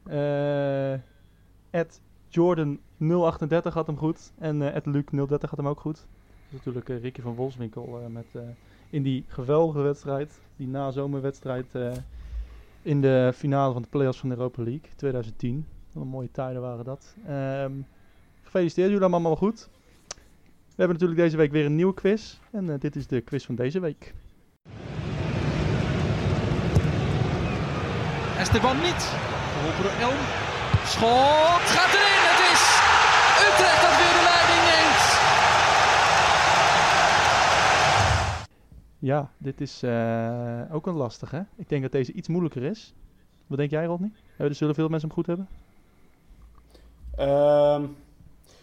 Eh 0.04 0.93
Ed 1.69 2.02
Jordan 2.28 2.80
038 2.97 3.74
had 3.74 3.88
hem 3.88 3.97
goed. 3.97 4.32
En 4.38 4.62
eh 4.62 4.76
Ed 4.76 4.86
Luc 4.86 5.04
030 5.10 5.50
had 5.50 5.60
hem 5.60 5.67
ook 5.67 5.80
goed. 5.80 6.06
Dus 6.52 6.60
natuurlijk 6.60 6.90
eh, 6.90 7.02
Ricky 7.02 7.22
van 7.22 7.36
Wolfswinkel 7.36 8.00
eh, 8.00 8.08
met 8.08 8.26
eh, 8.32 8.42
in 8.90 9.04
die 9.04 9.26
geweldige 9.28 9.82
wedstrijd. 9.82 10.40
Die 10.56 10.68
nazomerwedstrijd 10.68 11.66
in 12.82 13.02
de 13.02 13.32
finale 13.36 13.74
van 13.74 13.82
de 13.82 13.88
playoffs 13.88 14.20
van 14.20 14.30
de 14.30 14.36
Europa 14.36 14.64
League 14.64 14.90
2010. 14.96 15.66
Wat 15.94 16.04
een 16.04 16.10
mooie 16.10 16.32
tijden 16.32 16.62
waren 16.62 16.86
dat. 16.86 17.16
Ehm, 17.28 17.72
gefeliciteerd 18.44 18.90
jullie 18.90 19.04
allemaal 19.04 19.36
goed. 19.36 19.70
We 20.48 20.78
hebben 20.88 20.98
natuurlijk 20.98 21.20
deze 21.20 21.38
week 21.38 21.52
weer 21.52 21.66
een 21.66 21.76
nieuwe 21.76 21.94
quiz. 21.94 22.40
En 22.52 22.80
dit 22.80 22.96
is 22.96 23.08
de 23.08 23.22
quiz 23.22 23.46
van 23.46 23.56
deze 23.56 23.80
week. 23.80 24.14
Esteban 28.38 28.78
niet. 28.78 29.14
Elm. 30.00 30.20
Schot 30.86 31.66
gaat. 31.76 31.92
Het 32.32 32.40
is 32.54 32.64
Utrecht 33.48 33.82
dat 33.82 33.96
weer 33.98 34.14
de 34.20 34.24
leiding 34.24 34.64
neemt. 34.72 35.22
Ja, 39.02 39.32
dit 39.38 39.62
is 39.62 39.84
eh, 39.84 40.62
ook 40.72 40.88
een 40.88 40.94
lastige. 40.96 41.46
Ik 41.56 41.70
denk 41.70 41.82
dat 41.82 41.92
deze 41.92 42.12
iets 42.12 42.28
moeilijker 42.28 42.64
is. 42.64 42.94
Wat 43.48 43.58
denk 43.58 43.72
jij, 43.72 43.86
Rodney? 43.86 44.12
Hebben- 44.36 44.56
Zullen 44.56 44.76
veel 44.76 44.88
mensen 44.88 45.08
hem 45.08 45.18
goed 45.18 45.28
hebben? 45.28 45.47
Ehm, 47.16 47.86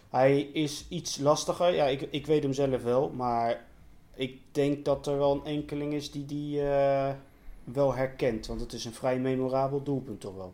hij 0.09 0.41
is 0.41 0.85
iets 0.89 1.17
lastiger. 1.17 1.73
Ja, 1.73 1.85
ik, 1.85 2.01
ik 2.01 2.25
weet 2.25 2.43
hem 2.43 2.53
zelf 2.53 2.83
wel. 2.83 3.09
Maar 3.09 3.65
ik 4.15 4.37
denk 4.51 4.85
dat 4.85 5.07
er 5.07 5.17
wel 5.17 5.33
een 5.35 5.45
enkeling 5.45 5.93
is 5.93 6.11
die 6.11 6.25
die 6.25 6.61
eh, 6.61 7.13
wel 7.63 7.95
herkent. 7.95 8.47
Want 8.47 8.61
het 8.61 8.73
is 8.73 8.85
een 8.85 8.93
vrij 8.93 9.19
memorabel 9.19 9.83
doelpunt 9.83 10.19
toch 10.19 10.35
wel. 10.35 10.53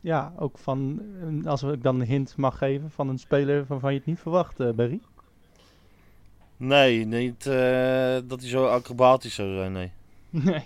Ja, 0.00 0.32
ook 0.38 0.58
van, 0.58 1.02
eh, 1.42 1.50
als 1.50 1.62
ik 1.62 1.82
dan 1.82 2.00
een 2.00 2.06
hint 2.06 2.36
mag 2.36 2.58
geven, 2.58 2.90
van 2.90 3.08
een 3.08 3.18
speler 3.18 3.64
waarvan 3.66 3.92
je 3.92 3.98
het 3.98 4.06
niet 4.06 4.20
verwacht, 4.20 4.60
eh 4.60 4.70
Barry. 4.70 5.00
Nee, 6.58 7.04
niet 7.06 7.46
eh, 7.46 8.16
dat 8.24 8.40
hij 8.40 8.48
zo 8.48 8.66
acrobatisch 8.66 9.34
zou 9.34 9.54
zijn, 9.54 9.72
nee. 9.72 9.92
Nee. 10.30 10.62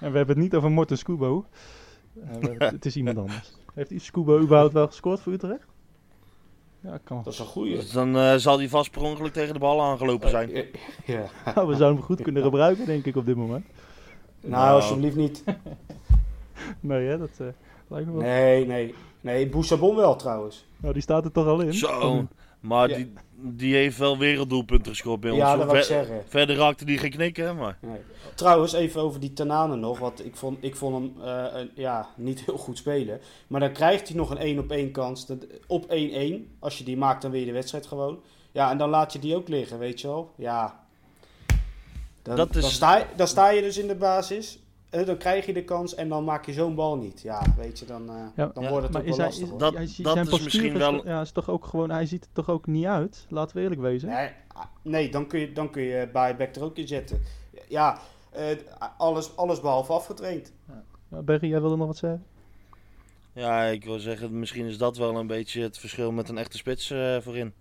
En 0.00 0.10
we 0.10 0.16
hebben 0.16 0.34
het 0.34 0.44
niet 0.44 0.54
over 0.54 0.70
Morten 0.70 0.98
Scubo. 0.98 1.44
Eh, 2.20 2.36
het, 2.58 2.70
het 2.72 2.84
is 2.86 2.96
iemand 2.96 3.18
anders. 3.24 3.52
Heeft 3.74 3.92
Scubo 3.96 4.40
überhaupt 4.40 4.72
wel 4.72 4.86
gescoord 4.86 5.20
voor 5.20 5.32
Utrecht? 5.32 5.66
Ja, 6.80 6.98
kan. 7.04 7.22
Dat 7.24 7.32
is 7.32 7.38
een 7.38 7.46
goeie. 7.46 7.76
Dus 7.76 7.90
dan 7.90 8.16
eh, 8.16 8.34
zal 8.34 8.58
hij 8.58 8.68
vast 8.68 8.90
per 8.90 9.02
ongeluk 9.02 9.32
tegen 9.32 9.52
de 9.52 9.58
bal 9.60 9.82
aangelopen 9.82 10.30
zijn. 10.30 10.50
Ja. 11.04 11.24
Nou, 11.54 11.68
we 11.68 11.74
zouden 11.74 11.96
hem 11.96 12.02
goed 12.02 12.22
kunnen 12.22 12.42
gebruiken, 12.42 12.86
denk 12.86 13.04
ik, 13.04 13.16
op 13.16 13.26
dit 13.26 13.36
moment. 13.36 13.66
Nou, 14.40 14.74
alsjeblieft 14.74 15.16
niet. 15.16 15.44
Nee, 16.80 17.06
hè, 17.06 17.18
dat 17.18 17.30
eh, 17.38 17.46
lijkt 17.88 18.06
me 18.06 18.12
wel. 18.12 18.22
Nee, 18.22 18.66
nee. 18.66 18.94
Nee, 19.20 19.48
Boussabon 19.48 19.96
wel 19.96 20.16
trouwens. 20.16 20.66
Nou, 20.76 20.92
die 20.92 21.02
staat 21.02 21.24
er 21.24 21.32
toch 21.32 21.46
al 21.46 21.60
in. 21.60 21.74
Zo. 21.74 22.26
Maar 22.60 22.88
Ja. 22.88 22.96
die, 22.96 23.12
die 23.46 23.74
heeft 23.74 23.98
wel 23.98 24.18
werelddoelpunten 24.18 24.90
gescoord 24.92 25.20
bij 25.20 25.30
ons. 25.30 25.40
Ja, 25.40 25.56
dat 25.56 25.66
wou 25.66 25.78
ik 25.78 25.84
zeggen. 25.84 26.22
Verder 26.28 26.56
raakte 26.56 26.84
die 26.84 26.98
geen 26.98 27.10
knikken, 27.10 27.56
maar... 27.56 27.78
Nee. 27.80 28.00
Trouwens, 28.34 28.72
even 28.72 29.00
over 29.00 29.20
die 29.20 29.32
Tanane 29.32 29.76
nog. 29.76 29.98
Want 29.98 30.24
ik 30.24 30.36
vond, 30.36 30.58
ik 30.60 30.76
vond 30.76 30.94
hem 30.94 31.24
eh, 31.28 31.60
ja, 31.74 32.08
niet 32.16 32.44
heel 32.44 32.56
goed 32.58 32.78
spelen. 32.78 33.20
Maar 33.46 33.60
dan 33.60 33.72
krijgt 33.72 34.08
hij 34.08 34.16
nog 34.16 34.30
een 34.30 34.38
1 34.38 34.58
op 34.58 34.70
1 34.70 34.90
kans. 34.90 35.26
Dat, 35.26 35.46
op 35.66 35.84
1-1. 35.84 35.88
Als 36.58 36.78
je 36.78 36.84
die 36.84 36.96
maakt, 36.96 37.22
dan 37.22 37.30
weer 37.30 37.40
je 37.40 37.46
de 37.46 37.52
wedstrijd 37.52 37.86
gewoon. 37.86 38.20
Ja, 38.52 38.70
en 38.70 38.78
dan 38.78 38.88
laat 38.90 39.12
je 39.12 39.18
die 39.18 39.36
ook 39.36 39.48
liggen, 39.48 39.78
weet 39.78 40.00
je 40.00 40.06
wel. 40.06 40.32
Ja. 40.36 40.82
Dan, 42.22 42.36
Dat 42.36 42.54
is- 42.56 42.62
dan, 42.62 42.70
sta, 42.70 42.96
je- 42.98 43.04
dan 43.16 43.26
sta 43.28 43.48
je 43.50 43.62
dus 43.62 43.78
in 43.78 43.86
de 43.86 43.94
basis. 43.94 44.58
Eh, 45.00 45.06
Dan 45.06 45.16
krijg 45.16 45.46
je 45.46 45.52
de 45.52 45.64
kans 45.64 45.94
en 45.94 46.08
dan 46.08 46.24
maak 46.24 46.46
je 46.46 46.52
zo'n 46.52 46.74
bal 46.74 46.96
niet. 46.96 47.20
Ja, 47.22 47.42
weet 47.56 47.78
je, 47.78 47.84
dan, 47.86 48.08
eh, 48.08 48.14
Ja, 48.36 48.50
dan 48.54 48.62
ja, 48.62 48.68
wordt 48.70 48.84
het 48.84 48.92
Maar 48.92 49.02
ook 49.02 49.08
is 49.08 49.16
wel 49.16 49.26
hij, 49.26 49.26
lastig. 49.38 49.52
is. 49.52 49.58
Dat- 49.58 49.74
hij 49.74 49.82
dat 50.02 50.12
zijn 50.14 50.26
is 50.30 50.42
misschien 50.44 50.72
is 50.72 50.78
wel- 50.78 50.92
toch- 50.96 51.04
Ja, 51.04 51.20
is 51.20 51.30
toch 51.32 51.50
ook 51.50 51.64
gewoon, 51.66 51.90
hij 51.90 52.06
ziet 52.06 52.24
er 52.24 52.30
toch 52.32 52.50
ook 52.50 52.66
niet 52.66 52.84
uit? 52.86 53.26
Laten 53.28 53.56
we 53.56 53.62
eerlijk 53.62 53.80
wezen. 53.80 54.08
Nee, 54.08 54.30
ah, 54.54 54.64
nee 54.82 55.10
dan, 55.10 55.26
kun 55.26 55.40
je, 55.40 55.52
dan 55.52 55.70
kun 55.70 55.82
je 55.82 56.08
Back 56.12 56.56
er 56.56 56.62
ook 56.62 56.76
in 56.76 56.88
zetten. 56.88 57.22
Ja, 57.68 57.98
eh, 58.30 58.46
alles, 58.98 59.36
alles 59.36 59.60
behalve 59.60 59.92
afgetraind. 59.92 60.52
Ja, 61.10 61.22
Berry, 61.22 61.48
jij 61.48 61.60
wilde 61.60 61.76
nog 61.76 61.86
wat 61.86 61.96
zeggen? 61.96 62.24
Ja, 63.32 63.64
ik 63.64 63.84
wil 63.84 63.98
zeggen, 63.98 64.38
misschien 64.38 64.66
is 64.66 64.78
dat 64.78 64.96
wel 64.96 65.16
een 65.16 65.26
beetje 65.26 65.62
het 65.62 65.78
verschil 65.78 66.12
met 66.12 66.28
een 66.28 66.38
echte 66.38 66.56
spits 66.56 66.90
eh, 66.90 67.16
voorin. 67.20 67.52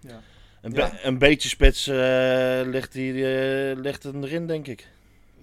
Ja. 0.00 0.20
Een, 0.60 0.72
be- 0.72 1.00
een 1.02 1.18
beetje 1.18 1.48
spits 1.48 1.86
ligt, 2.66 2.92
die, 2.92 3.12
ligt 3.76 4.02
hem 4.02 4.22
erin, 4.24 4.46
denk 4.46 4.66
ik. 4.66 4.88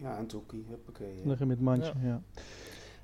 Ja, 0.02 0.18
en 0.18 0.28
Toekie, 0.28 0.66
huppakee. 0.70 1.16
ja. 1.22 1.28
Leg 1.28 1.39
hem 1.39 1.52
in 1.52 1.56
het 1.56 1.66
mandje, 1.66 1.93
ja. 2.04 2.22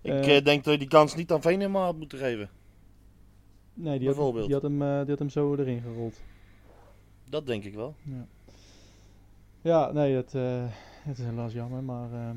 Ik 0.01 0.11
Eh, 0.11 0.37
eh, 0.37 0.43
denk 0.45 0.63
dat 0.63 0.73
je 0.73 0.79
die 0.79 0.87
kans 0.87 1.15
niet 1.15 1.31
aan 1.31 1.41
Venema 1.41 1.83
had 1.83 1.97
moeten 1.97 2.17
geven. 2.17 2.49
Nee, 3.73 3.97
die 3.99 4.07
had, 4.07 4.15
bijvoorbeeld. 4.15 4.45
die, 4.45 4.53
had 4.53 4.63
hem, 4.63 4.81
eh, 4.81 4.99
die 4.99 5.09
had 5.09 5.19
hem 5.19 5.29
zo 5.29 5.55
erin 5.55 5.81
gerold. 5.81 6.15
Dat 7.29 7.45
denk 7.45 7.63
ik 7.63 7.73
wel. 7.75 7.95
Ja, 9.61 9.91
nee, 9.91 10.15
het, 10.15 10.35
eh, 10.35 10.63
het 11.03 11.17
is 11.17 11.25
helaas 11.25 11.53
jammer, 11.53 11.83
maar 11.83 12.11
eh, 12.13 12.29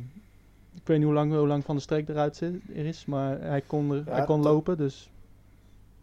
ik 0.75 0.87
weet 0.87 0.97
niet 0.97 1.07
hoe 1.07 1.15
lang, 1.15 1.33
hoe 1.33 1.47
lang 1.47 1.65
Van 1.65 1.77
de 1.77 1.83
Streek 1.83 2.09
eruit 2.09 2.37
zit, 2.37 2.55
er 2.75 2.87
is, 2.87 3.05
maar 3.05 3.41
hij 3.41 3.61
kon, 3.61 3.91
er, 3.91 4.03
Ja, 4.07 4.13
hij 4.13 4.25
kon 4.25 4.43
lopen, 4.43 4.77
dus 4.77 5.11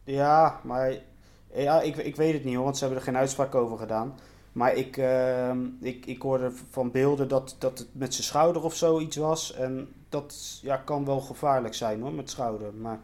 Ja, 0.03 0.60
maar 0.64 0.93
ja, 1.53 1.82
ik, 1.82 1.95
ik 1.95 2.16
weet 2.16 2.34
het 2.34 2.43
niet 2.43 2.55
hoor, 2.55 2.64
want 2.64 2.78
ze 2.78 2.84
hebben 2.84 2.99
er 3.01 3.08
geen 3.08 3.18
uitspraak 3.18 3.55
over 3.55 3.78
gedaan. 3.78 4.14
Maar 4.58 4.76
ik, 4.76 4.97
ehm, 4.97 5.58
ik, 5.80 6.05
ik 6.05 6.22
hoorde 6.22 6.51
van 6.70 6.91
beelden 6.91 7.28
dat, 7.28 7.55
dat 7.60 7.80
het 7.80 7.88
met 7.91 8.14
zijn 8.14 8.26
schouder 8.26 8.64
of 8.64 8.76
zo 8.76 8.99
iets 8.99 9.16
was. 9.16 9.53
En 9.53 9.88
dat 10.10 10.60
ja, 10.62 10.78
kan 10.78 11.05
wel 11.05 11.20
gevaarlijk 11.20 11.74
zijn 11.74 12.01
hoor, 12.01 12.14
met 12.14 12.30
schouder. 12.30 12.74
Maar 12.74 12.99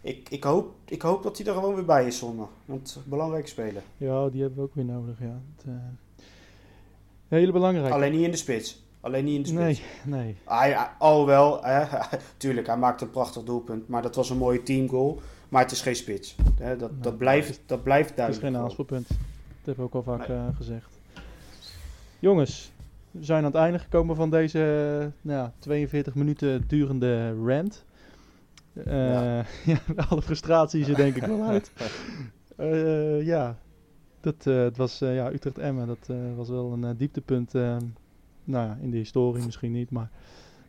ik, 0.00 0.28
ik, 0.28 0.44
hoop, 0.44 0.74
ik 0.84 1.02
hoop 1.02 1.22
dat 1.22 1.38
hij 1.38 1.46
er 1.46 1.54
gewoon 1.54 1.74
weer 1.74 1.84
bij 1.84 2.06
is 2.06 2.18
zondag. 2.18 2.48
Want 2.64 2.98
belangrijk 3.04 3.48
spelen. 3.48 3.82
ja, 3.96 4.28
die 4.28 4.40
hebben 4.40 4.58
we 4.58 4.64
ook 4.64 4.74
weer 4.74 4.84
nodig, 4.84 5.18
ja. 5.20 5.40
Het, 5.56 5.64
eh, 5.66 5.72
hele 7.28 7.52
belangrijk. 7.52 7.92
Alleen 7.92 8.12
niet 8.12 8.24
in 8.24 8.30
de 8.30 8.36
spits. 8.36 8.86
Alleen 9.00 9.24
niet 9.24 9.34
in 9.34 9.42
de 9.42 9.48
spits. 9.48 9.82
Nee, 10.04 10.20
nee. 10.22 10.36
Hij, 10.44 10.88
oh 10.98 11.26
wel, 11.26 11.62
hè, 11.62 11.84
tuurlijk, 12.36 12.66
hij 12.66 12.76
maakte 12.76 13.04
een 13.04 13.10
prachtig 13.10 13.42
doelpunt. 13.42 13.88
Maar 13.88 14.02
dat 14.02 14.14
was 14.14 14.30
een 14.30 14.38
mooie 14.38 14.62
teamgoal. 14.62 15.20
Maar 15.48 15.62
het 15.62 15.70
is 15.72 15.80
geen 15.80 15.96
spits. 15.96 16.36
Hè, 16.60 16.76
dat, 16.76 16.90
Nee, 16.90 17.00
dat, 17.00 17.18
blijft, 17.18 17.60
dat 17.66 17.82
blijft 17.82 18.08
Het 18.10 18.28
is 18.28 18.38
duidelijk. 18.38 18.76
geen 18.76 18.76
gewoon. 18.76 19.06
Hebben 19.76 19.84
we 19.90 19.90
ook 19.98 20.06
al 20.06 20.12
vaak 20.16 20.28
Nee. 20.28 20.36
eh, 20.36 20.44
gezegd. 20.56 20.98
Jongens, 22.18 22.72
we 23.10 23.24
zijn 23.24 23.38
aan 23.38 23.44
het 23.50 23.54
einde 23.54 23.78
gekomen 23.78 24.16
van 24.16 24.30
deze 24.30 24.58
eh, 24.58 25.06
nou 25.28 25.38
ja, 25.38 25.52
42 25.58 26.14
minuten 26.14 26.64
durende 26.66 27.34
rant. 27.44 27.84
Eh, 28.84 28.84
Ja. 29.12 29.44
ja, 29.72 29.78
alle 30.08 30.22
frustraties 30.22 30.88
er 30.88 30.94
denk 30.96 31.16
ik 31.16 31.22
wel 31.24 31.42
uit. 31.42 31.72
Ja, 33.24 33.56
dat, 34.20 34.44
het 34.44 34.76
was 34.76 34.98
ja, 34.98 35.32
Utrecht-Emmen. 35.32 35.86
Dat 35.86 36.16
was 36.36 36.48
wel 36.48 36.72
een 36.72 36.96
dieptepunt. 36.96 37.52
nou 37.52 37.86
ja, 38.44 38.78
in 38.80 38.90
de 38.90 38.96
historie 38.96 39.44
misschien 39.44 39.72
niet, 39.72 39.90
maar 39.90 40.10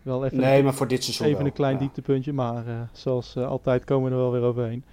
wel 0.02 0.26
even, 0.26 0.38
Nee, 0.38 0.64
maar 0.64 0.74
voor 0.74 0.88
dit 0.88 1.04
seizoen 1.04 1.26
even 1.26 1.38
wel. 1.38 1.48
een 1.48 1.54
klein 1.54 1.74
Ja, 1.74 1.80
dieptepuntje. 1.80 2.34
Maar 2.34 2.90
zoals 2.94 3.38
altijd 3.38 3.84
komen 3.84 4.10
we 4.10 4.16
er 4.16 4.22
wel 4.22 4.32
weer 4.32 4.42
overheen. 4.42 4.84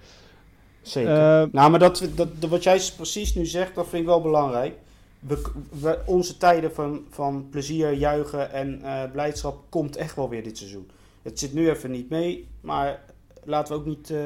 Zeker. 0.87 1.11
Eh, 1.11 1.47
nou, 1.51 1.69
maar 1.71 1.79
dat, 1.79 2.07
dat, 2.15 2.27
wat 2.49 2.63
jij 2.63 2.81
precies 2.95 3.35
nu 3.35 3.45
zegt, 3.45 3.75
dat 3.75 3.87
vind 3.87 4.01
ik 4.01 4.07
wel 4.07 4.21
belangrijk. 4.21 4.75
We, 5.19 5.41
we- 5.79 5.99
onze 6.05 6.37
tijden 6.37 6.73
van, 6.73 7.05
van 7.09 7.47
plezier, 7.49 7.91
juichen 7.93 8.51
en 8.51 8.81
eh, 8.83 9.11
blijdschap 9.11 9.57
komt 9.69 9.95
echt 9.95 10.15
wel 10.15 10.29
weer 10.29 10.43
dit 10.43 10.57
seizoen. 10.57 10.89
Het 11.21 11.39
zit 11.39 11.53
nu 11.53 11.69
even 11.69 11.91
niet 11.91 12.09
mee, 12.09 12.47
maar 12.61 12.99
laten 13.43 13.73
we 13.73 13.79
ook 13.79 13.85
niet 13.85 14.09
eh, 14.09 14.17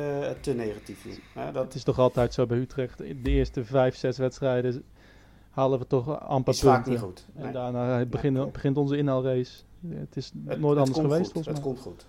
te 0.42 0.54
negatief 0.54 1.04
doen. 1.04 1.20
Hè? 1.34 1.52
Dat 1.52 1.64
Het 1.64 1.74
is 1.76 1.84
toch 1.84 2.00
altijd 2.00 2.34
zo 2.34 2.46
bij 2.46 2.58
Utrecht. 2.58 3.02
In 3.02 3.20
de 3.24 3.30
eerste 3.30 3.64
vijf, 3.66 3.96
zes 3.96 4.18
wedstrijden 4.18 4.84
halen 5.50 5.80
we 5.80 5.88
toch 5.88 6.20
amper 6.20 6.54
is 6.54 6.60
vaak 6.60 6.74
punten. 6.84 6.92
niet 6.92 7.02
goed. 7.02 7.26
En 7.36 7.54
daarna 7.54 8.06
begint, 8.06 8.52
begint 8.52 8.78
onze 8.78 8.98
inhaalrace. 8.98 9.52
Het 9.90 10.16
is 10.16 10.32
Het- 10.48 10.60
nooit 10.60 10.80
het 10.80 10.88
anders 10.88 11.08
geweest 11.08 11.32
goed, 11.32 11.32
volgens 11.44 11.46
Het 11.46 11.56
mij. 11.56 11.64
komt 11.74 11.80
goed. 11.80 12.06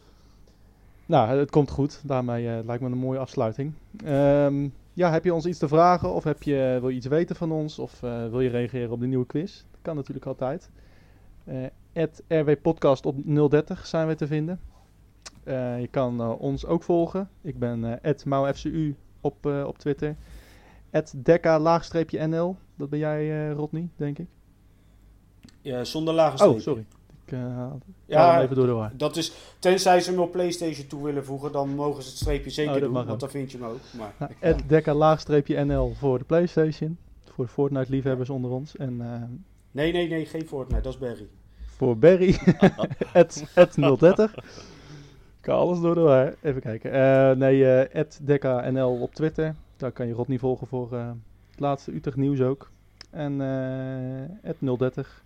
Nou, 1.13 1.39
het 1.39 1.51
komt 1.51 1.71
goed. 1.71 2.01
Daarmee 2.05 2.49
eh, 2.49 2.65
lijkt 2.65 2.83
me 2.83 2.91
een 2.91 2.99
mooie 2.99 3.19
afsluiting. 3.19 3.73
Ehm, 4.05 4.69
ja, 4.93 5.11
heb 5.11 5.25
je 5.25 5.35
ons 5.35 5.47
iets 5.47 5.59
te 5.59 5.69
vragen 5.69 6.15
of 6.15 6.25
heb 6.25 6.43
je, 6.43 6.77
wil 6.81 6.89
je 6.89 6.97
iets 6.97 7.07
weten 7.07 7.37
van 7.37 7.53
ons 7.53 7.79
of 7.79 8.03
eh, 8.03 8.29
wil 8.29 8.41
je 8.41 8.49
reageren 8.49 8.91
op 8.91 9.01
de 9.01 9.07
nieuwe 9.07 9.27
quiz? 9.27 9.63
Dat 9.71 9.81
kan 9.83 9.97
natuurlijk 9.97 10.27
altijd. 10.27 10.71
Eh 11.45 12.07
@rwpodcast 12.29 13.07
op 13.07 13.17
030 13.51 13.87
zijn 13.87 14.09
we 14.09 14.15
te 14.15 14.27
vinden. 14.27 14.61
Eh, 15.45 15.81
je 15.81 15.89
kan 15.89 16.21
eh, 16.21 16.41
ons 16.41 16.67
ook 16.67 16.83
volgen. 16.83 17.29
Ik 17.41 17.59
ben 17.59 18.03
eh 18.03 18.25
@maufcu 18.25 18.97
op, 19.21 19.47
eh, 19.47 19.65
op 19.67 19.79
Twitter. 19.79 20.17
Dekka-nl. 21.17 22.57
Dat 22.77 22.91
ben 22.91 22.99
jij, 22.99 23.49
eh 23.49 23.55
Rodney, 23.55 23.89
denk 23.97 24.19
ik. 24.19 24.27
Ja, 25.61 25.85
zonder 25.85 26.15
lage 26.15 26.37
streep. 26.37 26.53
Oh, 26.53 26.61
sorry. 26.61 26.87
Ik 27.27 27.33
eh 27.33 27.67
Ja, 28.07 28.43
even 28.43 28.57
door 28.57 28.67
de 28.67 28.73
war. 28.73 28.91
Dat 28.97 29.17
is, 29.17 29.33
tenzij 29.59 30.01
ze 30.01 30.11
hem 30.11 30.21
op 30.21 30.33
PlayStation 30.33 30.87
toe 30.87 31.05
willen 31.05 31.25
voegen, 31.25 31.53
dan 31.53 31.75
mogen 31.75 32.03
ze 32.03 32.09
het 32.09 32.19
streepje 32.19 32.51
zeker 32.51 32.73
Oh, 32.75 32.79
dat 32.81 32.85
doen, 32.89 32.95
want 32.95 33.11
ook. 33.11 33.21
dan 33.21 33.31
vind 33.31 33.53
je 33.53 33.59
hem 33.59 33.67
ook. 33.67 33.79
Maar, 33.99 34.13
Nou, 34.19 34.33
het 34.39 34.69
Dekka-nl 34.69 35.95
voor 35.99 36.19
de 36.19 36.25
PlayStation. 36.25 36.97
Voor 37.35 37.45
de 37.45 37.51
Fortnite-liefhebbers 37.51 38.31
onder 38.31 38.51
ons. 38.51 38.77
En 38.77 39.01
eh, 39.01 39.23
nee, 39.71 39.93
nee, 39.93 40.09
nee, 40.09 40.27
geen 40.27 40.47
Fortnite, 40.47 40.83
dat 40.83 40.93
is 40.93 40.99
Barry. 40.99 41.29
voor 41.67 41.99
Barry, 41.99 42.35
het, 43.13 43.45
het 43.55 43.75
030. 43.99 44.35
Kan 45.41 45.59
alles 45.59 45.81
door 45.81 45.95
de 45.95 46.01
war. 46.01 46.35
Even 46.43 46.61
kijken. 46.61 46.93
Eh, 46.93 47.37
nee, 47.37 47.71
eh 47.71 47.95
het 47.95 48.21
Dekka-nl 48.23 49.01
op 49.01 49.15
Twitter. 49.15 49.55
Daar 49.77 49.93
kan 49.93 50.07
je 50.07 50.13
Rodney 50.13 50.39
volgen 50.39 50.67
voor 50.67 50.93
eh, 50.93 51.11
het 51.51 51.61
laatste 51.61 51.95
Utrecht 51.95 52.17
nieuws 52.17 52.41
ook. 52.41 52.71
En 53.11 53.41
eh 53.41 54.37
het 54.43 54.57
030. 54.79 55.25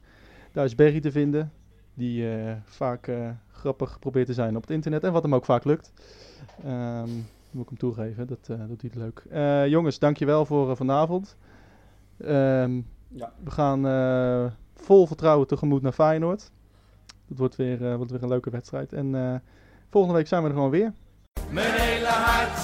Daar 0.52 0.64
is 0.64 0.74
Barry 0.74 1.00
te 1.00 1.10
vinden. 1.10 1.52
Die 1.96 2.30
eh, 2.30 2.52
vaak 2.64 3.06
eh, 3.06 3.28
grappig 3.52 3.98
probeert 3.98 4.26
te 4.26 4.32
zijn 4.34 4.56
op 4.56 4.62
het 4.62 4.70
internet. 4.70 5.04
En 5.04 5.12
wat 5.12 5.22
hem 5.22 5.34
ook 5.34 5.44
vaak 5.44 5.64
lukt. 5.64 5.92
Ehm, 6.64 7.08
moet 7.50 7.62
ik 7.62 7.68
hem 7.68 7.78
toegeven. 7.78 8.26
Dat 8.26 8.48
eh, 8.50 8.56
doet 8.68 8.80
hij 8.80 8.90
het 8.92 8.94
leuk. 8.94 9.22
Eh, 9.30 9.66
jongens, 9.66 9.98
dankjewel 9.98 10.44
voor 10.46 10.76
vanavond. 10.76 11.36
Ehm, 12.18 12.80
Ja. 13.08 13.32
We 13.44 13.50
gaan 13.50 13.86
eh, 13.86 14.52
vol 14.74 15.06
vertrouwen 15.06 15.46
tegemoet 15.46 15.82
naar 15.82 15.92
Feyenoord. 15.92 16.50
Dat 17.28 17.38
wordt 17.38 17.56
weer, 17.56 17.90
eh, 17.90 17.96
wordt 17.96 18.10
weer 18.10 18.22
een 18.22 18.28
leuke 18.28 18.50
wedstrijd. 18.50 18.92
En 18.92 19.14
eh, 19.14 19.34
volgende 19.90 20.16
week 20.16 20.26
zijn 20.26 20.42
we 20.42 20.48
er 20.48 20.54
gewoon 20.54 20.70
weer. 20.70 20.92
Mijn 21.50 21.72
hele 21.80 22.06
hart 22.06 22.58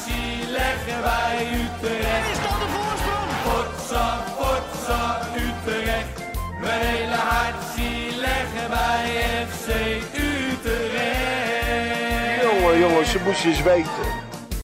Ze 13.12 13.18
moesten 13.24 13.50
eens 13.50 13.62
weten. 13.62 14.21